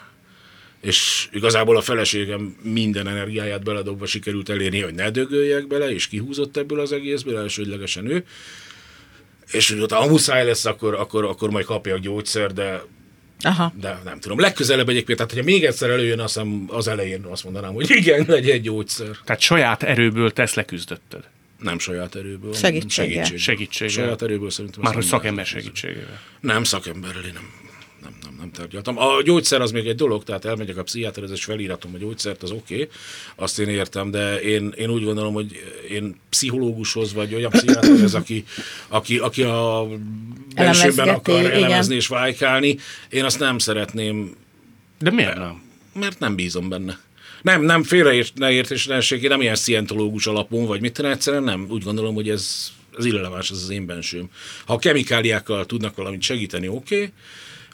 és 0.81 1.29
igazából 1.33 1.77
a 1.77 1.81
feleségem 1.81 2.57
minden 2.63 3.09
energiáját 3.09 3.63
beledobva 3.63 4.07
sikerült 4.07 4.49
elérni, 4.49 4.81
hogy 4.81 4.95
ne 4.95 5.11
dögöljek 5.11 5.67
bele, 5.67 5.93
és 5.93 6.09
kihúzott 6.09 6.57
ebből 6.57 6.81
az 6.81 6.93
egészből, 6.93 7.39
elsődlegesen 7.39 8.11
ő. 8.11 8.25
És 9.53 9.71
hogy 9.71 9.93
ha 9.93 10.07
muszáj 10.07 10.45
lesz, 10.45 10.65
akkor, 10.65 10.95
akkor, 10.95 11.25
akkor 11.25 11.51
majd 11.51 11.65
kapja 11.65 11.95
a 11.95 11.99
gyógyszer, 11.99 12.53
de 12.53 12.83
Aha. 13.43 13.73
De 13.81 14.01
nem 14.05 14.21
tudom. 14.21 14.39
Legközelebb 14.39 14.89
egyébként, 14.89 15.19
tehát 15.19 15.33
hogyha 15.33 15.51
még 15.51 15.65
egyszer 15.65 15.91
előjön, 15.91 16.21
azt 16.21 16.35
hiszem, 16.35 16.65
az 16.69 16.89
elején 16.89 17.25
azt 17.25 17.45
mondanám, 17.45 17.73
hogy 17.73 17.91
igen, 17.91 18.25
legyen 18.29 18.55
egy 18.55 18.63
gyógyszer. 18.63 19.17
Tehát 19.25 19.41
saját 19.41 19.83
erőből 19.83 20.31
tesz 20.31 20.55
leküzdötted? 20.55 21.25
Nem 21.59 21.79
saját 21.79 22.15
erőből. 22.15 22.55
Segítséggel. 22.55 23.25
Segítséggel. 23.25 23.39
Segítséggel. 23.39 23.95
Saját 23.95 24.23
erőből 24.23 24.51
szerintem. 24.51 24.83
Már 24.83 24.95
hogy 24.95 25.05
szakember 25.05 25.47
segítségével. 25.47 26.21
Nem, 26.41 26.65
szakemberrel 26.65 27.25
én 27.25 27.33
nem 27.33 27.51
nem, 28.41 28.51
tárgyaltam. 28.51 28.99
A 28.99 29.23
gyógyszer 29.23 29.61
az 29.61 29.71
még 29.71 29.87
egy 29.87 29.97
dolog, 29.97 30.25
tehát 30.25 30.45
elmegyek 30.45 30.77
a 30.77 30.83
pszichiáterhez, 30.83 31.31
és 31.31 31.45
felíratom 31.45 31.95
a 31.95 31.99
gyógyszert, 31.99 32.43
az 32.43 32.51
oké, 32.51 32.75
okay, 32.75 32.89
azt 33.35 33.59
én 33.59 33.69
értem, 33.69 34.11
de 34.11 34.41
én, 34.41 34.73
én 34.77 34.91
úgy 34.91 35.05
gondolom, 35.05 35.33
hogy 35.33 35.63
én 35.91 36.21
pszichológushoz, 36.29 37.13
vagy 37.13 37.35
olyan 37.35 37.51
pszichiáterhez, 37.51 38.15
aki, 38.15 38.45
aki, 38.89 39.19
aki 39.19 39.43
a 39.43 39.87
bensőben 40.55 41.09
akar 41.09 41.41
igen. 41.41 41.53
elemezni 41.53 41.95
és 41.95 42.07
vájkálni, 42.07 42.79
én 43.11 43.25
azt 43.25 43.39
nem 43.39 43.59
szeretném. 43.59 44.37
De 44.99 45.11
miért 45.11 45.37
nem? 45.37 45.63
Mert 45.93 46.19
nem 46.19 46.35
bízom 46.35 46.69
benne. 46.69 46.99
Nem, 47.43 47.63
nem 47.63 47.83
félreért, 47.83 48.39
ne 48.39 48.51
értés, 48.51 48.89
nem 49.21 49.41
ilyen 49.41 49.55
szientológus 49.55 50.27
alapon, 50.27 50.67
vagy 50.67 50.81
mit 50.81 50.99
egyszerűen 50.99 51.43
nem. 51.43 51.67
Úgy 51.69 51.83
gondolom, 51.83 52.15
hogy 52.15 52.29
ez, 52.29 52.73
ez 52.99 53.05
irreleváns, 53.05 53.51
ez 53.51 53.57
az 53.57 53.71
én 53.71 53.87
bensőm. 53.87 54.31
Ha 54.67 54.73
a 54.73 54.79
kemikáliákkal 54.79 55.67
tudnak 55.67 55.97
valamit 55.97 56.23
segíteni, 56.23 56.69
oké, 56.69 56.95
okay, 56.95 57.13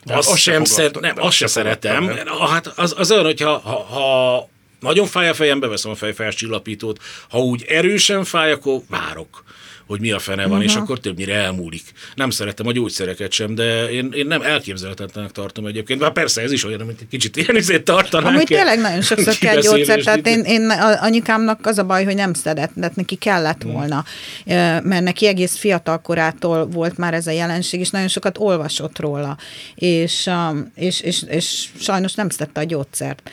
azt, 0.07 0.31
azt 0.31 0.39
sem, 0.39 0.65
szer, 0.65 0.91
nem, 0.91 1.15
azt 1.17 1.37
se 1.37 1.47
szeretem. 1.47 2.05
Nem. 2.05 2.27
Hát 2.51 2.67
az, 2.67 2.95
az 2.99 3.11
olyan, 3.11 3.25
hogyha 3.25 3.59
ha, 3.59 3.75
ha 3.75 4.49
nagyon 4.81 5.07
fáj 5.07 5.29
a 5.29 5.35
fejem, 5.35 5.61
beveszem 5.61 5.91
a 5.91 5.95
fejfájás 5.95 6.35
csillapítót. 6.35 7.03
Ha 7.29 7.39
úgy 7.39 7.65
erősen 7.69 8.25
fáj, 8.25 8.53
akkor 8.53 8.81
várok 8.89 9.45
hogy 9.87 10.01
mi 10.01 10.11
a 10.11 10.19
fene 10.19 10.43
van, 10.43 10.51
uh-huh. 10.51 10.65
és 10.65 10.75
akkor 10.75 11.01
többnyire 11.01 11.35
elmúlik. 11.35 11.83
Nem 12.15 12.31
szeretem 12.31 12.67
a 12.67 12.73
gyógyszereket 12.73 13.33
sem, 13.33 13.55
de 13.55 13.91
én, 13.91 14.11
én 14.13 14.27
nem 14.27 14.43
elképzelhetetlenek 14.43 15.31
tartom 15.31 15.67
egyébként. 15.67 16.01
Bár 16.01 16.13
persze 16.13 16.43
ez 16.43 16.53
is 16.53 16.65
olyan, 16.65 16.81
mint 16.87 17.01
egy 17.01 17.09
kicsit 17.09 17.37
ilyen 17.37 17.57
izét 17.57 17.85
tartanánk. 17.85 18.35
Amúgy 18.35 18.47
tényleg 18.47 18.81
nagyon 18.81 19.03
sokszor 19.03 19.35
kell 19.35 19.61
gyógyszer, 19.61 20.03
tehát 20.03 20.27
én, 20.27 20.41
én 20.41 20.71
anyukámnak 21.01 21.67
az 21.67 21.79
a 21.79 21.85
baj, 21.85 22.05
hogy 22.05 22.15
nem 22.15 22.33
szeretett, 22.33 22.95
neki 22.95 23.15
kellett 23.15 23.63
hmm. 23.63 23.73
volna, 23.73 24.05
mert 24.83 25.03
neki 25.03 25.27
egész 25.27 25.57
fiatal 25.57 26.01
korától 26.01 26.67
volt 26.67 26.97
már 26.97 27.15
ez 27.15 27.27
a 27.27 27.31
jelenség, 27.31 27.81
és 27.81 27.91
nagyon 27.91 28.09
sokat 28.09 28.39
olvasott 28.39 28.99
róla, 28.99 29.37
és, 29.75 30.31
és, 30.75 31.01
és, 31.01 31.23
és 31.29 31.69
sajnos 31.81 32.15
nem 32.15 32.29
szedte 32.29 32.61
a 32.61 32.65
gyógyszert. 32.65 33.31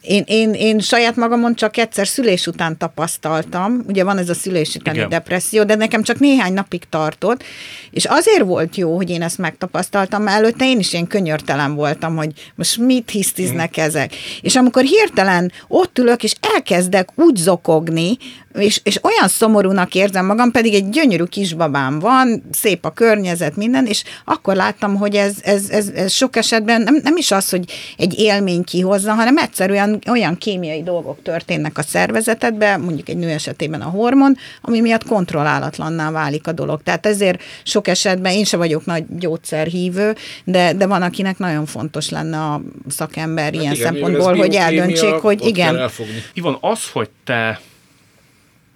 Én, 0.00 0.22
én, 0.26 0.52
én 0.52 0.78
saját 0.78 1.16
magamon 1.16 1.54
csak 1.54 1.76
egyszer 1.76 2.06
szülés 2.06 2.46
után 2.46 2.78
tapasztaltam, 2.78 3.84
ugye 3.86 4.04
van 4.04 4.18
ez 4.18 4.28
a 4.28 4.34
szülés 4.34 4.74
utáni 4.74 5.06
depresszió, 5.08 5.53
depresszió, 5.54 5.64
de 5.64 5.74
nekem 5.74 6.02
csak 6.02 6.18
néhány 6.18 6.52
napig 6.52 6.82
tartott, 6.88 7.42
és 7.90 8.04
azért 8.04 8.44
volt 8.44 8.76
jó, 8.76 8.96
hogy 8.96 9.10
én 9.10 9.22
ezt 9.22 9.38
megtapasztaltam, 9.38 10.22
mert 10.22 10.36
előtte 10.36 10.64
én 10.64 10.78
is 10.78 10.92
ilyen 10.92 11.06
könyörtelen 11.06 11.74
voltam, 11.74 12.16
hogy 12.16 12.32
most 12.54 12.78
mit 12.78 13.10
hisztiznek 13.10 13.74
hmm. 13.74 13.84
ezek. 13.84 14.14
És 14.40 14.56
amikor 14.56 14.82
hirtelen 14.82 15.52
ott 15.68 15.98
ülök, 15.98 16.22
és 16.22 16.34
elkezdek 16.54 17.08
úgy 17.14 17.36
zokogni, 17.36 18.16
és, 18.58 18.80
és 18.82 18.98
olyan 19.02 19.28
szomorúnak 19.28 19.94
érzem 19.94 20.26
magam, 20.26 20.50
pedig 20.50 20.74
egy 20.74 20.88
gyönyörű 20.88 21.24
kisbabám 21.24 21.98
van, 21.98 22.42
szép 22.52 22.84
a 22.84 22.90
környezet, 22.90 23.56
minden, 23.56 23.86
és 23.86 24.02
akkor 24.24 24.54
láttam, 24.54 24.96
hogy 24.96 25.14
ez, 25.14 25.34
ez, 25.42 25.68
ez, 25.70 25.88
ez 25.88 26.12
sok 26.12 26.36
esetben 26.36 26.82
nem, 26.82 27.00
nem 27.02 27.16
is 27.16 27.30
az, 27.30 27.50
hogy 27.50 27.64
egy 27.96 28.18
élmény 28.18 28.64
kihozza, 28.64 29.12
hanem 29.12 29.36
egyszerűen 29.36 30.02
olyan 30.10 30.38
kémiai 30.38 30.82
dolgok 30.82 31.22
történnek 31.22 31.78
a 31.78 31.82
szervezetedben, 31.82 32.80
mondjuk 32.80 33.08
egy 33.08 33.16
nő 33.16 33.28
esetében 33.28 33.80
a 33.80 33.90
hormon, 33.90 34.36
ami 34.60 34.80
miatt 34.80 35.04
kontroll 35.04 35.43
kontrollálatlanná 35.44 36.10
válik 36.10 36.46
a 36.46 36.52
dolog. 36.52 36.82
Tehát 36.82 37.06
ezért 37.06 37.42
sok 37.62 37.88
esetben 37.88 38.32
én 38.32 38.44
se 38.44 38.56
vagyok 38.56 38.84
nagy 38.84 39.04
gyógyszerhívő, 39.08 40.14
de, 40.44 40.72
de 40.72 40.86
van, 40.86 41.02
akinek 41.02 41.38
nagyon 41.38 41.66
fontos 41.66 42.10
lenne 42.10 42.38
a 42.38 42.60
szakember 42.88 43.44
hát 43.44 43.54
ilyen 43.54 43.74
igen, 43.74 43.92
szempontból, 43.92 44.36
hogy 44.36 44.54
eldöntsék, 44.54 45.12
hogy 45.12 45.46
igen. 45.46 45.90
Ivan, 46.32 46.58
az, 46.60 46.88
hogy 46.90 47.08
te 47.24 47.60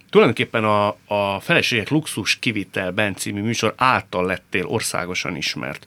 tulajdonképpen 0.09 0.63
a, 0.63 0.87
a 1.07 1.39
Feleségek 1.39 1.89
Luxus 1.89 2.39
Kivitel 2.39 2.91
Ben 2.91 3.15
című 3.15 3.41
műsor 3.41 3.73
által 3.77 4.25
lettél 4.25 4.65
országosan 4.65 5.35
ismert. 5.35 5.85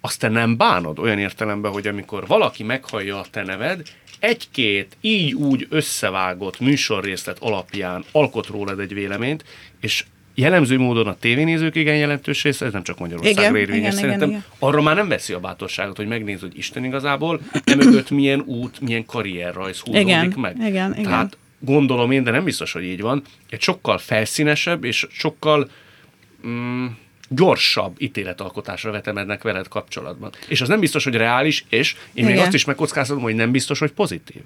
Azt 0.00 0.18
te 0.18 0.28
nem 0.28 0.56
bánod 0.56 0.98
olyan 0.98 1.18
értelemben, 1.18 1.72
hogy 1.72 1.86
amikor 1.86 2.26
valaki 2.26 2.62
meghallja 2.62 3.18
a 3.18 3.24
te 3.30 3.42
neved, 3.42 3.82
egy-két 4.20 4.96
így-úgy 5.00 5.66
összevágott 5.70 6.60
műsorrészlet 6.60 7.38
alapján 7.40 8.04
alkot 8.12 8.46
rólad 8.46 8.80
egy 8.80 8.94
véleményt, 8.94 9.44
és 9.80 10.04
jellemző 10.40 10.78
módon 10.78 11.06
a 11.06 11.16
tévénézők 11.16 11.74
igen 11.74 11.96
jelentős 11.96 12.42
része, 12.42 12.66
ez 12.66 12.72
nem 12.72 12.82
csak 12.82 12.98
Magyarországra 12.98 13.58
érvényes 13.58 13.94
szerintem, 13.94 14.28
igen, 14.28 14.28
igen. 14.28 14.44
arra 14.58 14.82
már 14.82 14.96
nem 14.96 15.08
veszi 15.08 15.32
a 15.32 15.40
bátorságot, 15.40 15.96
hogy 15.96 16.06
megnéz, 16.06 16.40
hogy 16.40 16.58
Isten 16.58 16.84
igazából 16.84 17.40
emögött 17.64 18.10
milyen 18.10 18.40
út, 18.40 18.80
milyen 18.80 19.06
karrierrajz 19.06 19.78
húzódik 19.78 20.06
igen, 20.06 20.34
meg. 20.36 20.56
Igen, 20.56 20.92
igen. 20.92 21.02
Tehát 21.02 21.36
gondolom 21.58 22.10
én, 22.10 22.24
de 22.24 22.30
nem 22.30 22.44
biztos, 22.44 22.72
hogy 22.72 22.84
így 22.84 23.00
van, 23.00 23.22
egy 23.50 23.60
sokkal 23.60 23.98
felszínesebb 23.98 24.84
és 24.84 25.06
sokkal 25.10 25.70
mm, 26.46 26.86
gyorsabb 27.28 27.94
ítéletalkotásra 27.98 28.90
vetemednek 28.90 29.42
veled 29.42 29.68
kapcsolatban. 29.68 30.30
És 30.48 30.60
az 30.60 30.68
nem 30.68 30.80
biztos, 30.80 31.04
hogy 31.04 31.14
reális, 31.14 31.64
és 31.68 31.96
én 32.12 32.24
Igen. 32.24 32.30
még 32.30 32.40
azt 32.40 32.54
is 32.54 32.64
megkockáztatom, 32.64 33.22
hogy 33.22 33.34
nem 33.34 33.50
biztos, 33.50 33.78
hogy 33.78 33.92
pozitív. 33.92 34.42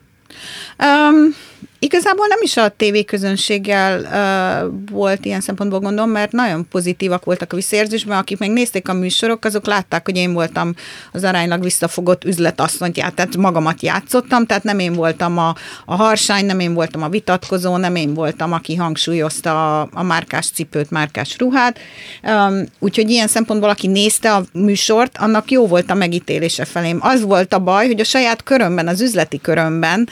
Um, 0.78 1.34
igazából 1.78 2.26
nem 2.26 2.38
is 2.42 2.56
a 2.56 2.68
tévéközönséggel 2.68 4.00
uh, 4.00 4.90
volt 4.90 5.24
ilyen 5.24 5.40
szempontból 5.40 5.78
gondolom, 5.78 6.10
mert 6.10 6.32
nagyon 6.32 6.68
pozitívak 6.68 7.24
voltak 7.24 7.52
a 7.52 7.56
visszaérzésben, 7.56 8.18
akik 8.18 8.38
megnézték 8.38 8.88
a 8.88 8.92
műsorok, 8.92 9.44
azok 9.44 9.66
látták, 9.66 10.04
hogy 10.04 10.16
én 10.16 10.32
voltam 10.32 10.74
az 11.12 11.24
aránylag 11.24 11.62
visszafogott 11.62 12.24
üzletasszonyt, 12.24 12.94
tehát 12.94 13.36
magamat 13.36 13.82
játszottam, 13.82 14.46
tehát 14.46 14.62
nem 14.62 14.78
én 14.78 14.92
voltam 14.92 15.38
a, 15.38 15.54
a 15.84 15.94
harsány, 15.94 16.44
nem 16.46 16.60
én 16.60 16.74
voltam 16.74 17.02
a 17.02 17.08
vitatkozó, 17.08 17.76
nem 17.76 17.96
én 17.96 18.14
voltam, 18.14 18.52
aki 18.52 18.74
hangsúlyozta 18.74 19.80
a, 19.80 19.88
a 19.92 20.02
márkás 20.02 20.46
cipőt, 20.46 20.90
márkás 20.90 21.38
ruhát. 21.38 21.78
Um, 22.22 22.64
úgyhogy 22.78 23.10
ilyen 23.10 23.28
szempontból, 23.28 23.68
aki 23.68 23.86
nézte 23.86 24.34
a 24.34 24.44
műsort, 24.52 25.18
annak 25.18 25.50
jó 25.50 25.66
volt 25.66 25.90
a 25.90 25.94
megítélése 25.94 26.64
felém. 26.64 26.98
Az 27.00 27.22
volt 27.22 27.52
a 27.52 27.58
baj, 27.58 27.86
hogy 27.86 28.00
a 28.00 28.04
saját 28.04 28.42
körömben, 28.42 28.88
az 28.88 29.00
üzleti 29.00 29.40
körömben 29.40 30.08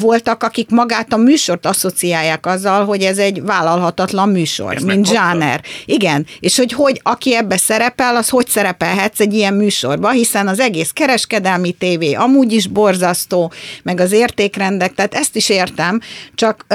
voltak, 0.00 0.42
akik 0.42 0.70
magát 0.70 1.12
a 1.12 1.16
műsort 1.16 1.66
asszociálják 1.66 2.46
azzal, 2.46 2.84
hogy 2.84 3.02
ez 3.02 3.18
egy 3.18 3.42
vállalhatatlan 3.42 4.28
műsor, 4.28 4.74
ez 4.74 4.82
mint 4.82 5.06
zsáner. 5.06 5.62
Igen, 5.84 6.26
és 6.40 6.56
hogy, 6.56 6.72
hogy 6.72 7.00
aki 7.02 7.36
ebbe 7.36 7.56
szerepel, 7.56 8.16
az 8.16 8.28
hogy 8.28 8.48
szerepelhetsz 8.48 9.20
egy 9.20 9.34
ilyen 9.34 9.54
műsorba, 9.54 10.10
hiszen 10.10 10.48
az 10.48 10.60
egész 10.60 10.90
kereskedelmi 10.90 11.72
tévé 11.72 12.12
amúgy 12.12 12.52
is 12.52 12.66
borzasztó, 12.66 13.52
meg 13.82 14.00
az 14.00 14.12
értékrendek, 14.12 14.94
tehát 14.94 15.14
ezt 15.14 15.36
is 15.36 15.48
értem, 15.48 16.00
csak 16.34 16.66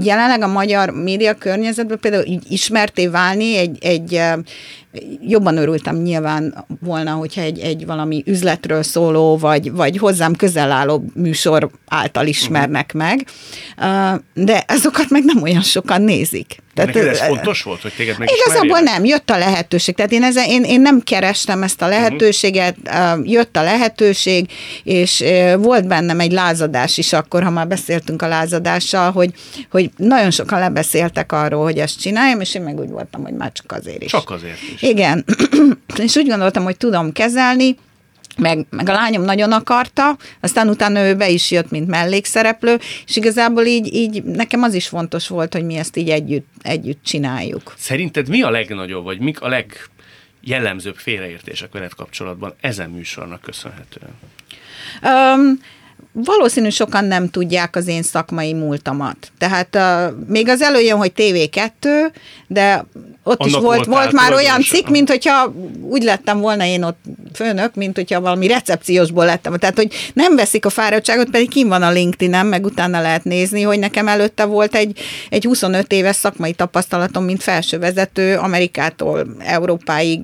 jelenleg 0.00 0.42
a 0.42 0.46
magyar 0.46 0.90
média 0.90 1.34
környezetben 1.34 1.98
például 2.00 2.24
így 2.24 2.44
ismerté 2.48 3.06
válni 3.06 3.56
egy, 3.56 3.78
egy, 3.80 4.20
jobban 5.20 5.56
örültem 5.56 5.96
nyilván 5.96 6.64
volna, 6.80 7.12
hogyha 7.12 7.40
egy, 7.40 7.58
egy 7.58 7.86
valami 7.86 8.22
üzletről 8.26 8.82
szóló, 8.82 9.36
vagy, 9.36 9.72
vagy 9.72 9.98
hozzám 9.98 10.34
közel 10.34 10.72
álló 10.72 11.04
műsor 11.14 11.70
által 11.86 12.26
ismernek 12.26 12.92
meg, 12.92 13.26
de 14.34 14.64
azokat 14.68 15.10
meg 15.10 15.24
nem 15.24 15.42
olyan 15.42 15.62
sokan 15.62 16.02
nézik. 16.02 16.64
Tehát, 16.76 16.94
Neked 16.94 17.08
ez 17.08 17.20
fontos 17.20 17.62
volt, 17.62 17.82
hogy 17.82 17.92
téged 17.96 18.16
Igazából 18.44 18.78
nem, 18.78 19.04
jött 19.04 19.30
a 19.30 19.38
lehetőség. 19.38 19.94
Tehát 19.94 20.12
én, 20.12 20.22
ezen, 20.22 20.44
én, 20.48 20.62
én 20.62 20.80
nem 20.80 21.00
kerestem 21.00 21.62
ezt 21.62 21.82
a 21.82 21.86
lehetőséget, 21.86 22.76
uh-huh. 22.84 23.30
jött 23.30 23.56
a 23.56 23.62
lehetőség, 23.62 24.50
és 24.82 25.24
volt 25.58 25.86
bennem 25.86 26.20
egy 26.20 26.32
lázadás 26.32 26.98
is 26.98 27.12
akkor, 27.12 27.42
ha 27.42 27.50
már 27.50 27.66
beszéltünk 27.66 28.22
a 28.22 28.28
lázadással, 28.28 29.10
hogy, 29.10 29.30
hogy 29.70 29.90
nagyon 29.96 30.30
sokan 30.30 30.58
lebeszéltek 30.58 31.32
arról, 31.32 31.62
hogy 31.62 31.78
ezt 31.78 32.00
csináljam, 32.00 32.40
és 32.40 32.54
én 32.54 32.62
meg 32.62 32.78
úgy 32.78 32.90
voltam, 32.90 33.22
hogy 33.22 33.34
már 33.34 33.52
csak 33.52 33.72
azért 33.72 34.02
is. 34.02 34.10
Csak 34.10 34.30
azért 34.30 34.58
is. 34.74 34.82
Igen. 34.82 35.24
és 36.04 36.16
úgy 36.16 36.28
gondoltam, 36.28 36.64
hogy 36.64 36.76
tudom 36.76 37.12
kezelni, 37.12 37.76
meg, 38.38 38.66
meg 38.70 38.88
a 38.88 38.92
lányom 38.92 39.22
nagyon 39.22 39.52
akarta, 39.52 40.16
aztán 40.40 40.68
utána 40.68 41.06
ő 41.06 41.14
be 41.14 41.28
is 41.28 41.50
jött, 41.50 41.70
mint 41.70 41.88
mellékszereplő, 41.88 42.78
és 43.06 43.16
igazából 43.16 43.64
így, 43.64 43.94
így 43.94 44.22
nekem 44.22 44.62
az 44.62 44.74
is 44.74 44.88
fontos 44.88 45.28
volt, 45.28 45.52
hogy 45.52 45.64
mi 45.64 45.76
ezt 45.76 45.96
így 45.96 46.10
együtt, 46.10 46.48
együtt 46.62 47.04
csináljuk. 47.04 47.74
Szerinted 47.76 48.28
mi 48.28 48.42
a 48.42 48.50
legnagyobb, 48.50 49.04
vagy 49.04 49.18
mik 49.18 49.40
a 49.40 49.64
legjellemzőbb 50.42 50.96
félreértések 50.96 51.72
veled 51.72 51.94
kapcsolatban 51.94 52.54
ezen 52.60 52.90
műsornak 52.90 53.40
köszönhetően? 53.40 54.12
Um, 55.02 55.58
valószínű 56.24 56.68
sokan 56.68 57.04
nem 57.04 57.30
tudják 57.30 57.76
az 57.76 57.86
én 57.86 58.02
szakmai 58.02 58.52
múltamat. 58.52 59.32
Tehát 59.38 59.76
uh, 59.76 60.26
még 60.26 60.48
az 60.48 60.62
előjön, 60.62 60.98
hogy 60.98 61.12
TV2, 61.16 62.12
de 62.46 62.84
ott 63.22 63.40
Annak 63.40 63.56
is 63.56 63.62
volt, 63.62 63.84
volt 63.84 64.12
már 64.12 64.32
olyan 64.32 64.62
cikk, 64.62 64.88
mint 64.88 65.08
hogyha 65.08 65.54
úgy 65.82 66.02
lettem 66.02 66.40
volna 66.40 66.64
én 66.64 66.82
ott 66.82 66.98
főnök, 67.34 67.74
mint 67.74 67.96
hogyha 67.96 68.20
valami 68.20 68.46
recepciósból 68.46 69.24
lettem. 69.24 69.56
Tehát, 69.56 69.76
hogy 69.76 69.92
nem 70.12 70.36
veszik 70.36 70.64
a 70.64 70.70
fáradtságot, 70.70 71.30
pedig 71.30 71.50
kim 71.50 71.68
van 71.68 71.82
a 71.82 71.90
LinkedIn-en, 71.90 72.46
meg 72.46 72.64
utána 72.64 73.00
lehet 73.00 73.24
nézni, 73.24 73.62
hogy 73.62 73.78
nekem 73.78 74.08
előtte 74.08 74.44
volt 74.44 74.74
egy, 74.74 74.98
egy 75.30 75.44
25 75.44 75.92
éves 75.92 76.16
szakmai 76.16 76.52
tapasztalatom, 76.52 77.24
mint 77.24 77.42
felsővezető 77.42 78.36
Amerikától 78.36 79.26
Európáig 79.38 80.20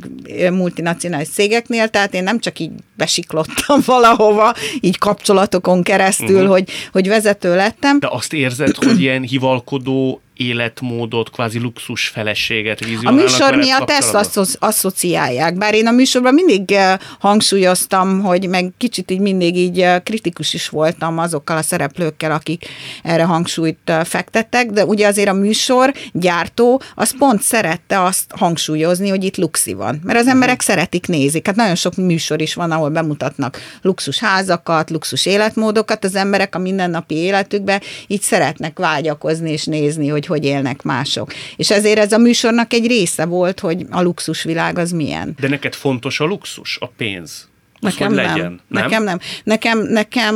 multinacionális 0.51 1.29
cégeknél, 1.29 1.89
tehát 1.89 2.15
én 2.15 2.23
nem 2.23 2.39
csak 2.39 2.59
így 2.59 2.71
besiklottam 2.97 3.81
valahova, 3.95 4.55
így 4.81 4.99
kapcsolatokon 4.99 5.82
keresztül, 5.83 6.35
uh-huh. 6.35 6.51
hogy, 6.51 6.69
hogy 6.93 7.09
vezető 7.09 7.55
lettem. 7.55 7.99
De 7.99 8.09
azt 8.11 8.33
érzed, 8.33 8.75
hogy 8.75 9.01
ilyen 9.01 9.23
hivalkodó 9.23 10.21
életmódot, 10.37 11.31
kvázi 11.31 11.59
luxus 11.59 12.09
feleséget 12.09 12.85
vizionálnak. 12.85 13.21
A 13.21 13.23
műsor 13.23 13.57
miatt 13.57 13.91
ezt 13.91 14.15
aszo- 14.15 14.57
asszociálják, 14.59 15.59
bár 15.59 15.75
én 15.75 15.87
a 15.87 15.91
műsorban 15.91 16.35
mindig 16.35 16.73
eh, 16.73 16.99
hangsúlyoztam, 17.19 18.21
hogy 18.21 18.49
meg 18.49 18.73
kicsit 18.79 19.11
így 19.11 19.21
mindig 19.21 19.57
így 19.57 19.81
eh, 19.81 20.01
kritikus 20.01 20.55
is 20.55 20.69
voltam 20.69 21.19
azokkal 21.19 21.57
a 21.57 21.63
szereplőkkel, 21.63 22.33
akik 22.33 22.67
erre 23.03 23.25
hangsúlyt 23.25 23.79
eh, 23.85 24.05
fektettek, 24.05 24.71
de 24.71 24.85
ugye 24.85 25.07
azért 25.07 25.29
a 25.29 25.33
műsor 25.33 25.93
gyártó 26.13 26.83
az 26.95 27.19
pont 27.19 27.43
szerette 27.43 28.03
azt 28.03 28.25
hangsúlyozni, 28.37 29.09
hogy 29.09 29.25
itt 29.25 29.37
luxi 29.37 29.73
van, 29.73 30.01
mert 30.05 30.19
az 30.19 30.27
emberek 30.27 30.61
uh-huh. 30.61 30.75
szeretik, 30.75 31.07
nézik. 31.07 31.47
Hát 31.47 31.57
nagyon 31.57 31.75
sok 31.75 31.95
műsor 31.95 32.41
is 32.41 32.55
van, 32.55 32.71
ahol 32.71 32.89
bemutatnak 32.89 33.59
luxus 33.83 34.19
házakat, 34.19 34.91
luxus 34.91 35.27
életmódokat, 35.27 36.05
az 36.05 36.15
emberek 36.15 36.55
a 36.55 36.59
mindennapi 36.59 37.15
életükben 37.15 37.81
így 38.07 38.23
szeretnek 38.23 38.79
vágyakozni 38.79 39.51
és 39.51 39.65
nézni, 39.65 40.09
hogy 40.09 40.22
hogy 40.27 40.45
élnek 40.45 40.83
mások. 40.83 41.33
És 41.57 41.71
ezért 41.71 41.99
ez 41.99 42.13
a 42.13 42.19
műsornak 42.19 42.73
egy 42.73 42.87
része 42.87 43.27
volt, 43.27 43.61
hogy 43.61 43.87
a 43.91 44.03
luxusvilág 44.03 44.79
az 44.79 44.91
milyen. 44.91 45.37
De 45.41 45.49
neked 45.49 45.75
fontos 45.75 46.21
a 46.21 46.25
luxus, 46.25 46.79
a 46.81 46.87
pénz? 46.87 47.49
Az, 47.81 47.81
nekem 47.81 48.13
nem. 48.13 48.25
Legyen, 48.25 48.61
nem. 48.69 48.83
Nekem 48.83 49.05
nem. 49.05 49.19
Nekem, 49.45 49.79
nekem 49.79 50.35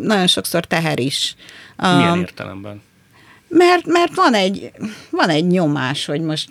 nagyon 0.00 0.26
sokszor 0.26 0.64
teher 0.64 0.98
is. 0.98 1.34
Milyen 1.76 2.12
um, 2.12 2.20
értelemben? 2.20 2.82
Mert, 3.48 3.86
mert 3.86 4.14
van, 4.14 4.34
egy, 4.34 4.70
van 5.10 5.28
egy 5.28 5.46
nyomás, 5.46 6.04
hogy 6.04 6.20
most 6.20 6.48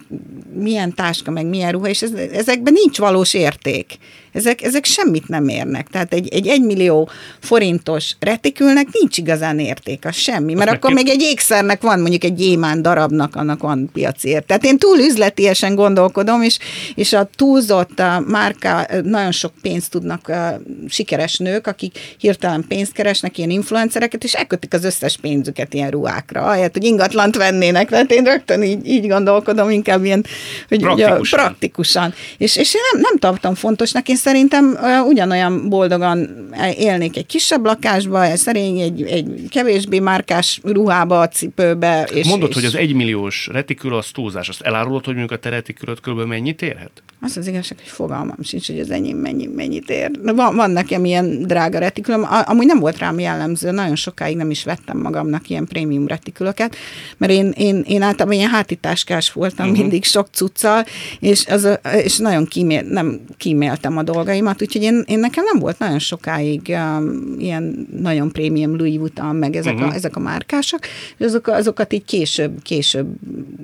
milyen 0.53 0.93
táska, 0.93 1.31
meg 1.31 1.45
milyen 1.45 1.71
ruha, 1.71 1.88
és 1.88 2.01
ez, 2.01 2.11
ezekben 2.13 2.73
nincs 2.73 2.97
valós 2.97 3.34
érték 3.34 3.97
ezek, 4.34 4.61
ezek 4.61 4.86
semmit 4.86 5.27
nem 5.27 5.47
érnek. 5.47 5.88
Tehát 5.88 6.13
egy, 6.13 6.34
egy 6.34 6.47
egymillió 6.47 7.09
forintos 7.39 8.15
retikülnek 8.19 8.88
nincs 8.91 9.17
igazán 9.17 9.59
értéke, 9.59 10.11
semmi. 10.11 10.53
Mert 10.53 10.69
Azt 10.69 10.77
akkor 10.77 10.93
még 10.93 11.09
egy 11.09 11.21
ékszernek 11.21 11.81
van, 11.81 11.99
mondjuk 11.99 12.23
egy 12.23 12.34
gyémán 12.34 12.81
darabnak, 12.81 13.36
annak 13.36 13.61
van 13.61 13.89
piaci 13.93 14.29
ért. 14.29 14.45
Tehát 14.45 14.65
én 14.65 14.77
túl 14.77 14.97
üzletiesen 14.97 15.75
gondolkodom, 15.75 16.41
és, 16.41 16.57
és 16.95 17.13
a 17.13 17.29
túlzott 17.36 17.99
a 17.99 18.23
márka, 18.27 18.88
nagyon 19.03 19.31
sok 19.31 19.51
pénzt 19.61 19.91
tudnak 19.91 20.27
a 20.27 20.61
sikeres 20.89 21.38
nők, 21.38 21.67
akik 21.67 22.15
hirtelen 22.17 22.65
pénzt 22.67 22.91
keresnek, 22.91 23.38
ilyen 23.38 23.49
influencereket, 23.49 24.23
és 24.23 24.34
elkötik 24.34 24.73
az 24.73 24.84
összes 24.84 25.17
pénzüket 25.17 25.73
ilyen 25.73 25.89
ruhákra, 25.89 26.41
ahelyett, 26.41 26.73
hogy 26.73 26.84
ingatlant 26.84 27.36
vennének. 27.36 27.89
Tehát 27.89 28.11
én 28.11 28.23
rögtön 28.23 28.63
így, 28.63 28.88
így 28.88 29.07
gondolkodom, 29.07 29.69
inkább 29.69 30.03
ilyen 30.03 30.25
hogy 30.67 30.79
praktikusan. 30.79 31.19
Ugye, 31.19 31.29
praktikusan. 31.29 32.13
És, 32.38 32.55
és 32.55 32.73
én 32.73 32.81
nem, 32.91 33.01
nem 33.01 33.17
tartom 33.17 33.55
fontosnak, 33.55 34.07
én 34.07 34.15
szerintem 34.24 34.78
ugyanolyan 35.07 35.69
boldogan 35.69 36.49
élnék 36.78 37.17
egy 37.17 37.26
kisebb 37.26 37.65
lakásba, 37.65 38.36
szerény, 38.36 38.80
egy, 38.80 39.01
egy 39.01 39.47
kevésbé 39.49 39.99
márkás 39.99 40.59
ruhába, 40.63 41.28
cipőbe. 41.28 42.09
És, 42.13 42.28
Mondod, 42.28 42.49
és... 42.49 42.55
hogy 42.55 42.65
az 42.65 42.76
egymilliós 42.76 43.49
retikül 43.51 43.93
az 43.95 44.07
túlzás. 44.13 44.49
Azt 44.49 44.61
elárulod, 44.61 45.05
hogy 45.05 45.15
mondjuk 45.15 45.39
a 45.39 45.41
te 45.41 45.49
retikülöd 45.49 45.99
kb. 45.99 46.19
mennyit 46.28 46.61
érhet? 46.61 47.03
Az 47.21 47.38
az 47.38 47.47
igazság, 47.47 47.78
hogy 47.78 47.88
fogalmam 47.88 48.38
sincs, 48.43 48.67
hogy 48.67 48.80
az 48.80 48.89
enyém 48.89 49.17
mennyi, 49.17 49.49
mennyit 49.55 49.89
ér. 49.89 50.11
Van, 50.36 50.55
van 50.55 50.71
nekem 50.71 51.05
ilyen 51.05 51.41
drága 51.41 51.80
retikülöm, 51.80 52.28
amúgy 52.45 52.65
nem 52.65 52.80
volt 52.80 52.97
rám 52.97 53.19
jellemző, 53.19 53.71
nagyon 53.71 53.95
sokáig 53.95 54.36
nem 54.36 54.49
is 54.49 54.63
vettem 54.63 54.97
magamnak 54.97 55.49
ilyen 55.49 55.65
prémium 55.65 56.07
retikülöket, 56.07 56.76
mert 57.17 57.32
én, 57.32 57.53
én, 57.57 57.84
én 57.88 58.01
általában 58.01 58.38
ilyen 58.38 58.49
hátitáskás 58.49 59.32
voltam 59.32 59.65
uh-huh. 59.65 59.82
mindig 59.82 60.03
sok 60.03 60.28
cuccal, 60.32 60.86
és, 61.19 61.45
az, 61.47 61.80
és 62.03 62.17
nagyon 62.17 62.45
kímél, 62.45 62.82
nem 62.82 63.19
kíméltem 63.38 63.97
a 63.97 64.03
dolgaimat, 64.14 64.61
úgyhogy 64.61 64.82
én, 64.82 65.03
én 65.07 65.20
nekem 65.20 65.43
nem 65.43 65.59
volt 65.59 65.80
nagyon 65.80 65.99
sokáig 65.99 66.61
um, 66.68 67.36
ilyen 67.38 67.88
nagyon 68.01 68.32
prémium 68.32 68.78
Louis 68.78 68.97
Vuitton, 68.97 69.36
meg 69.36 69.55
ezek, 69.55 69.74
uh-huh. 69.74 69.89
a, 69.89 69.93
ezek 69.93 70.16
a 70.16 70.20
márkások, 70.20 70.80
és 71.18 71.26
azok, 71.26 71.47
azokat 71.47 71.93
így 71.93 72.05
később, 72.05 72.61
később 72.61 73.07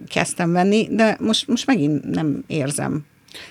kezdtem 0.08 0.52
venni, 0.52 0.88
de 0.92 1.18
most, 1.20 1.48
most 1.48 1.66
megint 1.66 2.10
nem 2.10 2.44
érzem 2.48 3.06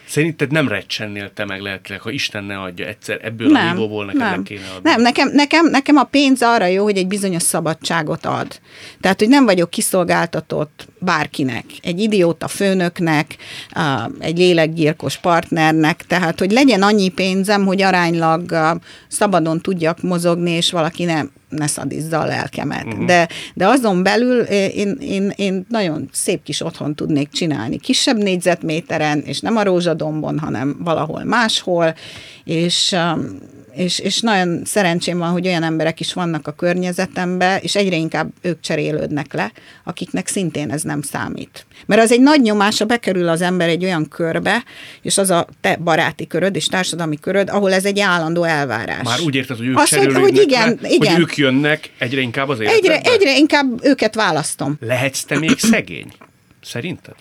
Szerinted 0.06 0.50
nem 0.50 0.68
recsennél 0.68 1.32
te 1.32 1.44
meg 1.44 1.60
lelkileg, 1.60 2.00
ha 2.00 2.10
Isten 2.10 2.44
ne 2.44 2.60
adja 2.60 2.86
egyszer 2.86 3.20
ebből 3.22 3.50
nem, 3.50 3.66
a 3.66 3.72
nívóból 3.72 4.04
neked 4.04 4.20
nem. 4.20 4.42
kéne 4.42 4.68
adni? 4.76 4.90
Nem, 4.90 5.00
nekem, 5.00 5.30
nekem, 5.32 5.66
nekem 5.66 5.96
a 5.96 6.04
pénz 6.04 6.42
arra 6.42 6.66
jó, 6.66 6.82
hogy 6.82 6.96
egy 6.96 7.06
bizonyos 7.06 7.42
szabadságot 7.42 8.26
ad. 8.26 8.60
Tehát, 9.00 9.18
hogy 9.18 9.28
nem 9.28 9.44
vagyok 9.44 9.70
kiszolgáltatott 9.70 10.88
bárkinek, 10.98 11.64
egy 11.82 12.00
idióta 12.00 12.48
főnöknek, 12.48 13.36
egy 14.18 14.38
lélekgyilkos 14.38 15.16
partnernek, 15.16 16.04
tehát, 16.06 16.38
hogy 16.38 16.50
legyen 16.50 16.82
annyi 16.82 17.08
pénzem, 17.08 17.66
hogy 17.66 17.82
aránylag 17.82 18.56
szabadon 19.08 19.60
tudjak 19.60 20.02
mozogni, 20.02 20.50
és 20.50 20.70
valaki 20.70 21.04
nem 21.04 21.30
ne 21.48 21.66
szadizza 21.66 22.18
a 22.18 22.26
lelkemet. 22.26 22.84
Uh-huh. 22.84 23.04
De, 23.04 23.28
de 23.54 23.66
azon 23.66 24.02
belül 24.02 24.40
én, 24.40 24.96
én, 25.00 25.32
én 25.36 25.66
nagyon 25.68 26.08
szép 26.12 26.42
kis 26.42 26.60
otthon 26.60 26.94
tudnék 26.94 27.28
csinálni. 27.30 27.78
Kisebb 27.78 28.16
négyzetméteren, 28.16 29.18
és 29.18 29.40
nem 29.40 29.56
a 29.56 29.62
rózsadombon, 29.62 30.38
hanem 30.38 30.76
valahol 30.84 31.24
máshol, 31.24 31.94
és 32.44 32.96
és, 33.78 33.98
és 33.98 34.20
nagyon 34.20 34.62
szerencsém 34.64 35.18
van, 35.18 35.30
hogy 35.30 35.46
olyan 35.46 35.62
emberek 35.62 36.00
is 36.00 36.12
vannak 36.12 36.46
a 36.46 36.52
környezetemben, 36.52 37.58
és 37.62 37.74
egyre 37.76 37.96
inkább 37.96 38.30
ők 38.40 38.60
cserélődnek 38.60 39.32
le, 39.32 39.52
akiknek 39.84 40.26
szintén 40.26 40.70
ez 40.70 40.82
nem 40.82 41.02
számít. 41.02 41.66
Mert 41.86 42.02
az 42.02 42.12
egy 42.12 42.20
nagy 42.20 42.40
nyomás, 42.40 42.78
ha 42.78 42.84
bekerül 42.84 43.28
az 43.28 43.40
ember 43.40 43.68
egy 43.68 43.84
olyan 43.84 44.08
körbe, 44.08 44.64
és 45.02 45.18
az 45.18 45.30
a 45.30 45.46
te 45.60 45.76
baráti 45.76 46.26
köröd 46.26 46.56
és 46.56 46.66
társadalmi 46.66 47.18
köröd, 47.20 47.48
ahol 47.48 47.72
ez 47.72 47.84
egy 47.84 48.00
állandó 48.00 48.42
elvárás. 48.42 49.02
Már 49.04 49.20
úgy 49.20 49.34
érted, 49.34 49.56
hogy 49.56 49.66
ők 49.66 49.78
Azt, 49.78 49.94
hogy, 49.94 50.14
hogy 50.14 50.36
igen, 50.36 50.78
le, 50.82 50.88
igen. 50.88 51.12
hogy 51.12 51.20
ők 51.20 51.36
jönnek 51.36 51.90
egyre 51.98 52.20
inkább 52.20 52.48
az 52.48 52.60
életedbe? 52.60 52.94
Egyre, 52.94 53.10
egyre 53.10 53.36
inkább 53.36 53.84
őket 53.84 54.14
választom. 54.14 54.76
Lehetsz 54.80 55.24
te 55.24 55.38
még 55.38 55.58
szegény? 55.58 56.12
Szerinted? 56.62 57.14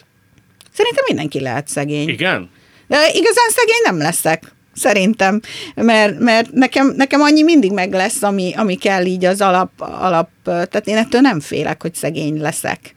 Szerintem 0.74 1.04
mindenki 1.08 1.40
lehet 1.40 1.68
szegény. 1.68 2.10
Igen? 2.10 2.50
De 2.88 2.98
igazán 3.14 3.50
szegény 3.50 3.82
nem 3.84 3.98
leszek 3.98 4.56
szerintem, 4.78 5.42
mert, 5.76 6.20
mert 6.20 6.52
nekem, 6.52 6.94
nekem 6.98 7.22
annyi 7.22 7.44
mindig 7.44 7.72
meg 7.72 7.94
lesz, 7.94 8.24
ami, 8.24 8.54
ami 8.56 8.76
kell 8.76 9.06
így 9.06 9.26
az 9.26 9.42
alap, 9.42 9.72
alap, 9.78 10.30
tehát 10.44 10.88
én 10.88 10.98
ettől 10.98 11.22
nem 11.22 11.40
félek, 11.40 11.82
hogy 11.82 11.96
szegény 11.96 12.42
leszek. 12.42 12.94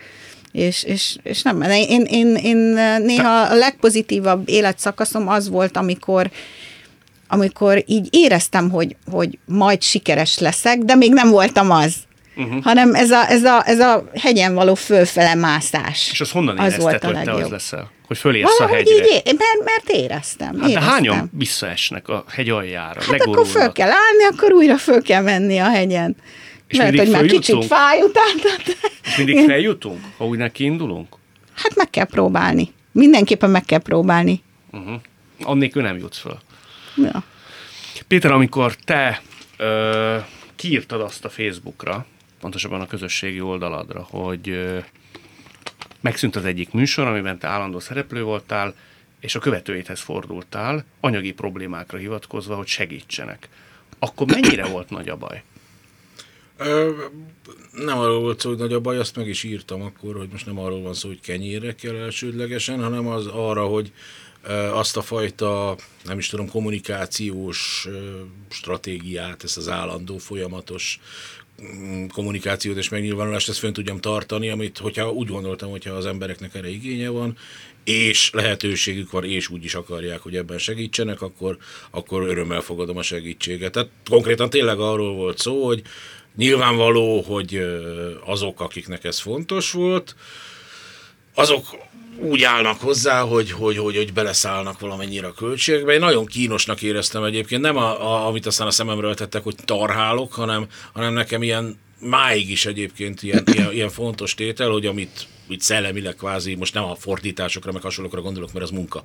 És, 0.52 0.82
és, 0.82 1.16
és 1.22 1.42
nem, 1.42 1.62
én, 1.62 2.02
én, 2.02 2.34
én 2.34 2.56
néha 3.02 3.40
a 3.40 3.54
legpozitívabb 3.54 4.48
életszakaszom 4.48 5.28
az 5.28 5.48
volt, 5.48 5.76
amikor 5.76 6.30
amikor 7.32 7.84
így 7.86 8.08
éreztem, 8.10 8.70
hogy, 8.70 8.96
hogy 9.10 9.38
majd 9.46 9.82
sikeres 9.82 10.38
leszek, 10.38 10.78
de 10.78 10.94
még 10.94 11.12
nem 11.12 11.30
voltam 11.30 11.70
az. 11.70 11.94
Uh-huh. 12.40 12.62
hanem 12.62 12.94
ez 12.94 13.10
a, 13.10 13.30
ez, 13.30 13.44
a, 13.44 13.62
ez 13.66 13.80
a 13.80 14.04
hegyen 14.14 14.54
való 14.54 14.74
fölfele 14.74 15.34
mászás. 15.34 16.10
És 16.12 16.20
az 16.20 16.30
honnan 16.30 16.56
érezted, 16.56 16.78
az 16.78 16.82
volt 16.82 17.04
a 17.04 17.06
hogy 17.06 17.14
legjobb. 17.14 17.36
te 17.36 17.44
az 17.44 17.50
leszel? 17.50 17.90
Hogy 18.06 18.18
fölérsz 18.18 18.58
Valahogy 18.58 18.88
a 18.88 18.90
hegyre? 18.90 19.04
Így, 19.04 19.22
mert, 19.24 19.64
mert 19.64 19.88
éreztem. 19.88 20.60
Hát 20.60 20.68
éreztem. 20.68 20.82
de 20.82 20.90
hányan 20.90 21.30
visszaesnek 21.32 22.08
a 22.08 22.24
hegy 22.28 22.50
aljára? 22.50 23.02
Hát 23.02 23.20
akkor 23.20 23.46
föl 23.46 23.72
kell 23.72 23.88
állni, 23.88 24.24
akkor 24.30 24.52
újra 24.52 24.78
föl 24.78 25.02
kell 25.02 25.22
menni 25.22 25.58
a 25.58 25.68
hegyen. 25.70 26.16
És 26.66 26.76
Mert, 26.76 26.98
hogy 26.98 27.10
már 27.10 27.24
kicsit 27.26 27.64
fáj 27.64 28.00
után. 28.02 28.50
És 29.04 29.16
mindig 29.16 29.44
feljutunk, 29.46 30.00
ha 30.16 30.26
úgy 30.26 30.38
neki 30.38 30.64
indulunk? 30.64 31.16
Hát 31.54 31.76
meg 31.76 31.90
kell 31.90 32.04
próbálni. 32.04 32.72
Mindenképpen 32.92 33.50
meg 33.50 33.64
kell 33.64 33.78
próbálni. 33.78 34.42
Uh-huh. 34.70 35.00
Annélkül 35.42 35.82
nem 35.82 35.96
jutsz 35.96 36.18
föl. 36.18 36.38
Ja. 36.96 37.22
Péter, 38.08 38.30
amikor 38.30 38.74
te 38.74 39.22
ö, 39.56 40.16
kiírtad 40.56 41.00
azt 41.00 41.24
a 41.24 41.28
Facebookra, 41.28 42.06
pontosabban 42.40 42.80
a 42.80 42.86
közösségi 42.86 43.40
oldaladra, 43.40 44.02
hogy 44.02 44.74
megszűnt 46.00 46.36
az 46.36 46.44
egyik 46.44 46.72
műsor, 46.72 47.06
amiben 47.06 47.38
te 47.38 47.48
állandó 47.48 47.80
szereplő 47.80 48.22
voltál, 48.22 48.74
és 49.20 49.34
a 49.34 49.38
követőidhez 49.38 50.00
fordultál, 50.00 50.84
anyagi 51.00 51.32
problémákra 51.32 51.98
hivatkozva, 51.98 52.54
hogy 52.54 52.66
segítsenek. 52.66 53.48
Akkor 53.98 54.26
mennyire 54.26 54.66
volt 54.66 54.90
nagy 54.90 55.08
a 55.08 55.16
baj? 55.16 55.42
Nem 57.72 57.98
arról 57.98 58.20
volt 58.20 58.40
szó, 58.40 58.48
hogy 58.48 58.58
nagy 58.58 58.72
a 58.72 58.80
baj, 58.80 58.98
azt 58.98 59.16
meg 59.16 59.28
is 59.28 59.42
írtam 59.42 59.82
akkor, 59.82 60.16
hogy 60.16 60.28
most 60.32 60.46
nem 60.46 60.58
arról 60.58 60.80
van 60.80 60.94
szó, 60.94 61.08
hogy 61.08 61.20
kenyérre 61.20 61.74
kell 61.74 61.96
elsődlegesen, 61.96 62.82
hanem 62.82 63.06
az 63.06 63.26
arra, 63.26 63.66
hogy 63.66 63.92
azt 64.72 64.96
a 64.96 65.02
fajta, 65.02 65.76
nem 66.04 66.18
is 66.18 66.28
tudom, 66.28 66.48
kommunikációs 66.48 67.88
stratégiát, 68.48 69.44
ezt 69.44 69.56
az 69.56 69.68
állandó, 69.68 70.18
folyamatos 70.18 71.00
kommunikációt 72.12 72.76
és 72.76 72.88
megnyilvánulást, 72.88 73.48
ezt 73.48 73.58
fönn 73.58 73.72
tudjam 73.72 74.00
tartani, 74.00 74.48
amit, 74.48 74.78
hogyha 74.78 75.10
úgy 75.10 75.28
gondoltam, 75.28 75.70
hogyha 75.70 75.94
az 75.94 76.06
embereknek 76.06 76.54
erre 76.54 76.68
igénye 76.68 77.08
van, 77.08 77.36
és 77.84 78.30
lehetőségük 78.32 79.10
van, 79.10 79.24
és 79.24 79.48
úgy 79.48 79.64
is 79.64 79.74
akarják, 79.74 80.20
hogy 80.20 80.36
ebben 80.36 80.58
segítsenek, 80.58 81.22
akkor, 81.22 81.56
akkor 81.90 82.22
örömmel 82.22 82.60
fogadom 82.60 82.96
a 82.96 83.02
segítséget. 83.02 83.72
Tehát 83.72 83.90
konkrétan 84.10 84.50
tényleg 84.50 84.78
arról 84.78 85.14
volt 85.14 85.38
szó, 85.38 85.66
hogy 85.66 85.82
nyilvánvaló, 86.36 87.20
hogy 87.20 87.62
azok, 88.24 88.60
akiknek 88.60 89.04
ez 89.04 89.18
fontos 89.18 89.72
volt, 89.72 90.14
azok 91.34 91.64
úgy 92.20 92.42
állnak 92.42 92.80
hozzá, 92.80 93.20
hogy, 93.20 93.50
hogy, 93.50 93.76
hogy, 93.76 93.96
hogy 93.96 94.12
beleszállnak 94.12 94.80
valamennyire 94.80 95.26
a 95.26 95.32
költségbe. 95.32 95.92
Én 95.92 95.98
nagyon 95.98 96.26
kínosnak 96.26 96.82
éreztem 96.82 97.24
egyébként, 97.24 97.62
nem 97.62 97.76
a, 97.76 98.12
a, 98.12 98.26
amit 98.26 98.46
aztán 98.46 98.66
a 98.66 98.70
szememről 98.70 99.14
tettek, 99.14 99.42
hogy 99.42 99.54
tarhálok, 99.64 100.32
hanem, 100.32 100.66
hanem 100.92 101.12
nekem 101.12 101.42
ilyen 101.42 101.78
máig 102.00 102.50
is 102.50 102.66
egyébként 102.66 103.22
ilyen, 103.22 103.44
ilyen, 103.52 103.72
ilyen 103.72 103.90
fontos 103.90 104.34
tétel, 104.34 104.70
hogy 104.70 104.86
amit 104.86 105.26
úgy 105.50 105.60
szellemileg 105.60 106.14
kvázi, 106.14 106.54
most 106.54 106.74
nem 106.74 106.84
a 106.84 106.94
fordításokra, 106.94 107.72
meg 107.72 107.82
hasonlókra 107.82 108.20
gondolok, 108.20 108.52
mert 108.52 108.64
az 108.64 108.70
munka, 108.70 109.02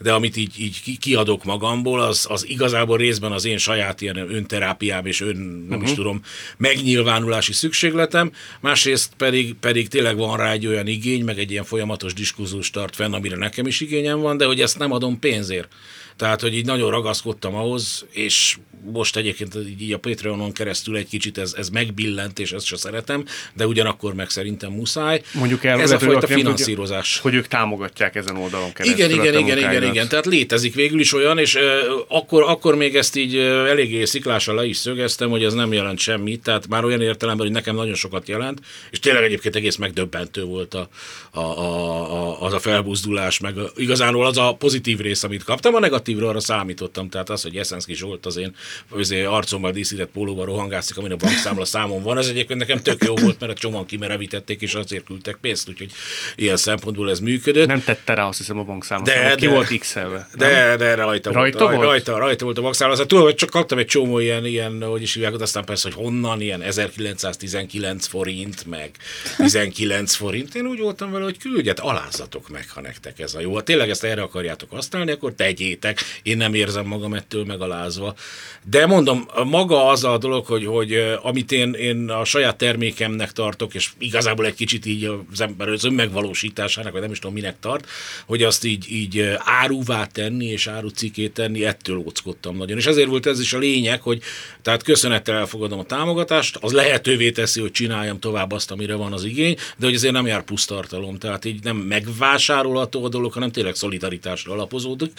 de 0.00 0.12
amit 0.12 0.36
így, 0.36 0.54
így 0.58 0.98
kiadok 0.98 1.44
magamból, 1.44 2.00
az, 2.00 2.26
az 2.28 2.48
igazából 2.48 2.96
részben 2.96 3.32
az 3.32 3.44
én 3.44 3.58
saját 3.58 4.00
ilyen 4.00 4.16
önterápiám 4.16 5.06
és 5.06 5.20
ön, 5.20 5.36
nem 5.36 5.64
uh-huh. 5.68 5.82
is 5.82 5.88
mhm. 5.88 5.96
tudom, 5.96 6.22
megnyilvánulási 6.56 7.52
szükségletem, 7.52 8.32
másrészt 8.60 9.12
pedig, 9.16 9.54
pedig 9.54 9.88
tényleg 9.88 10.16
van 10.16 10.36
rá 10.36 10.52
egy 10.52 10.66
olyan 10.66 10.86
igény, 10.86 11.24
meg 11.24 11.38
egy 11.38 11.50
ilyen 11.50 11.64
folyamatos 11.64 12.12
diskurzus 12.12 12.70
tart 12.70 12.94
fenn, 12.94 13.12
amire 13.12 13.36
nekem 13.36 13.66
is 13.66 13.80
igényem 13.80 14.20
van, 14.20 14.36
de 14.36 14.44
hogy 14.44 14.60
ezt 14.60 14.78
nem 14.78 14.92
adom 14.92 15.18
pénzért. 15.18 15.68
Tehát, 16.20 16.40
hogy 16.40 16.56
így 16.56 16.64
nagyon 16.64 16.90
ragaszkodtam 16.90 17.54
ahhoz, 17.54 18.06
és 18.10 18.56
most 18.92 19.16
egyébként 19.16 19.54
így 19.80 19.92
a 19.92 19.98
Patreonon 19.98 20.52
keresztül 20.52 20.96
egy 20.96 21.08
kicsit 21.08 21.38
ez, 21.38 21.54
ez 21.56 21.68
megbillent, 21.68 22.38
és 22.38 22.52
ezt 22.52 22.64
se 22.64 22.76
szeretem, 22.76 23.24
de 23.54 23.66
ugyanakkor 23.66 24.14
meg 24.14 24.30
szerintem 24.30 24.72
muszáj. 24.72 25.22
Mondjuk 25.34 25.64
el, 25.64 25.80
ez 25.80 25.90
a 25.90 25.98
fajta 25.98 26.26
finanszírozás. 26.26 27.12
Tudja, 27.12 27.30
hogy 27.30 27.34
ők 27.34 27.46
támogatják 27.46 28.14
ezen 28.14 28.36
oldalon 28.36 28.72
keresztül. 28.72 29.04
Igen, 29.04 29.20
igen, 29.20 29.38
igen, 29.38 29.58
igen, 29.58 29.82
igen. 29.82 30.08
Tehát 30.08 30.26
létezik 30.26 30.74
végül 30.74 31.00
is 31.00 31.14
olyan, 31.14 31.38
és 31.38 31.54
uh, 31.54 31.62
akkor, 32.08 32.42
akkor 32.42 32.74
még 32.74 32.96
ezt 32.96 33.16
így 33.16 33.36
uh, 33.36 33.42
eléggé 33.42 34.04
sziklással 34.04 34.54
le 34.54 34.66
is 34.66 34.76
szögeztem, 34.76 35.30
hogy 35.30 35.44
ez 35.44 35.54
nem 35.54 35.72
jelent 35.72 35.98
semmit, 35.98 36.42
tehát 36.42 36.68
már 36.68 36.84
olyan 36.84 37.00
értelemben, 37.02 37.46
hogy 37.46 37.54
nekem 37.54 37.74
nagyon 37.74 37.94
sokat 37.94 38.28
jelent, 38.28 38.60
és 38.90 38.98
tényleg 38.98 39.22
egyébként 39.22 39.56
egész 39.56 39.76
megdöbbentő 39.76 40.44
volt 40.44 40.74
a, 40.74 40.88
a, 41.30 41.40
a, 41.40 42.12
a, 42.12 42.42
az 42.42 42.52
a 42.52 42.58
felbuzdulás, 42.58 43.38
meg 43.38 43.58
a, 43.58 43.70
igazából 43.76 44.26
az 44.26 44.36
a 44.38 44.54
pozitív 44.58 44.98
rész, 44.98 45.22
amit 45.22 45.44
kaptam, 45.44 45.74
a 45.74 45.78
negatívra 46.10 46.28
arra 46.28 46.40
számítottam, 46.40 47.08
tehát 47.08 47.30
az, 47.30 47.42
hogy 47.42 47.54
Jeszenszki 47.54 47.94
Zsolt 47.94 48.26
az 48.26 48.36
én 48.36 49.26
arcommal 49.26 49.70
díszített 49.70 50.10
pólóval 50.10 50.44
rohangászik, 50.44 50.96
amin 50.96 51.12
a 51.12 51.16
bankszámla 51.16 51.64
számon 51.64 52.02
van. 52.02 52.18
Ez 52.18 52.28
egyébként 52.28 52.58
nekem 52.58 52.78
tök 52.82 53.04
jó 53.04 53.14
volt, 53.16 53.40
mert 53.40 53.52
a 53.52 53.54
csomag 53.54 53.86
kimerevítették, 53.86 54.60
és 54.60 54.74
azért 54.74 55.04
küldtek 55.04 55.36
pénzt. 55.40 55.68
úgyhogy 55.68 55.90
ilyen 56.36 56.56
szempontból 56.56 57.10
ez 57.10 57.20
működött. 57.20 57.66
Nem 57.66 57.82
tette 57.84 58.14
rá 58.14 58.26
azt 58.26 58.38
hiszem 58.38 58.58
a 58.58 58.62
bankszámot, 58.64 59.06
De- 59.06 59.28
de, 59.28 59.34
ki 59.34 59.46
volt 59.46 59.78
x-elve. 59.78 60.28
De, 60.36 60.76
de 60.76 60.94
rajta, 60.94 61.32
Rajta 61.32 61.58
volt, 61.64 61.74
volt? 61.74 61.88
Rajta, 61.88 62.18
rajta 62.18 62.44
volt 62.44 62.58
a 62.58 62.62
bankszámla. 62.62 62.92
Aztán 62.92 63.08
tudom, 63.08 63.24
hogy 63.24 63.34
csak 63.34 63.50
kaptam 63.50 63.78
egy 63.78 63.86
csomó 63.86 64.18
ilyen, 64.18 64.46
ilyen 64.46 64.82
hogy 64.82 65.02
is 65.02 65.14
hívják, 65.14 65.40
aztán 65.40 65.64
persze, 65.64 65.88
hogy 65.92 66.02
honnan, 66.04 66.40
ilyen 66.40 66.62
1919 66.62 68.06
forint, 68.06 68.66
meg 68.66 68.90
19 69.36 70.14
forint. 70.14 70.54
Én 70.54 70.66
úgy 70.66 70.78
voltam 70.78 71.10
vele, 71.10 71.24
hogy 71.24 71.38
küldjet, 71.38 71.78
alázatok 71.80 72.48
meg, 72.48 72.70
ha 72.70 72.80
nektek 72.80 73.18
ez 73.18 73.34
a 73.34 73.40
jó. 73.40 73.54
Ha 73.54 73.62
tényleg 73.62 73.90
ezt 73.90 74.04
erre 74.04 74.22
akarjátok 74.22 74.70
használni, 74.70 75.10
akkor 75.10 75.32
tegyétek. 75.34 75.99
Én 76.22 76.36
nem 76.36 76.54
érzem 76.54 76.86
magam 76.86 77.14
ettől 77.14 77.44
megalázva. 77.44 78.14
De 78.70 78.86
mondom, 78.86 79.28
maga 79.44 79.86
az 79.86 80.04
a 80.04 80.18
dolog, 80.18 80.46
hogy, 80.46 80.66
hogy 80.66 80.94
amit 81.22 81.52
én, 81.52 81.72
én 81.72 82.10
a 82.10 82.24
saját 82.24 82.56
termékemnek 82.56 83.32
tartok, 83.32 83.74
és 83.74 83.90
igazából 83.98 84.46
egy 84.46 84.54
kicsit 84.54 84.86
így 84.86 85.10
az 85.32 85.40
ember 85.40 85.68
az 85.68 85.84
önmegvalósításának, 85.84 86.92
vagy 86.92 87.00
nem 87.00 87.10
is 87.10 87.18
tudom 87.18 87.34
minek 87.34 87.56
tart, 87.60 87.88
hogy 88.26 88.42
azt 88.42 88.64
így, 88.64 88.92
így 88.92 89.34
áruvá 89.38 90.06
tenni, 90.06 90.46
és 90.46 90.66
árucikét 90.66 91.32
tenni, 91.32 91.64
ettől 91.64 91.96
óckodtam 91.96 92.56
nagyon. 92.56 92.78
És 92.78 92.86
ezért 92.86 93.08
volt 93.08 93.26
ez 93.26 93.40
is 93.40 93.52
a 93.52 93.58
lényeg, 93.58 94.02
hogy 94.02 94.22
tehát 94.62 94.82
köszönettel 94.82 95.36
elfogadom 95.36 95.78
a 95.78 95.84
támogatást, 95.84 96.56
az 96.60 96.72
lehetővé 96.72 97.30
teszi, 97.30 97.60
hogy 97.60 97.70
csináljam 97.70 98.18
tovább 98.18 98.52
azt, 98.52 98.70
amire 98.70 98.94
van 98.94 99.12
az 99.12 99.24
igény, 99.24 99.56
de 99.76 99.86
hogy 99.86 99.94
azért 99.94 100.12
nem 100.12 100.26
jár 100.26 100.42
plusz 100.42 100.64
tartalom, 100.64 101.18
tehát 101.18 101.44
így 101.44 101.62
nem 101.62 101.76
megvásárolható 101.76 103.04
a 103.04 103.08
dolog, 103.08 103.32
hanem 103.32 103.50
tényleg 103.50 103.74
szolidaritásra 103.74 104.52
alapozódik. 104.52 105.12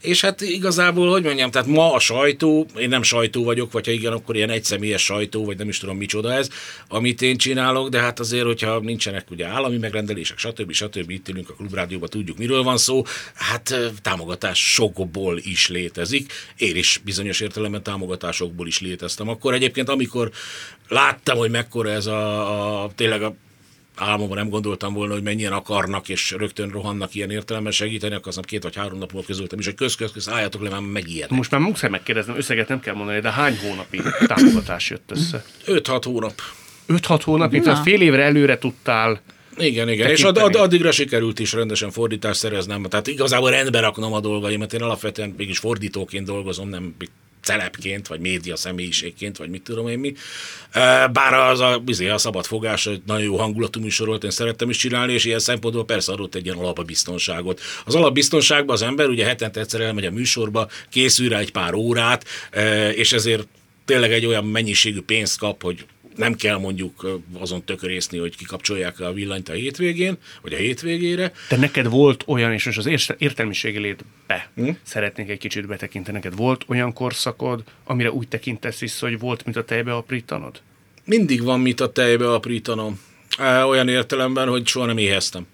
És 0.00 0.21
hát 0.22 0.40
igazából, 0.40 1.10
hogy 1.10 1.22
mondjam, 1.22 1.50
tehát 1.50 1.68
ma 1.68 1.92
a 1.92 1.98
sajtó, 1.98 2.66
én 2.76 2.88
nem 2.88 3.02
sajtó 3.02 3.44
vagyok, 3.44 3.72
vagy 3.72 3.86
ha 3.86 3.92
igen, 3.92 4.12
akkor 4.12 4.36
ilyen 4.36 4.50
egyszemélyes 4.50 5.04
sajtó, 5.04 5.44
vagy 5.44 5.58
nem 5.58 5.68
is 5.68 5.78
tudom 5.78 5.96
micsoda 5.96 6.32
ez, 6.32 6.48
amit 6.88 7.22
én 7.22 7.36
csinálok, 7.36 7.88
de 7.88 8.00
hát 8.00 8.20
azért, 8.20 8.44
hogyha 8.44 8.80
nincsenek 8.80 9.30
ugye 9.30 9.46
állami 9.46 9.78
megrendelések, 9.78 10.38
stb. 10.38 10.72
stb. 10.72 11.10
Itt 11.10 11.28
ülünk 11.28 11.50
a 11.50 11.54
klubrádióban, 11.54 12.08
tudjuk 12.08 12.38
miről 12.38 12.62
van 12.62 12.76
szó, 12.76 13.02
hát 13.34 13.74
támogatás 14.02 14.72
sokból 14.72 15.38
is 15.38 15.68
létezik. 15.68 16.32
Én 16.56 16.76
is 16.76 17.00
bizonyos 17.04 17.40
értelemben 17.40 17.82
támogatásokból 17.82 18.66
is 18.66 18.80
léteztem. 18.80 19.28
Akkor 19.28 19.54
egyébként, 19.54 19.88
amikor 19.88 20.30
láttam, 20.88 21.36
hogy 21.36 21.50
mekkora 21.50 21.90
ez 21.90 22.06
a, 22.06 22.82
a 22.82 22.90
tényleg 22.94 23.22
a 23.22 23.34
álmomban 23.96 24.36
nem 24.36 24.48
gondoltam 24.48 24.94
volna, 24.94 25.12
hogy 25.12 25.22
mennyien 25.22 25.52
akarnak, 25.52 26.08
és 26.08 26.30
rögtön 26.30 26.68
rohannak 26.68 27.14
ilyen 27.14 27.30
értelemben 27.30 27.72
segíteni, 27.72 28.14
akkor 28.14 28.28
aztán 28.28 28.44
két 28.44 28.62
vagy 28.62 28.76
három 28.76 28.98
nap 28.98 29.12
múlva 29.12 29.26
közöltem, 29.26 29.58
és 29.58 29.64
hogy 29.64 29.74
köz, 29.74 29.94
köz, 29.94 30.12
köz, 30.12 30.28
álljatok 30.28 30.62
le, 30.62 30.70
már 30.70 30.80
megijednek. 30.80 31.38
Most 31.38 31.50
már 31.50 31.60
muszáj 31.60 31.90
megkérdeznem, 31.90 32.36
összeget 32.36 32.68
nem 32.68 32.80
kell 32.80 32.94
mondani, 32.94 33.20
de 33.20 33.30
hány 33.30 33.58
hónapi 33.58 34.00
támogatás 34.26 34.90
jött 34.90 35.10
össze? 35.10 35.44
5-6 35.66 36.00
hónap. 36.04 36.34
5-6 36.88 37.20
hónapig, 37.24 37.62
tehát 37.62 37.82
fél 37.82 38.00
évre 38.00 38.22
előre 38.22 38.58
tudtál 38.58 39.20
Igen, 39.56 39.88
igen. 39.88 40.10
És 40.10 40.22
ad, 40.22 40.36
ad, 40.36 40.54
addigra 40.54 40.92
sikerült 40.92 41.38
is 41.38 41.52
rendesen 41.52 41.90
fordítást 41.90 42.38
szereznem. 42.38 42.82
Tehát 42.82 43.06
igazából 43.06 43.50
rendbe 43.50 43.80
raknom 43.80 44.12
a 44.12 44.20
dolgaimat. 44.20 44.72
Én 44.72 44.82
alapvetően 44.82 45.34
mégis 45.36 45.58
fordítóként 45.58 46.26
dolgozom, 46.26 46.68
nem 46.68 46.94
celebként, 47.42 48.06
vagy 48.06 48.20
média 48.20 48.56
személyiségként, 48.56 49.36
vagy 49.36 49.48
mit 49.48 49.62
tudom 49.62 49.88
én 49.88 49.98
mi. 49.98 50.14
Bár 51.12 51.34
az 51.34 51.60
a, 51.60 51.78
bizony, 51.78 52.10
a 52.10 52.18
szabad 52.18 52.44
fogás, 52.44 52.86
egy 52.86 53.02
nagyon 53.06 53.24
jó 53.24 53.36
hangulatú 53.36 53.80
műsor 53.80 54.06
volt, 54.06 54.24
én 54.24 54.30
szerettem 54.30 54.70
is 54.70 54.76
csinálni, 54.76 55.12
és 55.12 55.24
ilyen 55.24 55.38
szempontból 55.38 55.84
persze 55.84 56.12
adott 56.12 56.34
egy 56.34 56.44
ilyen 56.44 56.56
alapbiztonságot. 56.58 57.60
Az 57.84 57.94
alapbiztonságban 57.94 58.74
az 58.74 58.82
ember 58.82 59.08
ugye 59.08 59.24
hetente 59.24 59.60
egyszer 59.60 59.80
elmegy 59.80 60.06
a 60.06 60.10
műsorba, 60.10 60.68
készül 60.90 61.28
rá 61.28 61.38
egy 61.38 61.52
pár 61.52 61.74
órát, 61.74 62.24
és 62.94 63.12
ezért 63.12 63.48
tényleg 63.84 64.12
egy 64.12 64.26
olyan 64.26 64.44
mennyiségű 64.44 65.00
pénzt 65.00 65.38
kap, 65.38 65.62
hogy 65.62 65.84
nem 66.16 66.34
kell 66.34 66.56
mondjuk 66.58 67.20
azon 67.38 67.64
tökörészni, 67.64 68.18
hogy 68.18 68.36
kikapcsolják 68.36 69.00
a 69.00 69.12
villanyt 69.12 69.48
a 69.48 69.52
hétvégén, 69.52 70.16
vagy 70.42 70.52
a 70.52 70.56
hétvégére. 70.56 71.32
De 71.48 71.56
neked 71.56 71.86
volt 71.88 72.24
olyan, 72.26 72.52
és 72.52 72.64
most 72.64 72.78
az 72.78 72.86
érte- 72.86 73.20
értelmiségi 73.20 73.78
létbe 73.78 74.50
Hm? 74.54 74.70
szeretnék 74.82 75.28
egy 75.28 75.38
kicsit 75.38 75.66
betekinteni, 75.66 76.16
neked 76.16 76.36
volt 76.36 76.64
olyan 76.68 76.92
korszakod, 76.92 77.62
amire 77.84 78.10
úgy 78.12 78.28
tekintesz 78.28 78.78
vissza, 78.78 79.08
hogy 79.08 79.18
volt, 79.18 79.44
mint 79.44 79.56
a 79.56 79.64
tejbe 79.64 79.94
aprítanod? 79.94 80.60
Mindig 81.04 81.42
van 81.42 81.60
mit 81.60 81.80
a 81.80 81.92
tejbe 81.92 82.32
aprítanom. 82.32 83.00
Olyan 83.66 83.88
értelemben, 83.88 84.48
hogy 84.48 84.66
soha 84.66 84.86
nem 84.86 84.98
éheztem. 84.98 85.46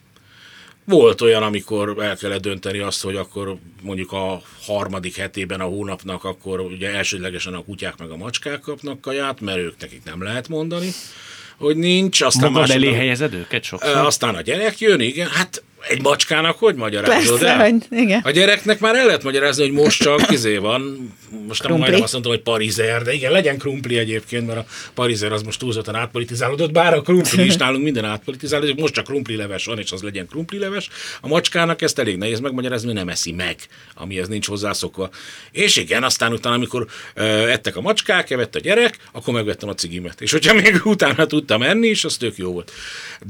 Volt 0.89 1.20
olyan, 1.20 1.43
amikor 1.43 1.97
el 1.99 2.16
kellett 2.16 2.43
dönteni 2.43 2.78
azt, 2.78 3.03
hogy 3.03 3.16
akkor 3.16 3.57
mondjuk 3.82 4.12
a 4.12 4.43
harmadik 4.62 5.16
hetében 5.16 5.61
a 5.61 5.64
hónapnak, 5.64 6.24
akkor 6.24 6.61
ugye 6.61 6.95
elsődlegesen 6.95 7.55
a 7.55 7.64
kutyák 7.64 7.99
meg 7.99 8.11
a 8.11 8.16
macskák 8.16 8.61
kapnak 8.61 9.01
kaját, 9.01 9.41
mert 9.41 9.59
ők 9.59 9.74
nekik 9.80 10.05
nem 10.05 10.22
lehet 10.22 10.49
mondani, 10.49 10.91
hogy 11.57 11.76
nincs. 11.76 12.20
Aztán 12.20 12.53
Magad 12.53 12.70
elé 12.70 12.93
helyezed 12.93 13.34
őket 13.34 13.62
sokszor? 13.62 13.97
Aztán 13.97 14.34
a 14.34 14.41
gyerek 14.41 14.78
jön, 14.78 15.01
igen. 15.01 15.28
Hát 15.28 15.62
egy 15.89 16.03
macskának 16.03 16.59
hogy 16.59 16.74
magyarázod 16.74 17.39
Persze, 17.39 17.55
el? 17.55 17.70
hogy 17.70 17.99
igen. 17.99 18.20
A 18.24 18.31
gyereknek 18.31 18.81
már 18.81 18.95
el 18.95 19.07
lehet 19.07 19.22
magyarázni, 19.22 19.62
hogy 19.62 19.72
most 19.72 20.03
csak 20.03 20.31
izé 20.31 20.57
van, 20.57 21.12
most 21.47 21.62
nem 21.62 21.79
majdnem 21.79 22.03
azt 22.03 22.12
mondtam, 22.12 22.35
hogy 22.35 22.43
parizer, 22.43 23.03
de 23.03 23.12
igen, 23.12 23.33
legyen 23.33 23.59
krumpli 23.59 23.99
egyébként, 23.99 24.47
mert 24.47 24.59
a 24.59 24.64
parizer 24.95 25.33
az 25.33 25.43
most 25.43 25.59
túlzottan 25.59 25.95
átpolitizálódott, 25.95 26.72
bár 26.72 26.95
a 26.95 27.01
krumpli 27.01 27.45
is 27.45 27.57
nálunk 27.62 27.83
minden 27.83 28.05
átpolitizálódott, 28.05 28.81
most 28.81 28.95
csak 28.95 29.05
krumpli 29.05 29.37
leves 29.37 29.64
van, 29.64 29.79
és 29.79 29.93
az 29.93 30.03
legyen 30.03 30.26
krumpli 30.26 30.59
leves. 30.59 30.89
A 31.20 31.29
macskának 31.29 31.83
ezt 31.83 31.99
elég 31.99 32.16
nehéz 32.16 32.41
megmagyarázni, 32.41 32.87
mert 32.87 32.99
nem 32.99 33.09
eszi 33.09 33.33
meg, 33.33 33.57
amihez 33.95 34.29
nincs 34.29 34.47
hozzászokva. 34.47 35.11
És 35.51 35.76
igen, 35.76 36.03
aztán 36.03 36.33
utána, 36.33 36.55
amikor 36.55 36.87
ö, 37.14 37.22
ettek 37.49 37.76
a 37.76 37.81
macskák, 37.81 38.31
evett 38.31 38.55
a 38.55 38.61
gyerek, 38.61 38.99
akkor 39.12 39.35
megvettem 39.35 39.68
a 39.68 39.74
cigimet. 39.74 40.20
És 40.20 40.33
hogyha 40.33 40.55
még 40.55 40.81
utána 40.85 41.26
tudtam 41.26 41.62
enni, 41.62 41.87
és 41.87 42.05
az 42.05 42.16
tök 42.16 42.37
jó 42.37 42.53
volt. 42.53 42.72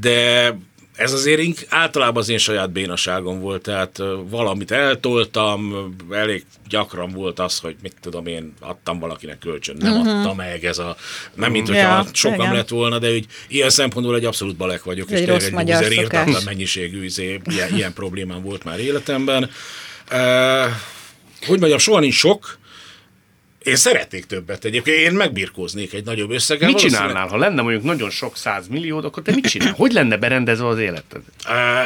De 0.00 0.54
ez 0.98 1.12
azért 1.12 1.40
ink, 1.40 1.58
általában 1.68 2.22
az 2.22 2.28
én 2.28 2.38
saját 2.38 2.70
bénaságom 2.70 3.40
volt, 3.40 3.62
tehát 3.62 4.02
valamit 4.28 4.70
eltoltam, 4.70 5.94
elég 6.10 6.44
gyakran 6.68 7.10
volt 7.10 7.38
az, 7.38 7.58
hogy 7.58 7.76
mit 7.82 7.94
tudom 8.00 8.26
én, 8.26 8.54
adtam 8.60 8.98
valakinek 8.98 9.38
kölcsön, 9.38 9.76
nem 9.78 9.92
uh-huh. 9.92 10.18
adtam 10.18 10.36
meg, 10.36 10.64
ez 10.64 10.78
a, 10.78 10.96
nem 11.34 11.50
mint 11.50 11.66
hogyha 11.66 11.82
Ja, 11.82 12.06
sokam 12.12 12.40
igen. 12.40 12.54
lett 12.54 12.68
volna, 12.68 12.98
de 12.98 13.10
úgy, 13.10 13.26
ilyen 13.48 13.70
szempontból 13.70 14.16
egy 14.16 14.24
abszolút 14.24 14.56
balek 14.56 14.84
vagyok, 14.84 15.10
Ez 15.10 15.12
és 15.12 15.26
egy 15.26 15.40
tényleg 15.40 15.68
egy 15.68 15.74
búzer 15.74 15.92
írtatlan 15.92 16.42
mennyiségű 16.44 17.04
izé, 17.04 17.40
ilyen, 17.44 17.74
ilyen 17.74 17.92
problémám 17.92 18.42
volt 18.42 18.64
már 18.64 18.78
életemben. 18.78 19.50
Uh, 20.12 20.18
hogy 21.46 21.58
mondjam, 21.58 21.78
soha 21.78 22.00
nincs 22.00 22.14
sok, 22.14 22.58
én 23.68 23.76
szeretnék 23.76 24.24
többet 24.24 24.64
egyébként, 24.64 24.96
én 24.96 25.12
megbirkóznék 25.12 25.92
egy 25.92 26.04
nagyobb 26.04 26.30
összeggel. 26.30 26.68
Mit 26.68 26.78
csinálnál, 26.78 27.26
ha 27.26 27.36
lenne 27.36 27.62
mondjuk 27.62 27.84
nagyon 27.84 28.10
sok 28.10 28.36
százmilliód, 28.36 29.04
akkor 29.04 29.22
te 29.22 29.34
mit 29.34 29.46
csinál? 29.46 29.72
Hogy 29.72 29.92
lenne 29.92 30.16
berendezve 30.16 30.66
az 30.66 30.78
életed? 30.78 31.20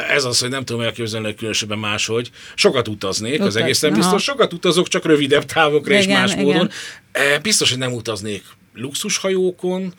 Ez 0.09 0.23
az, 0.23 0.39
hogy 0.39 0.49
nem 0.49 0.65
tudom 0.65 0.81
elképzelni, 0.81 1.25
hogy 1.25 1.35
különösebben 1.35 1.77
máshogy. 1.77 2.29
Sokat 2.55 2.87
utaznék, 2.87 3.39
az 3.39 3.39
Utaz- 3.39 3.55
egészen 3.55 3.91
aha. 3.91 3.99
biztos. 3.99 4.23
Sokat 4.23 4.53
utazok, 4.53 4.87
csak 4.87 5.05
rövidebb 5.05 5.45
távokra 5.45 5.93
és 5.93 6.03
Igen, 6.03 6.19
más 6.19 6.31
igen. 6.31 6.43
módon. 6.43 6.69
Biztos, 7.41 7.69
hogy 7.69 7.79
nem 7.79 7.93
utaznék 7.93 8.43
luxushajókon. 8.73 9.93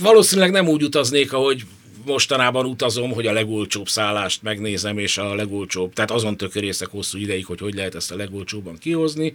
Valószínűleg 0.00 0.50
nem 0.50 0.68
úgy 0.68 0.82
utaznék, 0.82 1.32
ahogy 1.32 1.62
mostanában 2.04 2.64
utazom, 2.66 3.12
hogy 3.12 3.26
a 3.26 3.32
legolcsóbb 3.32 3.88
szállást 3.88 4.42
megnézem, 4.42 4.98
és 4.98 5.18
a 5.18 5.34
legolcsóbb, 5.34 5.92
tehát 5.92 6.10
azon 6.10 6.36
tökörészek 6.36 6.88
hosszú 6.88 7.18
ideig, 7.18 7.46
hogy 7.46 7.60
hogy 7.60 7.74
lehet 7.74 7.94
ezt 7.94 8.10
a 8.10 8.16
legolcsóbban 8.16 8.78
kihozni. 8.78 9.32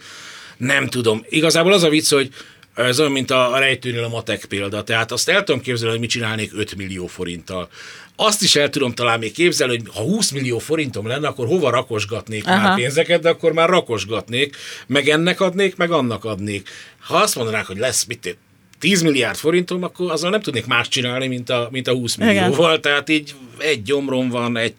Nem 0.62 0.88
tudom. 0.88 1.26
Igazából 1.30 1.74
az 1.74 1.84
a 1.84 1.90
vicc, 1.90 2.10
hogy 2.14 2.30
ez 2.76 3.00
olyan, 3.00 3.12
mint 3.12 3.32
a 3.32 3.54
a 3.54 3.60
rejtőnél 3.60 4.04
a 4.04 4.10
matek 4.10 4.46
példa. 4.46 4.84
Tehát 4.84 5.12
azt 5.12 5.30
el 5.30 5.44
tudom 5.44 5.62
képzelni, 5.62 5.92
hogy 5.92 6.00
mit 6.00 6.10
csinálnék 6.10 6.52
5 6.56 6.76
millió 6.76 7.08
forinttal. 7.08 7.70
Azt 8.16 8.42
is 8.42 8.56
el 8.56 8.70
tudom 8.70 8.94
talán 8.94 9.20
még 9.20 9.32
képzelni, 9.32 9.78
hogy 9.78 9.88
ha 9.94 10.02
20 10.02 10.32
millió 10.32 10.60
forintom 10.60 11.08
lenne, 11.08 11.28
akkor 11.28 11.48
hova 11.48 11.70
rakosgatnék 11.70 12.48
Aha. 12.48 12.62
már 12.62 12.76
pénzeket, 12.76 13.22
de 13.22 13.30
akkor 13.30 13.52
már 13.52 13.70
rakosgatnék, 13.70 14.56
meg 14.88 15.10
ennek 15.10 15.42
adnék, 15.42 15.76
meg 15.76 15.92
annak 15.92 16.26
adnék. 16.26 16.70
Ha 17.00 17.18
azt 17.18 17.36
mondanák, 17.36 17.66
hogy 17.66 17.78
lesz, 17.78 18.06
mit 18.06 18.26
én, 18.26 18.36
10 18.80 19.02
milliárd 19.02 19.38
forintom, 19.38 19.84
akkor 19.84 20.12
azzal 20.12 20.30
nem 20.30 20.42
tudnék 20.42 20.66
más 20.66 20.88
csinálni, 20.88 21.28
mint 21.28 21.50
a, 21.50 21.68
mint 21.72 21.88
a 21.88 21.94
20 21.94 22.16
Igen. 22.16 22.28
millióval. 22.28 22.80
Tehát 22.80 23.10
így 23.10 23.36
egy 23.58 23.82
gyomrom 23.82 24.30
van, 24.30 24.58
egy 24.58 24.74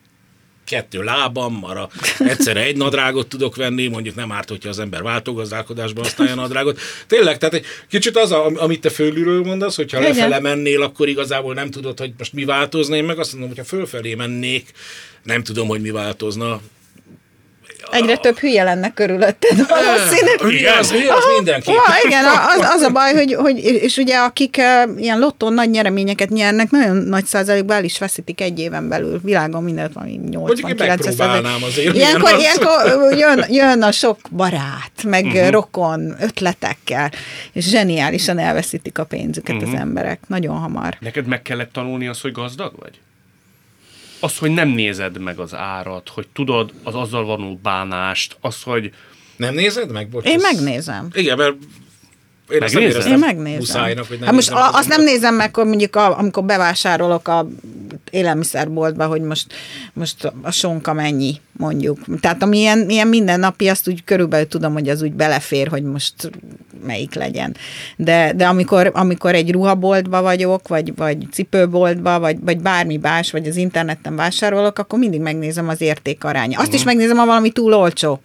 kettő 0.72 1.02
lábam, 1.02 1.64
arra 1.64 1.88
egyszerre 2.18 2.62
egy 2.62 2.76
nadrágot 2.76 3.28
tudok 3.28 3.56
venni, 3.56 3.88
mondjuk 3.88 4.14
nem 4.14 4.32
árt, 4.32 4.48
hogyha 4.48 4.68
az 4.68 4.78
ember 4.78 5.02
váltógazdálkodásban 5.02 6.04
használja 6.04 6.32
a 6.32 6.36
nadrágot. 6.36 6.80
Tényleg, 7.06 7.38
tehát 7.38 7.54
egy 7.54 7.64
kicsit 7.88 8.16
az, 8.16 8.32
a, 8.32 8.46
amit 8.54 8.80
te 8.80 8.90
fölülről 8.90 9.42
mondasz, 9.42 9.76
hogyha 9.76 9.98
Igen. 9.98 10.10
lefele 10.10 10.40
mennél, 10.40 10.82
akkor 10.82 11.08
igazából 11.08 11.54
nem 11.54 11.70
tudod, 11.70 11.98
hogy 11.98 12.12
most 12.18 12.32
mi 12.32 12.44
változna. 12.44 12.96
Én 12.96 13.04
meg 13.04 13.18
azt 13.18 13.32
mondom, 13.32 13.48
hogyha 13.48 13.64
fölfelé 13.64 14.14
mennék, 14.14 14.72
nem 15.22 15.42
tudom, 15.42 15.68
hogy 15.68 15.80
mi 15.80 15.90
változna. 15.90 16.60
Egyre 17.92 18.16
több 18.16 18.38
hülye 18.38 18.62
lenne 18.62 18.92
körülötted 18.92 19.66
valószínűleg. 19.68 20.40
Hülye 20.40 20.72
az, 20.78 20.90
hülye 20.90 21.12
az 21.12 21.24
mindenki. 21.36 21.70
Ja, 21.70 21.80
igen, 22.06 22.24
az, 22.24 22.66
az 22.74 22.80
a 22.82 22.90
baj, 22.90 23.12
hogy, 23.20 23.34
hogy 23.34 23.58
és 23.58 23.96
ugye 23.96 24.16
akik 24.18 24.56
uh, 24.58 25.00
ilyen 25.02 25.18
lottón 25.18 25.52
nagy 25.52 25.70
nyereményeket 25.70 26.28
nyernek, 26.28 26.70
nagyon 26.70 26.96
nagy 26.96 27.24
százalékban 27.24 27.76
el 27.76 27.84
is 27.84 27.98
veszítik 27.98 28.40
egy 28.40 28.58
éven 28.58 28.88
belül. 28.88 29.20
Világon 29.22 29.62
mindent 29.62 29.92
van, 29.92 30.04
Mondjuk 30.04 30.24
én 30.24 30.40
80 30.40 30.76
megpróbálnám 30.88 31.62
azért, 31.62 31.94
Ilyenkor, 31.96 32.32
az. 32.32 32.40
ilyenkor 32.40 33.12
jön, 33.18 33.44
jön 33.48 33.82
a 33.82 33.92
sok 33.92 34.18
barát, 34.30 34.92
meg 35.04 35.24
Mhm. 35.24 35.34
uh-huh. 35.36 35.50
rokon, 35.50 36.14
ötletekkel, 36.20 37.10
és 37.52 37.68
zseniálisan 37.68 38.38
elveszítik 38.38 38.98
a 38.98 39.04
pénzüket 39.04 39.54
Mhm. 39.54 39.64
uh-huh. 39.64 39.80
az 39.80 39.86
emberek, 39.86 40.20
nagyon 40.28 40.56
hamar. 40.56 40.96
Neked 41.00 41.26
meg 41.26 41.42
kellett 41.42 41.72
tanulni 41.72 42.06
azt, 42.06 42.20
hogy 42.22 42.32
gazdag 42.32 42.72
vagy? 42.78 43.00
Az, 44.22 44.38
hogy 44.38 44.50
nem 44.50 44.68
nézed 44.68 45.18
meg 45.18 45.38
az 45.38 45.54
árat, 45.54 46.08
hogy 46.08 46.26
tudod 46.32 46.72
az 46.82 46.94
azzal 46.94 47.24
való 47.24 47.58
bánást, 47.62 48.36
az, 48.40 48.62
hogy 48.62 48.92
Nem 49.36 49.54
nézed 49.54 49.90
meg? 49.90 50.08
Bocs, 50.08 50.24
Én 50.26 50.38
megnézem. 50.40 51.08
Igen, 51.14 51.36
mert 51.36 51.54
én 52.50 52.62
ezt 52.62 52.74
nem 52.74 52.82
Megnézed? 52.82 52.90
éreztem 52.90 53.12
Én 53.12 53.18
megnézem. 53.18 53.58
muszájnak, 53.58 54.06
hogy 54.06 54.16
nem 54.16 54.26
hát 54.26 54.34
most 54.34 54.50
nézem 54.50 54.64
a, 54.64 54.76
azt 54.76 54.88
nem 54.88 55.02
nézem 55.04 55.34
meg, 55.34 55.48
akkor 55.48 55.66
mondjuk 55.66 55.96
a, 55.96 56.18
amikor 56.18 56.44
bevásárolok 56.44 57.28
a 57.28 57.48
élelmiszerboltba, 58.10 59.06
hogy 59.06 59.20
most, 59.20 59.46
most 59.92 60.32
a 60.42 60.50
sonka 60.50 60.92
mennyi, 60.92 61.40
mondjuk. 61.52 61.98
Tehát 62.20 62.42
ami 62.42 62.58
ilyen, 62.58 62.90
ilyen 62.90 63.08
mindennapi, 63.08 63.68
azt 63.68 63.88
úgy 63.88 64.04
körülbelül 64.04 64.48
tudom, 64.48 64.72
hogy 64.72 64.88
az 64.88 65.02
úgy 65.02 65.12
belefér, 65.12 65.68
hogy 65.68 65.82
most 65.82 66.30
melyik 66.86 67.14
legyen. 67.14 67.56
De, 67.96 68.32
de 68.36 68.46
amikor, 68.46 68.90
amikor 68.94 69.34
egy 69.34 69.52
ruhaboltba 69.52 70.22
vagyok, 70.22 70.68
vagy, 70.68 70.92
vagy 70.96 71.26
cipőboltba, 71.32 72.18
vagy, 72.18 72.36
vagy 72.40 72.60
bármi 72.60 72.96
más, 72.96 73.30
vagy 73.30 73.46
az 73.46 73.56
interneten 73.56 74.16
vásárolok, 74.16 74.78
akkor 74.78 74.98
mindig 74.98 75.20
megnézem 75.20 75.68
az 75.68 75.80
értékaránya. 75.80 76.58
Azt 76.58 76.74
is 76.74 76.82
megnézem, 76.84 77.16
ha 77.16 77.26
valami 77.26 77.50
túl 77.50 77.74
olcsó. 77.74 78.20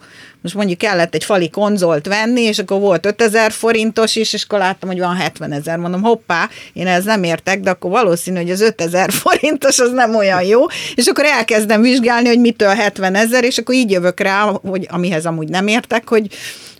Most 0.47 0.59
mondjuk 0.67 0.89
kellett 0.89 1.13
egy 1.13 1.23
fali 1.23 1.49
konzolt 1.49 2.07
venni, 2.07 2.41
és 2.41 2.59
akkor 2.59 2.79
volt 2.79 3.05
5000 3.05 3.51
forintos 3.51 4.15
is, 4.15 4.33
és 4.33 4.43
akkor 4.43 4.59
láttam, 4.59 4.89
hogy 4.89 4.99
van 4.99 5.15
70 5.15 5.51
ezer. 5.51 5.77
Mondom, 5.77 6.01
hoppá, 6.01 6.49
én 6.73 6.87
ez 6.87 7.03
nem 7.03 7.23
értek, 7.23 7.59
de 7.59 7.69
akkor 7.69 7.91
valószínű, 7.91 8.37
hogy 8.37 8.51
az 8.51 8.61
5000 8.61 9.11
forintos 9.23 9.79
az 9.79 9.91
nem 9.91 10.15
olyan 10.15 10.43
jó, 10.43 10.65
és 10.95 11.05
akkor 11.07 11.25
elkezdem 11.25 11.81
vizsgálni, 11.81 12.27
hogy 12.27 12.39
mitől 12.39 12.69
70 12.69 13.15
ezer, 13.15 13.43
és 13.43 13.57
akkor 13.57 13.75
így 13.75 13.91
jövök 13.91 14.19
rá, 14.19 14.41
hogy 14.63 14.87
amihez 14.89 15.25
amúgy 15.25 15.49
nem 15.49 15.67
értek, 15.67 16.09
hogy 16.09 16.27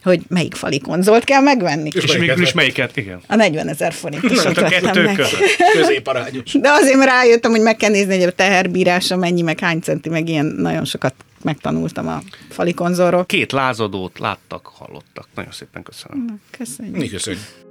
hogy 0.04 0.22
melyik 0.28 0.56
fali 0.56 0.80
konzolt 0.80 1.24
kell 1.24 1.42
megvenni. 1.42 1.90
És 1.94 2.04
és 2.04 2.08
melyiket 2.08 2.20
végül 2.20 2.44
is 2.44 2.52
vetted? 2.52 2.56
melyiket, 2.56 2.98
igen. 2.98 3.22
A 3.28 3.36
40 3.36 3.68
ezer 3.68 3.94
forintos. 3.94 4.46
A 4.46 4.52
kettő 4.52 5.12
között. 5.16 5.40
Középarányos. 5.82 6.52
De 6.54 6.70
azért 6.70 7.04
rájöttem, 7.04 7.52
hogy 7.52 7.62
meg 7.62 7.76
kell 7.76 7.90
nézni, 7.90 8.16
hogy 8.16 8.28
a 8.28 8.32
teherbírása 8.32 9.16
mennyi, 9.16 9.42
meg 9.42 9.60
hány 9.60 9.80
centi, 9.80 10.10
meg 10.10 10.30
ilyen 10.30 10.46
nagyon 10.46 10.86
sokat 10.86 11.14
megtanultam 11.44 12.08
a 12.08 12.20
fali 12.50 12.74
konzolról. 12.74 13.26
Két 13.26 13.52
lázadót 13.52 14.20
láttak, 14.20 14.68
hallottak. 14.68 15.28
Nagyon 15.36 15.52
szépen 15.52 15.84
köszönöm. 15.84 16.42
Köszönjük. 16.52 16.98
Mi 16.98 17.08
köszönjük. 17.08 17.66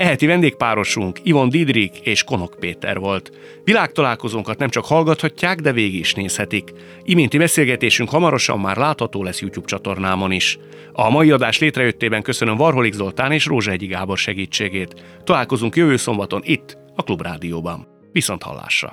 Eheti 0.00 0.26
vendégpárosunk 0.26 1.18
Ivon 1.22 1.48
Didrik 1.48 1.98
és 1.98 2.24
Konok 2.24 2.56
Péter 2.58 2.98
volt. 2.98 3.30
Világtalálkozónkat 3.64 4.58
nem 4.58 4.68
csak 4.68 4.84
hallgathatják, 4.84 5.60
de 5.60 5.72
végig 5.72 5.98
is 5.98 6.14
nézhetik. 6.14 6.72
Iménti 7.02 7.38
beszélgetésünk 7.38 8.08
hamarosan 8.08 8.60
már 8.60 8.76
látható 8.76 9.22
lesz 9.22 9.40
YouTube 9.40 9.66
csatornámon 9.66 10.32
is. 10.32 10.58
A 10.92 11.10
mai 11.10 11.30
adás 11.30 11.58
létrejöttében 11.58 12.22
köszönöm 12.22 12.56
Varholik 12.56 12.92
Zoltán 12.92 13.32
és 13.32 13.46
Rózsahegyi 13.46 13.86
Gábor 13.86 14.18
segítségét. 14.18 15.20
Találkozunk 15.24 15.76
jövő 15.76 15.96
szombaton 15.96 16.40
itt, 16.44 16.78
a 16.96 17.02
Klubrádióban. 17.02 17.86
Viszont 18.12 18.42
hallásra! 18.42 18.88